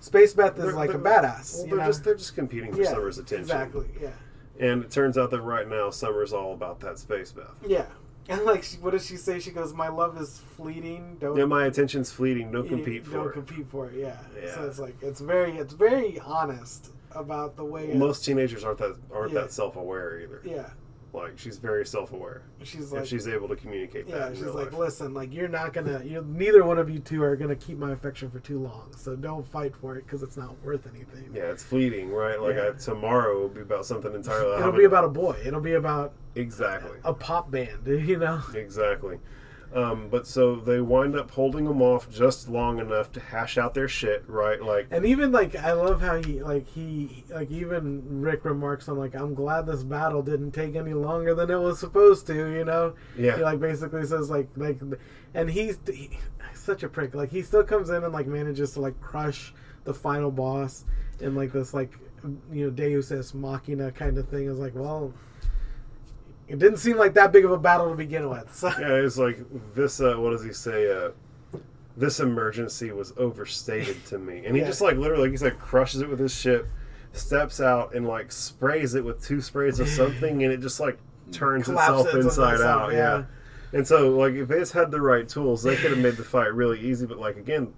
Space 0.00 0.32
Beth 0.34 0.56
is 0.58 0.64
They're- 0.64 0.72
like 0.74 0.90
a 0.94 0.98
they're- 0.98 1.12
badass. 1.22 1.58
Well, 1.58 1.66
they're 1.66 1.76
know? 1.78 1.86
just 1.86 2.04
they're 2.04 2.14
just 2.16 2.34
competing 2.34 2.72
for 2.72 2.82
yeah, 2.82 2.90
Summer's 2.90 3.18
attention. 3.18 3.40
Exactly. 3.44 3.86
Yeah. 4.00 4.10
And 4.58 4.84
it 4.84 4.90
turns 4.90 5.16
out 5.16 5.30
that 5.30 5.40
right 5.40 5.66
now 5.68 5.90
Summer's 5.90 6.32
all 6.32 6.52
about 6.52 6.80
that 6.80 6.98
space 6.98 7.32
Beth. 7.32 7.46
Yeah. 7.66 7.86
And 8.28 8.44
like, 8.44 8.62
she, 8.62 8.76
what 8.76 8.92
does 8.92 9.06
she 9.06 9.16
say? 9.16 9.40
She 9.40 9.50
goes, 9.50 9.72
"My 9.74 9.88
love 9.88 10.20
is 10.20 10.38
fleeting. 10.56 11.16
Don't 11.20 11.36
Yeah, 11.36 11.46
my 11.46 11.66
attention's 11.66 12.12
fleeting. 12.12 12.52
Don't 12.52 12.68
compete 12.68 13.04
for 13.04 13.12
don't 13.12 13.26
it. 13.28 13.32
compete 13.32 13.66
for 13.68 13.88
it." 13.90 13.94
Yeah. 13.98 14.16
Yeah. 14.40 14.54
So 14.54 14.64
it's 14.66 14.78
like 14.78 14.94
it's 15.02 15.20
very 15.20 15.56
it's 15.56 15.72
very 15.74 16.20
honest 16.20 16.92
about 17.12 17.56
the 17.56 17.64
way 17.64 17.92
Most 17.94 18.24
teenagers 18.24 18.62
aren't 18.62 18.78
that 18.78 18.96
aren't 19.12 19.32
Yeah. 19.32 19.40
that 19.40 19.52
self 19.52 19.74
aware 19.76 20.20
either. 20.20 20.40
Yeah. 20.44 20.70
Like 21.12 21.38
she's 21.38 21.58
very 21.58 21.84
self 21.84 22.12
aware. 22.12 22.42
She's 22.62 22.92
like 22.92 23.02
If 23.02 23.08
she's 23.08 23.26
able 23.26 23.48
to 23.48 23.56
communicate 23.56 24.06
Yeah, 24.06 24.18
that 24.18 24.28
in 24.32 24.34
she's 24.36 24.44
like, 24.46 24.70
life. 24.70 24.78
listen, 24.78 25.12
like 25.12 25.32
you're 25.34 25.48
not 25.48 25.72
gonna, 25.72 26.02
you 26.04 26.24
neither 26.28 26.64
one 26.64 26.78
of 26.78 26.88
you 26.88 27.00
two 27.00 27.22
are 27.22 27.34
gonna 27.34 27.56
keep 27.56 27.78
my 27.78 27.90
affection 27.92 28.30
for 28.30 28.38
too 28.38 28.60
long. 28.60 28.92
So 28.96 29.16
don't 29.16 29.44
fight 29.46 29.74
for 29.74 29.96
it 29.96 30.04
because 30.06 30.22
it's 30.22 30.36
not 30.36 30.54
worth 30.64 30.86
anything. 30.86 31.30
Yeah, 31.34 31.50
it's 31.50 31.64
fleeting, 31.64 32.10
right? 32.10 32.40
Like 32.40 32.54
Yeah. 32.56 32.70
I, 32.74 32.78
tomorrow 32.78 33.40
will 33.40 33.48
be 33.48 33.60
about 33.60 33.86
something 33.86 34.14
entirely. 34.14 34.56
It'll 34.58 34.70
be 34.72 34.84
about 34.84 35.04
a 35.04 35.08
boy. 35.08 35.36
It'll 35.44 35.60
be 35.60 35.74
about 35.74 36.12
exactly, 36.36 36.98
a 37.04 37.12
pop 37.12 37.50
band. 37.50 37.80
You 37.86 38.18
know. 38.18 38.40
exactly. 38.54 39.18
Um, 39.72 40.08
but 40.08 40.26
so 40.26 40.56
they 40.56 40.80
wind 40.80 41.14
up 41.14 41.30
holding 41.30 41.64
them 41.64 41.80
off 41.80 42.10
just 42.10 42.48
long 42.48 42.80
enough 42.80 43.12
to 43.12 43.20
hash 43.20 43.56
out 43.56 43.72
their 43.72 43.86
shit, 43.86 44.24
right? 44.26 44.60
Like 44.60 44.88
And 44.90 45.06
even 45.06 45.30
like, 45.30 45.54
I 45.54 45.72
love 45.72 46.00
how 46.00 46.20
he 46.20 46.42
like 46.42 46.66
he 46.66 47.24
like 47.30 47.50
even 47.50 48.20
Rick 48.20 48.44
remarks 48.44 48.88
on 48.88 48.98
like, 48.98 49.14
I'm 49.14 49.34
glad 49.34 49.66
this 49.66 49.84
battle 49.84 50.22
didn't 50.22 50.52
take 50.52 50.74
any 50.74 50.92
longer 50.92 51.34
than 51.34 51.50
it 51.50 51.58
was 51.58 51.78
supposed 51.78 52.26
to. 52.26 52.34
You 52.34 52.64
know. 52.64 52.94
Yeah. 53.16 53.36
He 53.36 53.42
like 53.42 53.60
basically 53.60 54.04
says 54.06 54.28
like 54.28 54.48
like, 54.56 54.80
and 55.34 55.48
he's 55.48 55.78
he, 55.86 56.18
such 56.54 56.82
a 56.82 56.88
prick. 56.88 57.14
Like 57.14 57.30
he 57.30 57.42
still 57.42 57.62
comes 57.62 57.90
in 57.90 58.02
and 58.02 58.12
like 58.12 58.26
manages 58.26 58.72
to 58.72 58.80
like 58.80 59.00
crush 59.00 59.54
the 59.84 59.94
final 59.94 60.32
boss 60.32 60.84
in 61.20 61.36
like 61.36 61.52
this 61.52 61.72
like 61.72 61.92
you 62.52 62.64
know 62.64 62.70
Deus 62.70 63.12
ex 63.12 63.34
machina 63.34 63.92
kind 63.92 64.18
of 64.18 64.28
thing. 64.28 64.46
Is 64.46 64.58
like 64.58 64.74
well. 64.74 65.14
It 66.50 66.58
didn't 66.58 66.78
seem 66.78 66.96
like 66.96 67.14
that 67.14 67.30
big 67.32 67.44
of 67.44 67.52
a 67.52 67.58
battle 67.58 67.88
to 67.90 67.96
begin 67.96 68.28
with. 68.28 68.54
So. 68.54 68.68
yeah, 68.78 68.94
it's 68.94 69.16
like 69.16 69.38
this. 69.74 70.00
Uh, 70.00 70.16
what 70.16 70.30
does 70.30 70.42
he 70.44 70.52
say? 70.52 70.90
Uh, 70.90 71.10
this 71.96 72.18
emergency 72.20 72.90
was 72.92 73.12
overstated 73.16 74.04
to 74.06 74.18
me, 74.18 74.44
and 74.46 74.54
he 74.56 74.62
Yeah. 74.62 74.68
just 74.68 74.80
like 74.80 74.96
literally, 74.96 75.24
like 75.24 75.30
he 75.32 75.36
said, 75.36 75.58
crushes 75.58 76.00
it 76.00 76.08
with 76.08 76.18
his 76.18 76.34
ship, 76.34 76.66
steps 77.12 77.60
out 77.60 77.94
and 77.94 78.06
like 78.06 78.32
sprays 78.32 78.94
it 78.94 79.04
with 79.04 79.22
two 79.24 79.40
sprays 79.40 79.78
of 79.80 79.88
something, 79.88 80.42
and 80.42 80.52
it 80.52 80.60
just 80.60 80.80
like 80.80 80.98
turns 81.32 81.68
itself 81.68 82.12
inside 82.14 82.54
itself, 82.54 82.62
out. 82.62 82.92
yeah. 82.92 82.98
Yeah. 83.18 83.24
And 83.72 83.86
so, 83.86 84.10
like, 84.16 84.34
if 84.34 84.48
they 84.48 84.58
just 84.58 84.72
had 84.72 84.90
the 84.90 85.00
right 85.00 85.28
tools, 85.28 85.62
they 85.62 85.76
could 85.76 85.90
have 85.92 86.00
made 86.00 86.16
the 86.16 86.24
fight 86.24 86.52
really 86.52 86.80
easy. 86.80 87.06
But 87.06 87.18
like 87.18 87.36
again, 87.36 87.72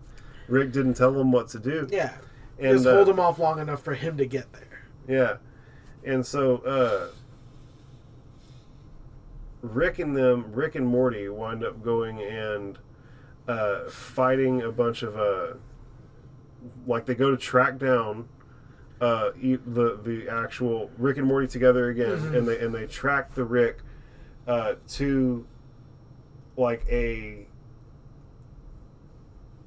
Rick 0.49 0.73
didn't 0.73 0.95
tell 0.95 1.13
them 1.13 1.31
what 1.33 1.49
to 1.49 1.59
do. 1.59 1.87
Yeah. 1.91 2.15
And, 2.59 2.77
Just 2.77 2.87
uh, 2.87 2.95
hold 2.95 3.09
him 3.09 3.21
off 3.21 3.39
long 3.39 3.59
enough 3.59 3.83
for 3.83 3.95
him 3.95 4.17
to 4.17 4.25
get 4.27 4.53
there. 4.53 4.85
Yeah. 5.09 5.37
And 6.05 6.25
so 6.25 6.59
uh 6.59 7.09
Rick 9.62 9.98
and 10.01 10.16
them 10.16 10.53
Rick 10.53 10.75
and 10.75 10.87
Morty 10.87 11.29
wind 11.29 11.64
up 11.64 11.83
going 11.83 12.20
and 12.20 12.79
uh 13.48 13.88
fighting 13.88 14.61
a 14.62 14.70
bunch 14.70 15.03
of 15.03 15.16
uh 15.16 15.55
like 16.87 17.07
they 17.07 17.14
go 17.14 17.31
to 17.31 17.37
track 17.37 17.79
down 17.79 18.29
uh 19.01 19.31
the 19.35 19.98
the 20.03 20.27
actual 20.31 20.90
Rick 20.98 21.16
and 21.18 21.27
Morty 21.27 21.46
together 21.46 21.88
again 21.88 22.18
Mhm. 22.18 22.37
and 22.37 22.48
they 22.48 22.59
and 22.59 22.75
they 22.75 22.87
track 22.87 23.35
the 23.35 23.44
Rick 23.44 23.79
uh 24.46 24.75
to 24.90 25.46
like 26.57 26.85
a 26.90 27.46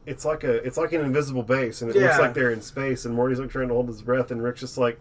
it's 0.05 0.23
like 0.23 0.43
a 0.43 0.55
it's 0.65 0.77
like 0.77 0.93
an 0.93 1.01
invisible 1.01 1.41
base 1.43 1.81
and 1.81 1.89
it 1.89 1.95
looks 1.99 2.19
like 2.19 2.33
they're 2.33 2.51
in 2.51 2.61
space 2.61 3.05
and 3.05 3.15
Morty's 3.15 3.39
like 3.39 3.49
trying 3.49 3.67
to 3.69 3.73
hold 3.73 3.87
his 3.87 4.01
breath 4.01 4.29
and 4.31 4.41
Rick's 4.43 4.59
just 4.59 4.77
like 4.77 4.99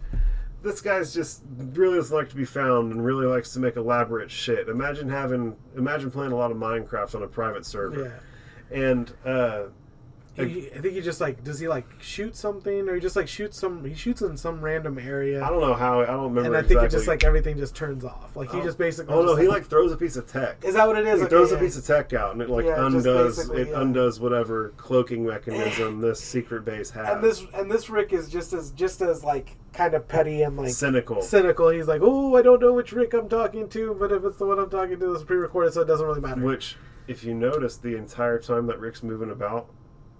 this 0.65 0.81
guy's 0.81 1.13
just 1.13 1.43
really 1.57 1.97
doesn't 1.97 2.15
like 2.15 2.27
to 2.29 2.35
be 2.35 2.43
found 2.43 2.91
and 2.91 3.05
really 3.05 3.27
likes 3.27 3.53
to 3.53 3.59
make 3.59 3.75
elaborate 3.75 4.31
shit. 4.31 4.67
Imagine 4.67 5.07
having 5.07 5.55
imagine 5.77 6.09
playing 6.09 6.31
a 6.31 6.35
lot 6.35 6.51
of 6.51 6.57
Minecraft 6.57 7.15
on 7.15 7.23
a 7.23 7.27
private 7.27 7.65
server. 7.65 8.19
Yeah. 8.71 8.83
And 8.83 9.13
uh 9.23 9.63
He, 10.37 10.69
I 10.75 10.79
think 10.79 10.95
he 10.95 11.01
just 11.01 11.21
like 11.21 11.43
does 11.45 11.59
he 11.59 11.67
like 11.69 11.85
shoot 12.01 12.35
something 12.35 12.89
or 12.89 12.95
he 12.95 12.99
just 12.99 13.15
like 13.15 13.29
shoots 13.29 13.57
some 13.57 13.85
he 13.85 13.95
shoots 13.95 14.21
in 14.21 14.35
some 14.35 14.59
random 14.59 14.99
area 14.99 15.41
I 15.41 15.49
don't 15.49 15.61
know 15.61 15.73
how 15.73 16.01
I 16.01 16.07
don't 16.07 16.33
remember 16.35 16.47
and 16.49 16.57
I 16.57 16.59
think 16.59 16.71
exactly. 16.71 16.87
it 16.87 16.91
just 16.91 17.07
like 17.07 17.23
everything 17.23 17.57
just 17.57 17.73
turns 17.73 18.03
off 18.03 18.35
like 18.35 18.51
he 18.51 18.57
oh. 18.57 18.63
just 18.63 18.77
basically 18.77 19.13
Oh 19.13 19.21
no, 19.21 19.29
just, 19.29 19.41
he 19.43 19.47
like 19.47 19.65
throws 19.65 19.93
a 19.93 19.97
piece 19.97 20.17
of 20.17 20.27
tech. 20.27 20.63
is 20.65 20.73
that 20.73 20.85
what 20.87 20.97
it 20.97 21.07
is 21.07 21.19
He 21.21 21.25
Okay, 21.25 21.29
throws 21.29 21.53
a 21.53 21.57
piece 21.57 21.77
of 21.77 21.85
tech 21.85 22.11
out 22.11 22.33
and 22.33 22.41
it 22.41 22.49
like 22.49 22.65
Yeah, 22.65 22.85
undoes 22.85 23.49
it 23.49 23.69
yeah. 23.69 23.79
undoes 23.79 24.19
whatever 24.19 24.73
cloaking 24.75 25.25
mechanism 25.25 26.01
this 26.01 26.19
secret 26.19 26.65
base 26.65 26.89
has. 26.91 27.07
and 27.07 27.23
this 27.23 27.45
and 27.53 27.71
this 27.71 27.89
Rick 27.89 28.11
is 28.11 28.29
just 28.29 28.51
as 28.51 28.71
just 28.71 29.01
as 29.01 29.23
like 29.23 29.55
kind 29.71 29.93
of 29.93 30.05
petty 30.07 30.41
and 30.41 30.57
like 30.57 30.69
cynical. 30.69 31.21
cynical 31.21 31.69
he's 31.69 31.87
like 31.87 32.01
oh 32.03 32.35
I 32.35 32.41
don't 32.41 32.61
know 32.61 32.73
which 32.73 32.91
Rick 32.91 33.13
I'm 33.13 33.29
talking 33.29 33.69
to 33.69 33.95
but 33.97 34.11
if 34.11 34.23
it's 34.25 34.37
the 34.37 34.45
one 34.45 34.59
I'm 34.59 34.69
talking 34.69 34.99
to 34.99 35.13
it's 35.13 35.23
pre-recorded 35.23 35.73
so 35.73 35.81
it 35.81 35.85
doesn't 35.85 36.05
really 36.05 36.21
matter 36.21 36.41
Which, 36.41 36.75
if 37.07 37.23
you 37.23 37.33
notice, 37.33 37.77
the 37.77 37.95
entire 37.95 38.39
time 38.39 38.65
that 38.67 38.79
Rick's 38.79 39.03
moving 39.03 39.29
about, 39.29 39.67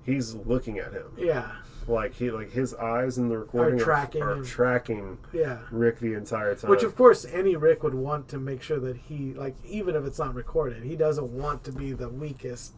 he's 0.05 0.33
looking 0.35 0.79
at 0.79 0.93
him. 0.93 1.07
yeah 1.17 1.51
Like 1.87 2.13
he, 2.15 2.31
like 2.31 2.51
his 2.51 2.73
eyes 2.75 3.17
in 3.17 3.29
the 3.29 3.37
recording 3.37 3.79
are 3.79 3.83
tracking 3.83 4.21
are, 4.21 4.33
him. 4.33 4.45
tracking 4.45 5.17
yeah 5.33 5.59
Rick 5.71 5.99
the 5.99 6.13
entire 6.13 6.55
time. 6.55 6.69
Which, 6.69 6.83
of 6.83 6.95
course, 6.95 7.25
any 7.25 7.55
Rick 7.55 7.83
would 7.83 7.95
want 7.95 8.27
to 8.29 8.37
make 8.39 8.61
sure 8.61 8.79
that 8.79 8.97
he, 8.97 9.33
like, 9.33 9.55
even 9.65 9.95
if 9.95 10.05
it's 10.05 10.19
not 10.19 10.33
recorded, 10.35 10.83
he 10.83 10.95
doesn't 10.95 11.29
want 11.31 11.63
to 11.65 11.71
be 11.71 11.93
the 11.93 12.09
weakest, 12.09 12.73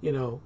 you 0.00 0.12
know. 0.12 0.40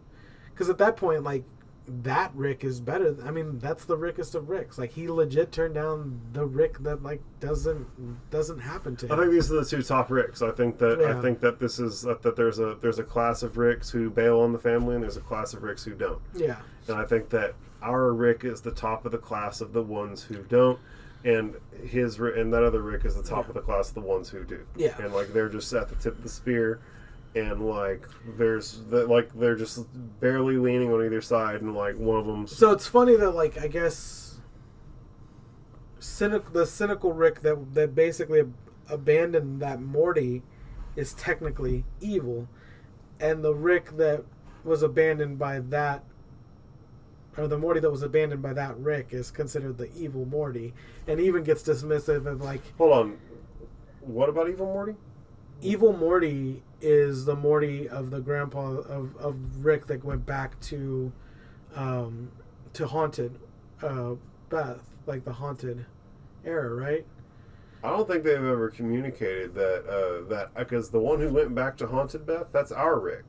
Because 0.53 0.69
at 0.69 0.79
that 0.79 0.97
point, 0.97 1.25
like, 1.25 1.45
that 1.87 2.33
Rick 2.35 2.65
is 2.65 2.81
better. 2.81 3.17
I 3.25 3.31
mean, 3.31 3.59
that's 3.59 3.85
the 3.85 3.97
Rickest 3.97 4.35
of 4.35 4.49
Ricks. 4.49 4.79
Like, 4.79 4.93
he 4.93 5.07
legit 5.09 5.53
turned 5.53 5.75
down 5.75 6.21
the 6.33 6.47
Rick 6.47 6.79
that, 6.79 7.03
like, 7.03 7.21
doesn't 7.41 8.31
doesn't 8.31 8.61
happen 8.61 8.97
to 8.97 9.07
him. 9.07 9.13
I 9.13 9.17
think 9.17 9.33
these 9.33 9.53
are 9.53 9.57
the 9.57 9.65
two 9.65 9.83
top 9.83 10.11
Ricks. 10.11 10.41
I 10.43 10.51
think 10.51 10.79
that 10.79 11.01
Yeah. 11.01 11.17
I 11.19 11.21
think 11.21 11.41
that 11.41 11.59
this 11.61 11.79
is 11.79 12.03
that, 12.03 12.23
that 12.23 12.37
there's 12.37 12.59
a 12.59 12.77
there's 12.81 12.99
a 12.99 13.05
class 13.05 13.43
of 13.43 13.59
Ricks 13.59 13.91
who 13.91 14.09
bail 14.11 14.41
on 14.41 14.53
the 14.53 14.59
family, 14.59 14.95
and 14.95 15.03
there's 15.05 15.17
a 15.19 15.21
class 15.23 15.53
of 15.53 15.63
Ricks 15.63 15.85
who 15.85 15.95
don't. 15.95 16.21
yeah. 16.35 16.57
And 16.89 16.97
I 16.97 17.05
think 17.05 17.29
that 17.31 17.55
our 17.83 18.13
Rick 18.13 18.45
is 18.45 18.63
the 18.63 18.71
top 18.71 19.05
of 19.05 19.13
the 19.13 19.19
class 19.19 19.61
of 19.61 19.73
the 19.75 19.83
ones 19.83 20.23
who 20.23 20.37
don't, 20.45 20.79
and 21.23 21.55
his 21.83 22.19
and 22.19 22.53
that 22.55 22.63
other 22.65 22.81
Rick 22.81 23.05
is 23.05 23.15
the 23.15 23.23
top 23.23 23.45
Yeah. 23.45 23.49
of 23.49 23.55
the 23.55 23.61
class 23.61 23.89
of 23.89 23.95
the 23.95 24.01
ones 24.01 24.31
who 24.31 24.43
do. 24.45 24.61
Yeah. 24.75 24.97
And 25.03 25.13
like 25.13 25.35
they're 25.35 25.49
just 25.51 25.71
at 25.75 25.89
the 25.91 25.97
tip 25.97 26.17
of 26.17 26.23
the 26.23 26.29
spear, 26.31 26.81
and 27.35 27.67
like 27.67 28.09
there's 28.37 28.83
the, 28.91 29.07
like 29.07 29.33
they're 29.35 29.57
just 29.57 29.87
barely 30.21 30.57
leaning 30.57 30.93
on 30.93 31.05
either 31.05 31.21
side, 31.21 31.61
and 31.61 31.75
like 31.75 31.97
one 31.97 32.19
of 32.19 32.27
them 32.27 32.47
So 32.47 32.71
it's 32.71 32.87
funny 32.87 33.17
that, 33.17 33.33
like, 33.33 33.59
I 33.61 33.67
guess 33.67 34.41
cynical, 35.99 36.53
the 36.53 36.67
cynical 36.67 37.13
Rick 37.13 37.41
that 37.43 37.75
that 37.75 37.95
basically 37.95 38.41
ab- 38.41 38.55
abandoned 38.89 39.61
that 39.61 39.81
Morty 39.81 40.43
is 40.97 41.13
technically 41.15 41.85
evil, 42.01 42.49
and 43.19 43.45
the 43.45 43.55
Rick 43.55 43.97
that 43.97 44.25
was 44.63 44.83
abandoned 44.83 45.39
by 45.39 45.59
that, 45.59 46.05
or 47.37 47.49
the 47.49 47.59
Morty 47.59 47.81
that 47.81 47.91
was 47.91 48.03
abandoned 48.03 48.43
by 48.43 48.53
that 48.53 48.79
Rick 48.79 49.09
is 49.11 49.31
considered 49.31 49.77
the 49.77 49.93
evil 49.97 50.25
Morty, 50.25 50.73
and 51.09 51.21
even 51.21 51.43
gets 51.43 51.63
dismissive 51.63 52.27
of 52.27 52.41
like 52.41 52.63
hold 52.79 52.93
on. 52.93 53.19
What 54.01 54.29
about 54.29 54.51
Evil 54.51 54.67
Morty? 54.67 54.95
evil 55.63 55.93
Morty 55.97 56.63
is 56.85 57.25
the 57.25 57.35
Morty 57.35 57.89
of 57.89 58.11
the 58.11 58.21
grandpa 58.21 58.77
of, 58.79 59.17
of 59.17 59.65
Rick 59.65 59.87
that 59.87 60.05
went 60.05 60.27
back 60.27 60.61
to 60.61 61.13
um, 61.75 62.31
to 62.75 62.87
haunted 62.87 63.39
uh, 63.83 64.15
Beth, 64.49 64.83
like 65.07 65.25
the 65.25 65.33
haunted 65.33 65.87
era, 66.45 66.75
right? 66.75 67.07
I 67.83 67.89
don't 67.91 68.09
think 68.09 68.25
they've 68.25 68.37
ever 68.37 68.71
communicated 68.71 69.55
that 69.55 69.87
uh, 69.87 70.29
that 70.29 70.55
because 70.55 70.91
the 70.91 71.01
one 71.01 71.21
who 71.21 71.29
went 71.33 71.55
back 71.55 71.77
to 71.79 71.87
haunted 71.87 72.27
Beth, 72.27 72.47
that's 72.53 72.73
our 72.73 72.99
Rick. 72.99 73.25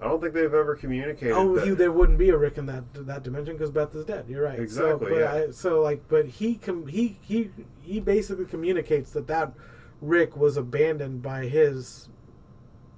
I 0.00 0.06
don't 0.06 0.20
think 0.20 0.34
they've 0.34 0.52
ever 0.52 0.74
communicated. 0.74 1.32
Oh, 1.32 1.54
that. 1.54 1.64
you, 1.64 1.76
there 1.76 1.92
wouldn't 1.92 2.18
be 2.18 2.30
a 2.30 2.36
Rick 2.36 2.58
in 2.58 2.66
that 2.66 2.82
that 3.06 3.22
dimension 3.22 3.54
because 3.54 3.70
Beth 3.70 3.94
is 3.94 4.04
dead. 4.04 4.24
You're 4.28 4.42
right. 4.42 4.58
Exactly, 4.58 5.06
So, 5.06 5.14
but 5.14 5.18
yeah. 5.18 5.32
I, 5.32 5.50
so 5.52 5.80
like, 5.80 6.08
but 6.08 6.26
he 6.26 6.56
com- 6.56 6.88
he 6.88 7.18
he 7.20 7.50
he 7.80 8.00
basically 8.00 8.46
communicates 8.46 9.12
that 9.12 9.28
that 9.28 9.52
Rick 10.00 10.36
was 10.36 10.56
abandoned 10.56 11.22
by 11.22 11.46
his. 11.46 12.08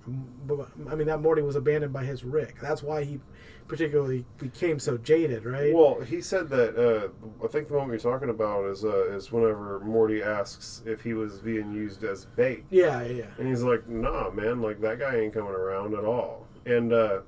I 0.07 0.95
mean, 0.95 1.07
that 1.07 1.21
Morty 1.21 1.43
was 1.43 1.57
abandoned 1.57 1.93
by 1.93 2.05
his 2.05 2.25
Rick. 2.25 2.57
That's 2.61 2.83
why 2.83 3.05
he 3.05 3.21
particularly 3.67 4.27
became 4.39 4.79
so 4.79 4.99
jaded, 4.99 5.45
right? 5.47 5.73
Well, 5.73 6.01
he 6.01 6.21
said 6.21 6.51
that. 6.51 6.77
Uh, 6.77 7.09
I 7.43 7.49
think 7.49 7.69
the 7.69 7.75
one 7.75 7.89
you're 7.89 7.99
talking 7.99 8.29
about 8.29 8.67
is 8.67 8.85
uh, 8.85 9.09
is 9.11 9.33
whenever 9.33 9.81
Morty 9.81 10.23
asks 10.23 10.83
if 10.85 11.03
he 11.03 11.15
was 11.15 11.41
being 11.41 11.73
used 11.73 12.05
as 12.05 12.27
bait, 12.27 12.65
yeah, 12.71 13.03
yeah. 13.03 13.25
and 13.39 13.49
he's 13.49 13.63
like, 13.63 13.89
"Nah, 13.89 14.31
man, 14.31 14.61
like 14.61 14.81
that 14.83 14.99
guy 14.99 15.17
ain't 15.17 15.33
coming 15.33 15.53
around 15.53 15.95
at 15.95 16.05
all." 16.05 16.47
And 16.67 16.93
uh, 16.93 17.21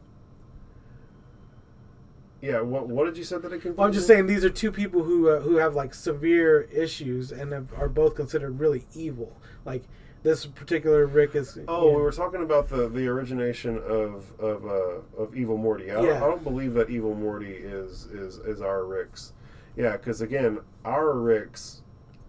Yeah. 2.42 2.60
What 2.60 2.88
What 2.88 3.06
did 3.06 3.16
you 3.16 3.24
say 3.24 3.38
that 3.38 3.46
it 3.46 3.50
confused? 3.50 3.78
Well, 3.78 3.86
I'm 3.86 3.92
just 3.92 4.06
saying 4.06 4.26
these 4.26 4.44
are 4.44 4.50
two 4.50 4.70
people 4.70 5.02
who 5.02 5.30
uh, 5.30 5.40
who 5.40 5.56
have 5.56 5.74
like 5.74 5.94
severe 5.94 6.62
issues 6.62 7.32
and 7.32 7.52
have, 7.52 7.72
are 7.74 7.88
both 7.88 8.14
considered 8.14 8.60
really 8.60 8.86
evil. 8.94 9.40
Like 9.64 9.84
this 10.26 10.44
particular 10.44 11.06
Rick 11.06 11.36
is. 11.36 11.56
Oh, 11.68 11.88
yeah. 11.90 11.96
we 11.96 12.02
were 12.02 12.10
talking 12.10 12.42
about 12.42 12.68
the 12.68 12.88
the 12.88 13.06
origination 13.06 13.78
of 13.78 14.24
of 14.40 14.66
uh, 14.66 15.22
of 15.22 15.36
Evil 15.36 15.56
Morty. 15.56 15.90
I, 15.90 15.94
don't, 15.94 16.04
Yeah. 16.04 16.16
I 16.16 16.20
don't 16.26 16.42
believe 16.42 16.74
that 16.74 16.90
Evil 16.90 17.14
Morty 17.14 17.52
is 17.54 18.06
is 18.06 18.38
is 18.38 18.60
our 18.60 18.84
Rick's. 18.84 19.32
Yeah, 19.76 19.92
because 19.92 20.20
again, 20.22 20.58
our 20.84 21.12
Rick's, 21.12 21.82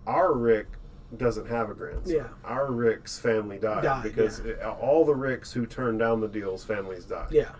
our 0.05 0.33
Rick 0.33 0.67
doesn't 1.17 1.47
have 1.47 1.69
a 1.71 1.73
grandson. 1.73 2.13
Yeah. 2.13 2.27
Our 2.43 2.71
Rick's 2.71 3.17
family 3.17 3.57
died, 3.57 3.83
Died, 3.83 4.03
because 4.03 4.39
it- 4.39 4.62
all 4.62 5.03
the 5.05 5.15
Ricks 5.15 5.53
who 5.53 5.65
turned 5.65 5.97
down 5.97 6.19
the 6.21 6.27
deals, 6.27 6.65
families 6.65 7.05
died. 7.05 7.31
yeah, 7.31 7.51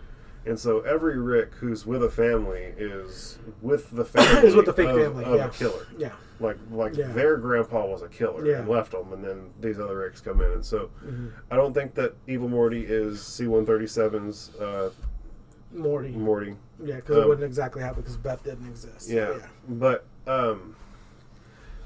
And 0.44 0.60
so 0.60 0.80
every 0.82 1.18
Rick 1.18 1.54
who's 1.54 1.86
with 1.86 2.04
a 2.04 2.10
family 2.10 2.74
is 2.76 3.38
with 3.62 3.90
the 3.90 4.04
family 4.14 4.46
is 4.48 4.54
with 4.54 4.66
the 4.66 4.74
fake 4.74 4.90
of, 4.90 4.96
family. 5.00 5.24
of 5.24 5.36
yeah, 5.36 5.46
a 5.46 5.50
killer. 5.50 5.86
Yeah, 5.96 6.12
Like 6.40 6.56
like 6.70 6.96
Yeah. 6.96 7.08
their 7.08 7.36
grandpa 7.36 7.86
was 7.86 8.02
a 8.02 8.08
killer 8.08 8.46
Yeah. 8.46 8.58
and 8.60 8.68
left 8.68 8.92
them, 8.92 9.12
and 9.12 9.24
then 9.24 9.50
these 9.60 9.80
other 9.80 9.96
Ricks 9.98 10.20
come 10.20 10.40
in, 10.40 10.52
and 10.52 10.64
so 10.64 10.90
Mhm. 11.04 11.32
I 11.50 11.56
don't 11.56 11.74
think 11.74 11.94
that 11.94 12.14
Evil 12.28 12.48
Morty 12.48 12.84
is 12.86 13.20
C-137's 13.22 14.54
uh, 14.60 14.90
Morty. 15.72 16.10
Morty. 16.10 16.56
Yeah, 16.82 16.96
because 16.96 17.16
Um, 17.16 17.22
it 17.22 17.28
wouldn't 17.28 17.44
exactly 17.44 17.82
happen 17.82 18.02
because 18.02 18.16
Beth 18.16 18.42
didn't 18.44 18.68
exist. 18.68 19.10
Yeah, 19.10 19.34
but 19.68 20.04
um, 20.28 20.76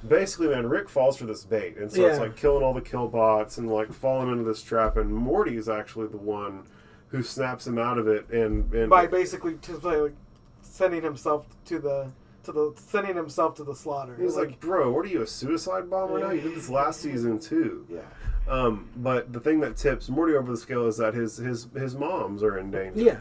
basically, 0.07 0.49
man, 0.49 0.69
Rick 0.69 0.89
falls 0.89 1.17
for 1.17 1.25
this 1.25 1.45
bait, 1.45 1.77
and 1.79 1.91
so 1.91 2.05
it's 2.07 2.19
like 2.19 2.37
killing 2.37 2.63
all 2.63 2.75
the 2.75 2.81
kill 2.83 3.09
bots 3.09 3.57
and 3.59 3.71
like 3.71 3.93
falling 3.93 4.31
into 4.31 4.45
this 4.45 4.63
trap. 4.63 4.97
And 4.97 5.15
Morty 5.15 5.57
is 5.57 5.69
actually 5.69 6.09
the 6.09 6.17
one 6.19 6.65
who 7.09 7.23
snaps 7.23 7.67
him 7.67 7.79
out 7.79 7.99
of 7.99 8.07
it, 8.09 8.29
and, 8.31 8.73
and 8.75 8.91
by 8.91 9.07
basically 9.07 9.57
just 9.63 9.83
like 9.83 10.13
sending 10.61 11.03
himself 11.03 11.47
to 11.67 11.79
the 11.79 12.09
to 12.45 12.53
the 12.53 12.73
sending 12.77 13.17
himself 13.17 13.55
to 13.57 13.65
the 13.65 13.75
slaughter. 13.75 14.17
he's 14.21 14.37
like, 14.37 14.61
"Bro, 14.61 14.93
what 14.93 15.05
are 15.05 15.09
you, 15.09 15.23
a 15.23 15.27
suicide 15.27 15.89
bomber 15.91 16.19
now? 16.21 16.31
You 16.31 16.41
did 16.41 16.55
this 16.55 16.69
last 16.69 17.01
season 17.01 17.39
too." 17.39 17.87
yeah, 17.89 18.01
Um, 18.49 18.89
but 18.97 19.33
the 19.33 19.41
thing 19.41 19.61
that 19.61 19.77
tips 19.77 20.09
Morty 20.09 20.35
over 20.35 20.51
the 20.51 20.57
scale 20.57 20.87
is 20.87 20.97
that 20.99 21.15
his 21.15 21.37
his 21.37 21.69
his 21.75 21.95
moms 21.95 22.43
are 22.43 22.59
in 22.59 22.71
danger. 22.71 23.01
yeah, 23.01 23.19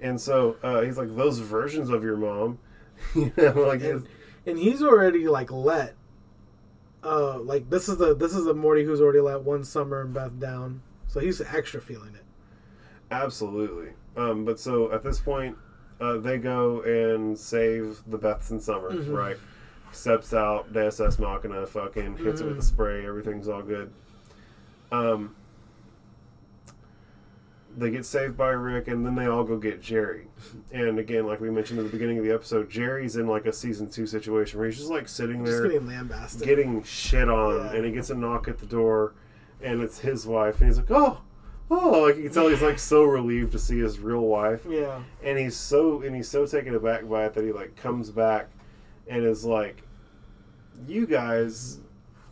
And 0.00 0.20
so 0.20 0.56
uh, 0.62 0.82
he's 0.82 0.96
like, 0.98 1.14
those 1.16 1.38
versions 1.40 1.90
of 1.90 2.02
your 2.04 2.16
mom, 2.16 2.58
you 3.14 3.32
know, 3.36 3.52
like 3.66 3.82
and, 3.82 4.06
and 4.46 4.58
he's 4.58 4.82
already 4.82 5.26
like 5.28 5.50
let. 5.50 5.94
Uh, 7.04 7.38
like 7.40 7.68
this 7.68 7.88
is 7.88 7.96
the 7.98 8.14
this 8.14 8.32
is 8.32 8.44
the 8.44 8.54
Morty 8.54 8.84
who's 8.84 9.00
already 9.00 9.18
let 9.20 9.42
one 9.42 9.64
summer 9.64 10.00
and 10.02 10.14
Beth 10.14 10.38
down, 10.38 10.82
so 11.08 11.18
he's 11.18 11.40
extra 11.40 11.80
feeling 11.80 12.14
it. 12.14 12.22
absolutely. 13.10 13.92
Um, 14.16 14.44
but 14.44 14.60
so 14.60 14.92
at 14.92 15.02
this 15.02 15.18
point, 15.20 15.56
uh, 16.02 16.18
they 16.18 16.36
go 16.38 16.80
and 16.82 17.38
save 17.38 18.02
the 18.06 18.18
Beths 18.18 18.50
and 18.50 18.60
Summer, 18.62 18.90
Mhm. 18.90 19.16
right? 19.16 19.36
Steps 19.92 20.34
out, 20.34 20.72
Deus 20.72 20.98
Ex 21.00 21.18
Machina, 21.18 21.66
fucking 21.66 22.16
hits 22.16 22.40
it 22.40 22.46
with 22.46 22.56
the 22.56 22.62
Mhm. 22.62 22.64
spray, 22.64 23.06
everything's 23.06 23.46
all 23.48 23.62
good. 23.62 23.92
Um, 24.90 25.36
they 27.76 27.90
get 27.90 28.04
saved 28.04 28.36
by 28.36 28.50
Rick, 28.50 28.88
and 28.88 29.04
then 29.06 29.14
they 29.14 29.26
all 29.26 29.44
go 29.44 29.56
get 29.56 29.80
Jerry. 29.80 30.26
And 30.72 30.98
again, 30.98 31.26
like 31.26 31.40
we 31.40 31.50
mentioned 31.50 31.78
at 31.78 31.86
the 31.86 31.90
beginning 31.92 32.18
of 32.18 32.24
the 32.24 32.32
episode, 32.32 32.68
Jerry's 32.68 33.16
in 33.16 33.26
like 33.26 33.46
a 33.46 33.52
season 33.52 33.88
two 33.88 34.06
situation 34.06 34.58
where 34.58 34.68
he's 34.68 34.78
just 34.78 34.90
like 34.90 35.08
sitting 35.08 35.44
Just 35.44 35.58
there. 35.62 35.70
getting 35.70 35.86
lambasted. 35.86 36.46
getting 36.46 36.82
shit 36.82 37.28
on, 37.30 37.56
Yeah. 37.56 37.72
and 37.72 37.84
he 37.86 37.92
gets 37.92 38.10
a 38.10 38.14
knock 38.14 38.46
at 38.48 38.58
the 38.58 38.66
door, 38.66 39.14
and 39.62 39.80
it's 39.80 40.00
his 40.00 40.26
wife, 40.26 40.60
and 40.60 40.68
he's 40.68 40.76
like, 40.78 40.90
"Oh, 40.90 41.22
oh!" 41.72 42.02
Like 42.02 42.16
you 42.16 42.24
can 42.24 42.32
tell, 42.32 42.48
he's 42.48 42.62
like 42.62 42.78
so 42.78 43.04
relieved 43.04 43.52
to 43.52 43.58
see 43.58 43.78
his 43.78 43.98
real 43.98 44.20
wife, 44.20 44.66
yeah, 44.68 45.02
and 45.22 45.38
he's 45.38 45.56
so 45.56 46.02
and 46.02 46.14
he's 46.14 46.28
so 46.28 46.46
taken 46.46 46.74
aback 46.74 47.08
by 47.08 47.26
it 47.26 47.34
that 47.34 47.44
he 47.44 47.52
like 47.52 47.76
comes 47.76 48.10
back, 48.10 48.48
and 49.08 49.24
is 49.24 49.44
like, 49.44 49.82
"You 50.86 51.06
guys, 51.06 51.78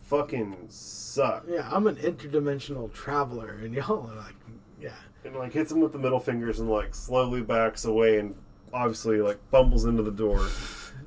fucking 0.03 0.67
suck," 0.69 1.45
yeah. 1.49 1.69
I'm 1.71 1.87
an 1.87 1.95
interdimensional 1.97 2.91
traveler, 2.93 3.59
and 3.61 3.73
y'all 3.73 4.09
are 4.09 4.15
like, 4.15 4.35
yeah, 4.79 4.91
and 5.25 5.35
like 5.35 5.53
hits 5.53 5.71
him 5.71 5.79
with 5.81 5.91
the 5.91 5.99
middle 5.99 6.19
fingers, 6.19 6.59
and 6.59 6.69
like 6.69 6.95
slowly 6.95 7.41
backs 7.41 7.85
away, 7.85 8.19
and 8.19 8.35
obviously 8.73 9.21
like 9.21 9.39
bumbles 9.51 9.85
into 9.85 10.03
the 10.03 10.11
door. 10.11 10.47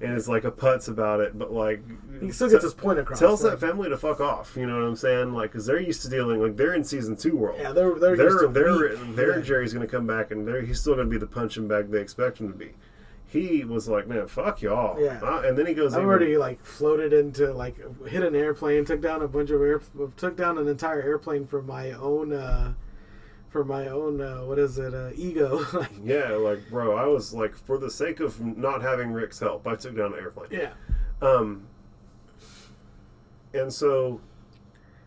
And 0.04 0.16
is 0.16 0.28
like 0.28 0.44
a 0.44 0.50
putz 0.50 0.88
about 0.88 1.20
it, 1.20 1.38
but 1.38 1.52
like 1.52 1.82
he 2.20 2.30
still 2.30 2.48
gets 2.50 2.64
his 2.64 2.74
point 2.74 2.98
across. 2.98 3.18
tells 3.18 3.42
like, 3.42 3.58
that 3.58 3.66
family 3.66 3.88
to 3.88 3.96
fuck 3.96 4.20
off. 4.20 4.56
You 4.56 4.66
know 4.66 4.74
what 4.74 4.86
I'm 4.86 4.96
saying? 4.96 5.32
Like, 5.32 5.52
because 5.52 5.66
they're 5.66 5.80
used 5.80 6.02
to 6.02 6.08
dealing 6.08 6.40
like 6.40 6.56
they're 6.56 6.74
in 6.74 6.84
season 6.84 7.16
two 7.16 7.36
world. 7.36 7.58
Yeah, 7.60 7.72
they're 7.72 7.94
they're 7.98 8.16
they're 8.16 8.48
they're, 8.48 8.96
they're 8.96 9.38
Yeah. 9.38 9.44
Jerry's 9.44 9.72
gonna 9.72 9.86
come 9.86 10.06
back 10.06 10.30
and 10.30 10.46
they're, 10.46 10.62
he's 10.62 10.80
still 10.80 10.94
gonna 10.94 11.08
be 11.08 11.18
the 11.18 11.26
punching 11.26 11.68
bag 11.68 11.90
they 11.90 12.00
expect 12.00 12.38
him 12.40 12.50
to 12.52 12.58
be. 12.58 12.72
He 13.26 13.64
was 13.64 13.88
like, 13.88 14.06
man, 14.06 14.28
fuck 14.28 14.62
y'all. 14.62 15.00
Yeah. 15.00 15.18
Uh, 15.20 15.42
and 15.44 15.58
then 15.58 15.66
he 15.66 15.74
goes, 15.74 15.92
even- 15.92 16.04
already 16.04 16.36
like 16.36 16.64
floated 16.64 17.12
into 17.12 17.52
like 17.52 17.76
hit 18.06 18.22
an 18.22 18.36
airplane, 18.36 18.84
took 18.84 19.00
down 19.00 19.22
a 19.22 19.28
bunch 19.28 19.50
of 19.50 19.60
air, 19.60 19.80
took 20.16 20.36
down 20.36 20.56
an 20.56 20.68
entire 20.68 21.02
airplane 21.02 21.44
for 21.46 21.60
my 21.60 21.90
own, 21.92 22.32
uh, 22.32 22.74
for 23.54 23.64
my 23.64 23.86
own, 23.86 24.20
uh, 24.20 24.38
what 24.40 24.58
is 24.58 24.78
it, 24.78 24.92
uh, 24.92 25.10
ego. 25.14 25.64
Like, 25.72 25.92
yeah, 26.02 26.30
like 26.30 26.68
bro, 26.70 26.96
I 26.96 27.06
was 27.06 27.32
like, 27.32 27.54
for 27.54 27.78
the 27.78 27.88
sake 27.88 28.18
of 28.18 28.40
not 28.44 28.82
having 28.82 29.12
Rick's 29.12 29.38
help, 29.38 29.64
I 29.68 29.76
took 29.76 29.96
down 29.96 30.12
an 30.12 30.18
airplane. 30.18 30.48
yeah, 30.50 30.72
Um, 31.22 31.68
and 33.54 33.72
so. 33.72 34.20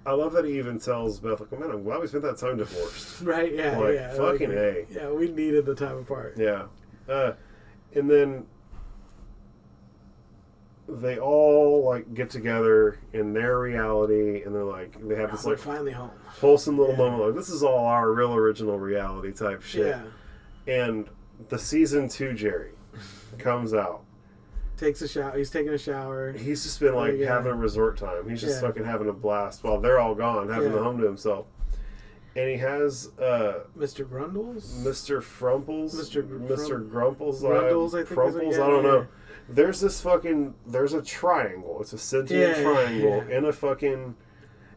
I 0.06 0.12
love 0.14 0.32
that 0.32 0.46
he 0.46 0.58
even 0.58 0.80
tells 0.80 1.20
Beth, 1.20 1.42
like, 1.42 1.52
man, 1.60 1.70
I'm 1.70 1.84
glad 1.84 2.00
we 2.00 2.08
spent 2.08 2.24
that 2.24 2.38
time 2.38 2.56
divorced. 2.56 3.20
right, 3.24 3.54
yeah, 3.54 3.78
Like, 3.78 3.96
yeah, 3.96 4.14
fucking 4.14 4.48
like, 4.52 4.58
A. 4.58 4.86
yeah. 4.90 5.10
We 5.10 5.28
needed 5.30 5.66
the 5.66 5.76
time 5.76 5.98
apart. 5.98 6.36
Yeah. 6.38 6.68
Uh, 7.10 7.34
and 7.94 8.10
then 8.10 8.46
they 10.89 11.17
all 11.19 11.84
like 11.86 12.13
get 12.13 12.30
together 12.30 12.97
in 13.13 13.34
their 13.34 13.60
reality 13.60 14.43
and 14.43 14.56
they're 14.56 14.63
like 14.63 14.95
they 15.08 15.15
have 15.15 15.32
this 15.32 15.43
We're 15.43 15.52
like 15.52 15.60
finally 15.60 15.91
home. 15.91 16.12
wholesome 16.26 16.78
little 16.78 16.93
Yeah. 16.93 16.97
moment 17.00 17.26
like 17.26 17.36
this 17.36 17.50
is 17.50 17.62
all 17.62 17.86
our 17.86 18.12
real 18.12 18.34
original 18.34 18.80
reality 18.80 19.34
type 19.34 19.62
shit. 19.62 19.88
Yeah, 20.67 20.73
And 20.73 21.10
the 21.50 21.60
season 21.60 22.08
two 22.08 22.34
Jerry 22.34 22.71
comes 23.38 23.73
out. 23.73 24.04
takes 24.78 25.02
a 25.02 25.08
shower. 25.08 25.38
He's 25.38 25.50
taking 25.50 25.73
a 25.73 25.78
shower. 25.78 26.32
He's 26.34 26.63
just 26.63 26.80
been 26.80 26.95
like 26.95 27.12
Oh, 27.13 27.15
yeah. 27.15 27.28
having 27.34 27.52
a 27.52 27.56
resort 27.56 27.97
time. 27.97 28.30
He's 28.30 28.41
just 28.41 28.62
fucking 28.62 28.86
having 28.86 29.10
a 29.10 29.13
blast 29.13 29.63
while 29.63 29.82
they're 29.82 30.00
all 30.00 30.15
gone, 30.15 30.50
having 30.50 30.71
the 30.71 30.82
home 30.82 31.00
to 31.00 31.06
himself. 31.06 31.47
And 32.36 32.47
he 32.47 32.58
has 32.58 33.10
uh, 33.19 33.62
Mr. 33.78 34.08
Grundles. 34.08 34.84
Mr. 34.86 35.21
Frumples, 35.23 35.95
Mr. 36.00 36.26
Gr- 36.28 36.54
Mr. 36.54 36.88
Grumples, 36.89 37.41
Grundles, 37.41 37.95
I 37.95 38.04
Crumples, 38.04 38.56
it, 38.56 38.62
I 38.62 38.67
don't 38.69 38.84
know. 38.84 39.08
There's 39.50 39.80
this 39.82 40.02
fucking, 40.02 40.54
there's 40.66 40.94
a 40.94 41.02
triangle. 41.02 41.78
It's 41.82 41.94
a 41.94 41.98
sentient 41.98 42.58
Yeah, 42.58 42.64
triangle 42.64 43.24
yeah. 43.30 43.38
in 43.38 43.46
a 43.46 43.54
fucking, 43.54 44.16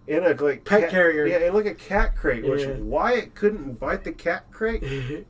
in 0.07 0.25
a 0.25 0.29
like 0.35 0.65
Pet 0.65 0.83
cat- 0.83 0.91
carrier. 0.91 1.27
Yeah, 1.27 1.47
in 1.49 1.55
like 1.55 1.67
a 1.67 1.75
cat 1.75 2.17
crate. 2.17 2.45
Which 2.49 2.63
Yeah. 2.63 2.75
why 2.77 3.15
it 3.15 3.35
couldn't 3.35 3.81
bite 3.81 4.05
the 4.05 4.13
cat 4.13 4.45
crate? 4.53 4.83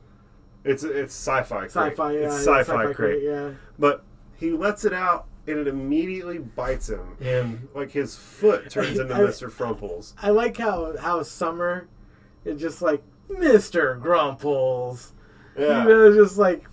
It's 0.63 0.83
it's 0.83 1.15
sci-fi. 1.15 1.61
Crate. 1.61 1.71
sci-fi, 1.71 2.11
yeah, 2.11 2.19
It's 2.27 2.45
yeah, 2.45 2.59
sci-fi, 2.61 2.93
crate. 2.93 3.23
yeah. 3.23 3.49
But 3.79 4.03
he 4.37 4.51
lets 4.51 4.85
it 4.85 4.93
out. 4.93 5.25
And 5.47 5.57
it 5.57 5.67
immediately 5.67 6.37
bites 6.37 6.87
him, 6.87 7.17
and 7.19 7.67
like 7.73 7.89
his 7.89 8.15
foot 8.15 8.69
turns 8.69 8.99
into 8.99 9.11
I- 9.15 9.21
Mr. 9.21 9.49
Frumples. 9.51 10.13
I 10.21 10.29
like 10.29 10.57
how 10.57 10.95
how 10.97 11.23
Summer 11.23 11.87
is 12.45 12.61
just 12.61 12.79
like 12.83 13.01
Mr. 13.27 13.99
Grumples. 13.99 15.13
Yeah, 15.57 15.81
You 15.83 15.89
know, 15.89 16.13
just 16.13 16.37
like 16.37 16.63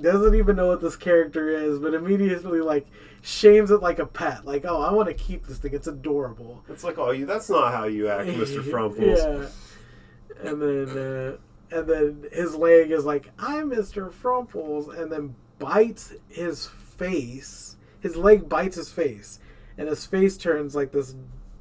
doesn't 0.00 0.34
even 0.34 0.56
know 0.56 0.68
what 0.68 0.80
this 0.80 0.96
character 0.96 1.48
is, 1.50 1.78
but 1.78 1.94
immediately 1.94 2.60
like 2.60 2.86
shames 3.22 3.70
it 3.70 3.80
like 3.80 3.98
a 3.98 4.06
pet. 4.06 4.44
Like, 4.44 4.64
oh, 4.64 4.82
I 4.82 4.92
want 4.92 5.08
to 5.08 5.14
keep 5.14 5.46
this 5.46 5.58
thing. 5.58 5.74
It's 5.74 5.86
adorable. 5.86 6.64
it's 6.68 6.84
like, 6.84 6.98
oh, 6.98 7.10
you, 7.10 7.26
that's 7.26 7.48
not 7.48 7.72
how 7.72 7.84
you 7.84 8.08
act, 8.08 8.28
Mr. 8.28 8.62
Frumples. 8.70 9.18
yeah. 9.18 9.46
And 10.48 10.60
then 10.60 10.98
uh, 10.98 11.36
and 11.70 11.88
then 11.88 12.26
his 12.32 12.54
leg 12.54 12.90
is 12.90 13.04
like, 13.04 13.30
I'm 13.38 13.70
Mr. 13.70 14.12
Frumples, 14.12 14.88
and 14.88 15.10
then 15.10 15.34
bites 15.58 16.12
his 16.28 16.66
face. 16.66 17.76
His 18.00 18.16
leg 18.16 18.48
bites 18.48 18.76
his 18.76 18.90
face, 18.90 19.40
and 19.78 19.88
his 19.88 20.04
face 20.04 20.36
turns 20.36 20.74
like 20.74 20.92
this, 20.92 21.14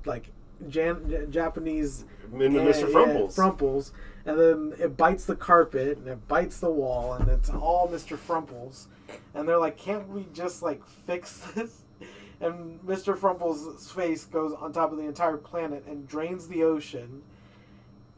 like 0.05 0.31
Jan- 0.67 1.27
Japanese 1.31 2.05
Into 2.33 2.59
yeah, 2.59 2.65
Mr. 2.65 2.81
yeah, 2.81 2.87
Frumples. 2.87 3.35
Frumples, 3.35 3.91
and 4.25 4.39
then 4.39 4.73
it 4.79 4.95
bites 4.97 5.25
the 5.25 5.35
carpet 5.35 5.97
and 5.97 6.07
it 6.07 6.27
bites 6.27 6.59
the 6.59 6.69
wall, 6.69 7.13
and 7.13 7.27
it's 7.29 7.49
all 7.49 7.87
Mr. 7.89 8.17
Frumples. 8.17 8.87
And 9.33 9.47
they're 9.47 9.59
like, 9.59 9.77
"Can't 9.77 10.07
we 10.09 10.27
just 10.33 10.61
like 10.63 10.85
fix 10.85 11.37
this?" 11.55 11.81
And 12.41 12.81
Mr. 12.81 13.15
Frumples' 13.17 13.89
face 13.93 14.25
goes 14.25 14.51
on 14.53 14.73
top 14.73 14.91
of 14.91 14.97
the 14.97 15.05
entire 15.05 15.37
planet 15.37 15.85
and 15.87 16.05
drains 16.05 16.49
the 16.49 16.63
ocean. 16.63 17.21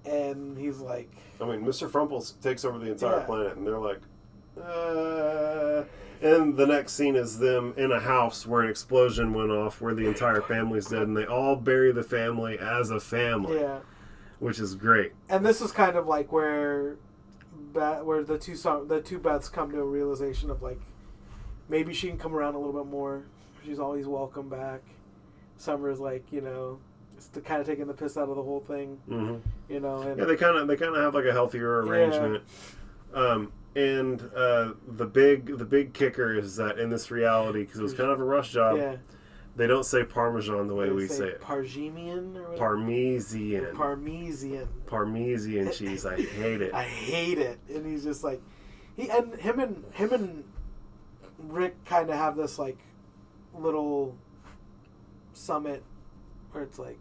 And 0.04 0.58
he's 0.58 0.80
like, 0.80 1.12
I 1.40 1.46
mean, 1.46 1.64
Mr. 1.64 1.88
Frumples 1.88 2.34
takes 2.42 2.66
over 2.66 2.80
the 2.80 2.90
entire 2.92 3.20
Yeah. 3.20 3.24
planet, 3.26 3.56
and 3.58 3.68
they're 3.68 3.78
like, 3.78 4.00
uh... 4.58 5.84
and 6.22 6.58
the 6.58 6.66
next 6.66 6.94
scene 6.94 7.16
is 7.16 7.38
them 7.40 7.74
in 7.78 7.92
a 7.92 8.00
house 8.00 8.48
where 8.48 8.62
an 8.62 8.70
explosion 8.70 9.34
went 9.34 9.52
off, 9.52 9.80
where 9.82 9.94
the 9.94 10.08
entire 10.08 10.42
family's 10.42 10.88
dead, 10.88 11.04
and 11.04 11.16
they 11.16 11.26
all 11.26 11.56
bury 11.56 11.92
the 11.92 12.04
family 12.04 12.58
as 12.58 12.90
a 12.90 13.00
family, 13.00 13.60
"Yeah." 13.60 13.80
Which 14.40 14.60
is 14.60 14.76
great. 14.76 15.14
And 15.30 15.46
this 15.46 15.62
is 15.62 15.72
kind 15.72 15.96
of 15.96 16.08
like 16.08 16.32
where, 16.32 16.98
Beth, 17.74 18.04
where 18.04 18.24
the 18.24 18.38
two 18.38 18.56
song, 18.56 18.88
the 18.88 19.02
two 19.02 19.20
Beths 19.20 19.52
come 19.52 19.72
to 19.72 19.80
a 19.80 19.86
realization 19.86 20.50
of 20.50 20.62
like, 20.62 20.80
maybe 21.70 21.94
she 21.94 22.08
can 22.08 22.18
come 22.18 22.36
around 22.36 22.56
a 22.56 22.60
little 22.60 22.84
bit 22.84 22.90
more. 22.92 23.24
She's 23.66 23.80
always 23.80 24.06
welcome 24.06 24.50
back. 24.50 24.82
Summer's 25.58 26.00
like 26.00 26.32
you 26.32 26.42
know, 26.42 26.80
just 27.16 27.34
to 27.34 27.42
kind 27.42 27.62
of 27.62 27.68
taking 27.68 27.88
the 27.88 27.94
piss 27.94 28.18
out 28.18 28.30
of 28.30 28.36
the 28.36 28.44
whole 28.44 28.60
thing. 28.60 28.98
hmm 29.08 29.36
You 29.70 29.80
know, 29.80 30.02
and 30.02 30.20
Yeah, 30.20 30.26
they 30.26 30.36
kind 30.36 30.58
of 30.58 30.68
they 30.68 30.76
kind 30.76 30.96
of 30.96 31.02
have 31.02 31.16
like 31.16 31.26
a 31.26 31.32
healthier 31.32 31.82
arrangement. 31.82 32.44
Um, 33.14 33.52
and 33.76 34.22
uh, 34.36 34.74
the 34.88 35.06
big 35.06 35.58
the 35.58 35.66
big 35.66 35.94
kicker 35.94 36.38
is 36.38 36.56
that 36.58 36.78
in 36.80 36.90
this 36.90 37.10
reality, 37.12 37.64
because 37.64 37.80
it 37.80 37.84
was 37.84 37.94
kind 37.94 38.10
of 38.12 38.20
a 38.20 38.24
rush 38.24 38.52
job, 38.52 38.78
yeah, 38.78 38.96
they 39.56 39.68
don't 39.68 39.86
say 39.86 40.04
Parmesan 40.04 40.68
the 40.68 40.76
way 40.76 40.90
we 40.90 41.08
say 41.08 41.30
it. 41.30 41.42
Pargemian 41.42 42.36
or 42.36 42.42
whatever. 42.44 42.58
Parmesan, 42.58 43.74
Parmesan. 43.76 44.68
Parmesan 44.86 45.72
cheese. 45.74 46.06
I 46.06 46.22
hate 46.22 46.62
it. 46.62 46.74
I 46.74 46.84
hate 46.84 47.38
it. 47.38 47.60
And 47.70 47.86
he's 47.86 48.04
just 48.04 48.24
like, 48.24 48.42
he 48.96 49.10
and 49.10 49.34
him 49.36 49.60
and 49.60 49.86
him 49.94 50.12
and 50.14 50.44
Rick 51.38 51.84
kind 51.86 52.10
of 52.10 52.16
have 52.18 52.36
this 52.36 52.60
like 52.60 52.78
little 53.54 54.18
summit 55.34 55.84
where 56.52 56.64
it's 56.64 56.80
like, 56.80 57.00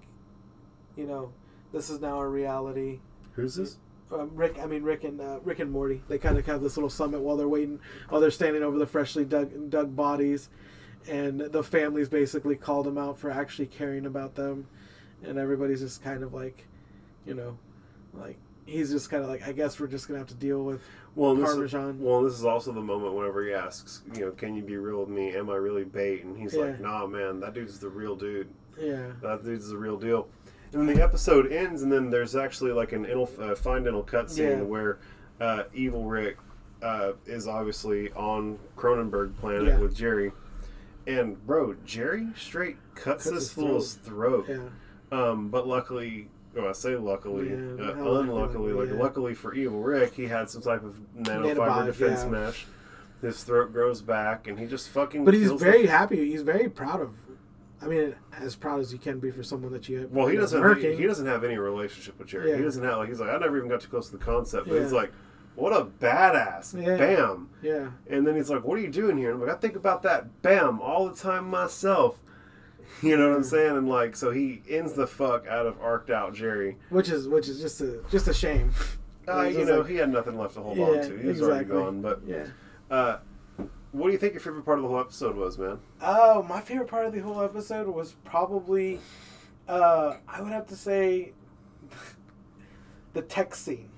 you 0.96 1.06
know, 1.06 1.32
this 1.72 1.90
is 1.90 2.00
now 2.00 2.20
a 2.20 2.28
reality. 2.28 3.00
Who's 3.32 3.56
this? 3.56 3.78
Um, 4.12 4.30
Rick, 4.34 4.58
I 4.60 4.66
mean 4.66 4.82
Rick 4.84 5.02
and 5.02 5.20
uh, 5.20 5.40
Rick 5.42 5.58
and 5.58 5.72
Morty. 5.72 6.02
They 6.08 6.18
kind 6.18 6.38
of 6.38 6.46
have 6.46 6.60
this 6.60 6.76
little 6.76 6.90
summit 6.90 7.20
while 7.20 7.36
they're 7.36 7.48
waiting, 7.48 7.80
while 8.08 8.20
they're 8.20 8.30
standing 8.30 8.62
over 8.62 8.78
the 8.78 8.86
freshly 8.86 9.24
dug 9.24 9.70
dug 9.70 9.96
bodies, 9.96 10.50
and 11.08 11.40
the 11.40 11.62
families 11.62 12.08
basically 12.08 12.56
called 12.56 12.86
them 12.86 12.98
out 12.98 13.18
for 13.18 13.30
actually 13.30 13.66
caring 13.66 14.06
about 14.06 14.34
them, 14.34 14.66
and 15.22 15.38
everybody's 15.38 15.80
just 15.80 16.02
kind 16.02 16.22
of 16.22 16.32
like, 16.34 16.66
you 17.26 17.34
know, 17.34 17.58
like 18.12 18.36
he's 18.66 18.90
just 18.90 19.10
kind 19.10 19.22
of 19.22 19.28
like, 19.28 19.46
I 19.46 19.52
guess 19.52 19.78
we're 19.78 19.86
just 19.88 20.06
gonna 20.08 20.18
have 20.18 20.28
to 20.28 20.34
deal 20.34 20.62
with 20.64 20.80
Well, 21.14 21.32
and 21.32 21.42
this 21.42 21.50
is, 21.50 21.54
Parmesan. 21.56 22.00
well, 22.00 22.22
this 22.22 22.32
is 22.34 22.44
also 22.46 22.72
the 22.72 22.80
moment 22.80 23.12
whenever 23.14 23.44
he 23.44 23.52
asks, 23.52 24.02
you 24.14 24.20
know, 24.26 24.30
can 24.30 24.54
you 24.54 24.62
be 24.62 24.76
real 24.78 25.00
with 25.00 25.10
me? 25.10 25.36
Am 25.36 25.50
I 25.50 25.56
really 25.56 25.84
bait? 25.84 26.24
And 26.24 26.36
he's 26.38 26.54
like, 26.54 26.80
Nah, 26.80 27.06
man, 27.06 27.40
that 27.40 27.52
dude's 27.54 27.78
the 27.78 27.88
real 27.90 28.16
dude. 28.16 28.48
yeah, 28.80 29.08
That 29.22 29.44
dude's 29.44 29.68
the 29.68 29.76
real 29.76 29.98
deal. 29.98 30.28
And 30.72 30.88
then 30.88 30.96
the 30.96 31.02
episode 31.04 31.52
ends, 31.52 31.82
and 31.82 31.92
then 31.92 32.08
there's 32.10 32.34
actually 32.34 32.72
like 32.72 32.92
an 32.92 33.04
intel, 33.04 33.38
uh, 33.50 33.54
fine 33.54 33.84
dental 33.84 34.02
cutscene 34.02 34.58
Yeah. 34.58 34.62
where 34.62 34.98
uh, 35.40 35.64
Evil 35.74 36.04
Rick 36.06 36.38
uh, 36.82 37.12
is 37.26 37.46
obviously 37.46 38.10
on 38.12 38.58
Cronenberg 38.76 39.36
planet 39.36 39.64
Yeah. 39.66 39.78
with 39.78 39.94
Jerry. 39.94 40.32
And 41.06 41.44
bro, 41.46 41.74
Jerry 41.84 42.28
straight 42.36 42.76
cuts, 42.94 43.04
Cuts 43.04 43.24
this 43.24 43.34
his 43.34 43.52
fool's 43.52 43.94
throat. 43.94 44.46
yeah, 44.48 44.58
Um, 45.12 45.48
but 45.50 45.66
luckily, 45.66 46.28
well, 46.54 46.68
I 46.68 46.72
say 46.72 46.96
luckily, 46.96 47.50
Yeah, 47.50 47.84
uh, 47.84 48.20
unluckily, 48.20 48.72
like 48.72 48.88
yeah. 48.88 48.94
luckily 49.02 49.34
for 49.34 49.54
Evil 49.54 49.80
Rick, 49.82 50.14
he 50.14 50.26
had 50.26 50.48
some 50.48 50.62
type 50.62 50.82
of 50.82 50.96
nanofiber 51.18 51.56
Nanobot, 51.56 51.86
defense 51.86 52.24
mesh. 52.24 52.66
His 53.20 53.42
throat 53.42 53.72
grows 53.72 54.02
back, 54.02 54.46
and 54.48 54.58
he 54.58 54.66
just 54.66 54.88
fucking. 54.90 55.24
but 55.24 55.34
he's 55.34 55.48
kills 55.48 55.60
the- 55.60 55.66
very 55.66 55.86
happy. 55.86 56.30
He's 56.30 56.42
very 56.42 56.68
proud 56.68 57.00
of. 57.00 57.14
I 57.82 57.86
mean, 57.86 58.14
as 58.32 58.54
proud 58.56 58.80
as 58.80 58.92
you 58.92 58.98
can 58.98 59.18
be 59.18 59.30
for 59.30 59.42
someone 59.42 59.72
that 59.72 59.88
you. 59.90 60.08
Well, 60.10 60.26
he 60.26 60.36
doesn't. 60.36 60.58
murking. 60.60 60.96
He 60.98 61.06
doesn't 61.06 61.26
have 61.26 61.44
any 61.44 61.58
relationship 61.58 62.18
with 62.18 62.28
Jerry. 62.28 62.56
He 62.56 62.62
doesn't 62.62 62.82
have 62.82 62.98
like 62.98 63.08
he's 63.08 63.20
like 63.20 63.28
I 63.30 63.36
never 63.38 63.58
even 63.58 63.68
got 63.68 63.80
too 63.82 63.88
close 63.88 64.08
to 64.10 64.16
the 64.16 64.24
concept. 64.24 64.68
But 64.68 64.80
he's 64.80 64.92
like, 64.92 65.12
what 65.56 65.72
a 65.72 65.84
badass! 65.84 66.80
Yeah. 66.80 66.96
Bam! 66.96 67.48
Yeah, 67.62 67.90
And 68.08 68.26
then 68.26 68.34
he's 68.36 68.50
like, 68.50 68.64
what 68.64 68.76
are 68.78 68.80
you 68.82 68.90
doing 68.90 69.16
here? 69.16 69.30
And 69.32 69.40
I'm 69.40 69.46
like, 69.48 69.56
I 69.56 69.60
think 69.60 69.76
about 69.76 70.02
that 70.02 70.42
bam 70.42 70.80
all 70.80 71.08
the 71.08 71.16
time 71.16 71.48
myself. 71.48 72.18
You 73.02 73.16
know 73.16 73.28
what 73.30 73.36
I'm 73.36 73.42
saying? 73.44 73.76
And 73.76 73.88
like, 73.88 74.14
so 74.14 74.30
he 74.30 74.62
ends 74.68 74.92
the 74.92 75.06
fuck 75.06 75.46
out 75.48 75.66
of 75.66 75.80
arced 75.80 76.10
out 76.10 76.32
Jerry. 76.34 76.76
which 76.90 77.08
is 77.08 77.26
which 77.28 77.48
is 77.48 77.60
just 77.60 77.80
a 77.80 78.00
just 78.10 78.28
a 78.28 78.32
shame. 78.34 78.72
Uh, 79.26 79.42
you 79.42 79.64
know, 79.64 79.78
like- 79.80 79.88
he 79.90 79.96
had 79.96 80.10
nothing 80.10 80.38
left 80.38 80.54
to 80.54 80.60
hold 80.60 80.76
Yeah, 80.78 80.84
on 80.84 81.00
to. 81.08 81.16
He 81.18 81.26
was 81.28 81.42
already 81.42 81.64
gone. 81.64 82.00
But 82.02 82.20
yeah. 82.26 82.46
uh, 82.90 83.18
what 83.92 84.06
do 84.06 84.12
you 84.12 84.18
think 84.18 84.34
your 84.34 84.40
favorite 84.40 84.64
part 84.64 84.78
of 84.78 84.82
the 84.82 84.88
whole 84.88 85.00
episode 85.00 85.34
was, 85.36 85.58
man? 85.58 85.78
Oh, 86.02 86.42
my 86.44 86.60
favorite 86.60 86.88
part 86.88 87.04
of 87.06 87.12
the 87.12 87.20
whole 87.20 87.40
episode 87.42 87.88
was 87.88 88.14
probably, 88.24 89.00
uh, 89.68 90.16
I 90.28 90.40
would 90.40 90.52
have 90.52 90.66
to 90.68 90.76
say, 90.76 91.32
the 93.12 93.22
text 93.22 93.64
scene. 93.64 93.90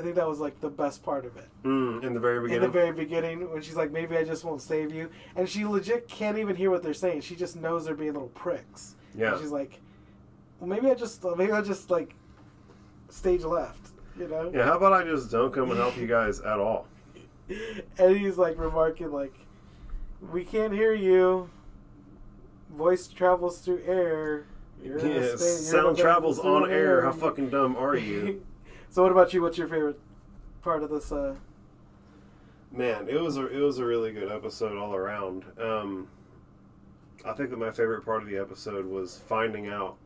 I 0.00 0.02
think 0.02 0.16
that 0.16 0.26
was 0.26 0.40
like 0.40 0.60
the 0.62 0.70
best 0.70 1.02
part 1.02 1.26
of 1.26 1.36
it. 1.36 1.46
Mm, 1.62 2.02
in 2.02 2.14
the 2.14 2.20
very 2.20 2.40
beginning. 2.40 2.56
In 2.56 2.62
the 2.62 2.72
very 2.72 2.92
beginning, 2.92 3.50
when 3.52 3.60
she's 3.60 3.76
like, 3.76 3.92
"Maybe 3.92 4.16
I 4.16 4.24
just 4.24 4.44
won't 4.44 4.62
save 4.62 4.94
you," 4.94 5.10
and 5.36 5.46
she 5.46 5.66
legit 5.66 6.08
can't 6.08 6.38
even 6.38 6.56
hear 6.56 6.70
what 6.70 6.82
they're 6.82 6.94
saying. 6.94 7.20
She 7.20 7.36
just 7.36 7.54
knows 7.54 7.84
they're 7.84 7.94
being 7.94 8.14
little 8.14 8.28
pricks. 8.28 8.96
yeah. 9.14 9.32
And 9.32 9.40
she's 9.40 9.50
like, 9.50 9.78
"Well, 10.58 10.70
maybe 10.70 10.90
I 10.90 10.94
just, 10.94 11.22
maybe 11.36 11.52
I 11.52 11.60
just 11.60 11.90
like, 11.90 12.14
stage 13.10 13.44
left," 13.44 13.90
you 14.18 14.26
know. 14.26 14.50
Yeah. 14.54 14.64
How 14.64 14.78
about 14.78 14.94
I 14.94 15.04
just 15.04 15.30
don't 15.30 15.52
come 15.52 15.70
and 15.70 15.78
help 15.78 15.98
you 15.98 16.06
guys 16.06 16.40
at 16.40 16.58
all? 16.58 16.86
and 17.98 18.16
he's 18.16 18.38
like 18.38 18.58
remarking 18.58 19.12
like 19.12 19.34
we 20.32 20.44
can't 20.44 20.72
hear 20.72 20.94
you 20.94 21.50
voice 22.70 23.06
travels 23.08 23.58
through 23.58 23.82
air 23.84 24.46
You're 24.82 24.98
Yeah, 25.06 25.36
sound 25.36 25.98
travels 25.98 26.38
on 26.38 26.70
air. 26.70 27.02
How 27.02 27.12
fucking 27.12 27.50
dumb 27.50 27.76
are 27.76 27.96
you? 27.96 28.42
so 28.90 29.02
what 29.02 29.12
about 29.12 29.32
you 29.32 29.42
what's 29.42 29.56
your 29.58 29.68
favorite 29.68 29.98
part 30.62 30.82
of 30.82 30.90
this 30.90 31.10
uh 31.12 31.34
Man, 32.72 33.08
it 33.08 33.20
was 33.20 33.36
a 33.36 33.46
it 33.48 33.58
was 33.60 33.78
a 33.78 33.84
really 33.84 34.12
good 34.12 34.30
episode 34.30 34.78
all 34.78 34.94
around. 34.94 35.44
Um, 35.60 36.06
I 37.24 37.32
think 37.32 37.50
that 37.50 37.58
my 37.58 37.72
favorite 37.72 38.04
part 38.04 38.22
of 38.22 38.28
the 38.28 38.36
episode 38.38 38.86
was 38.86 39.18
finding 39.26 39.66
out 39.66 39.96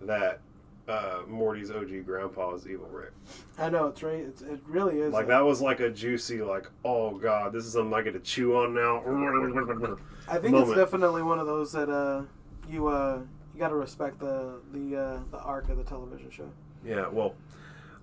that 0.00 0.40
uh, 0.88 1.20
Morty's 1.28 1.70
OG 1.70 2.06
grandpa 2.06 2.54
is 2.54 2.66
Evil 2.66 2.86
Rick. 2.86 3.12
i 3.58 3.68
know 3.68 3.86
it's 3.88 4.02
right 4.02 4.20
it's, 4.20 4.40
it 4.40 4.60
really 4.66 5.00
is 5.00 5.12
Like 5.12 5.26
that 5.26 5.44
was 5.44 5.60
like 5.60 5.80
a 5.80 5.90
juicy 5.90 6.40
like 6.42 6.70
oh 6.84 7.10
god 7.16 7.52
this 7.52 7.64
is 7.66 7.72
something 7.72 7.92
I 7.92 8.02
get 8.02 8.12
to 8.14 8.20
chew 8.20 8.56
on 8.56 8.72
now. 8.72 9.02
i 10.28 10.38
think 10.38 10.56
it's 10.56 10.74
definitely 10.74 11.22
one 11.22 11.38
of 11.38 11.46
those 11.46 11.72
that 11.72 11.90
uh 11.90 12.22
you 12.68 12.86
uh 12.86 13.18
you 13.52 13.58
got 13.60 13.68
to 13.68 13.74
respect 13.74 14.20
the 14.20 14.60
the 14.72 14.96
uh 14.96 15.18
the 15.32 15.38
arc 15.38 15.68
of 15.68 15.76
the 15.76 15.84
television 15.84 16.30
show 16.30 16.48
Yeah, 16.84 17.08
well, 17.08 17.34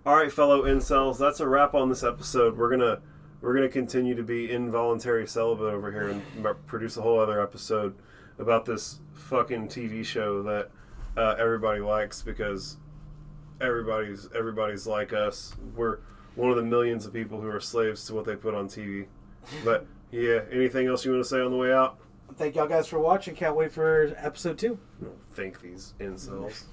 all 0.06 0.16
right, 0.16 0.32
fellow 0.32 0.64
incels, 0.64 1.18
that's 1.18 1.40
a 1.40 1.48
wrap 1.48 1.74
on 1.74 1.90
this 1.90 2.04
episode. 2.04 2.58
We're 2.58 2.70
gonna 2.70 3.00
we're 3.42 3.54
gonna 3.54 3.70
continue 3.70 4.16
to 4.16 4.24
be 4.24 4.52
involuntary 4.52 5.28
celibate 5.28 5.74
over 5.74 5.92
here 5.92 6.10
and 6.10 6.22
produce 6.68 6.98
a 6.98 7.02
whole 7.02 7.20
other 7.20 7.42
episode 7.42 7.96
about 8.40 8.66
this 8.66 9.00
fucking 9.14 9.68
TV 9.68 10.04
show 10.04 10.44
that 10.44 10.70
uh, 11.16 11.36
everybody 11.38 11.80
likes 11.80 12.22
because 12.22 12.78
everybody's 13.62 14.28
everybody's 14.36 14.86
like 14.86 15.14
us. 15.14 15.56
We're 15.76 16.00
one 16.36 16.50
of 16.50 16.58
the 16.58 16.64
millions 16.64 17.06
of 17.06 17.14
people 17.14 17.40
who 17.40 17.48
are 17.48 17.60
slaves 17.60 18.06
to 18.08 18.14
what 18.14 18.26
they 18.26 18.36
put 18.36 18.54
on 18.54 18.68
TV. 18.68 19.06
But 19.64 19.86
yeah, 20.12 20.42
anything 20.52 20.88
else 20.88 21.06
you 21.06 21.12
want 21.12 21.24
to 21.24 21.30
say 21.30 21.40
on 21.40 21.52
the 21.52 21.58
way 21.58 21.72
out? 21.74 22.00
thank 22.36 22.56
y'all 22.56 22.68
guys 22.68 22.88
for 22.88 22.98
watching 22.98 23.36
can't 23.36 23.56
wait 23.56 23.72
for 23.72 24.12
episode 24.18 24.58
two 24.58 24.80
Thank 25.34 25.62
these 25.62 25.94
incels. 26.00 26.64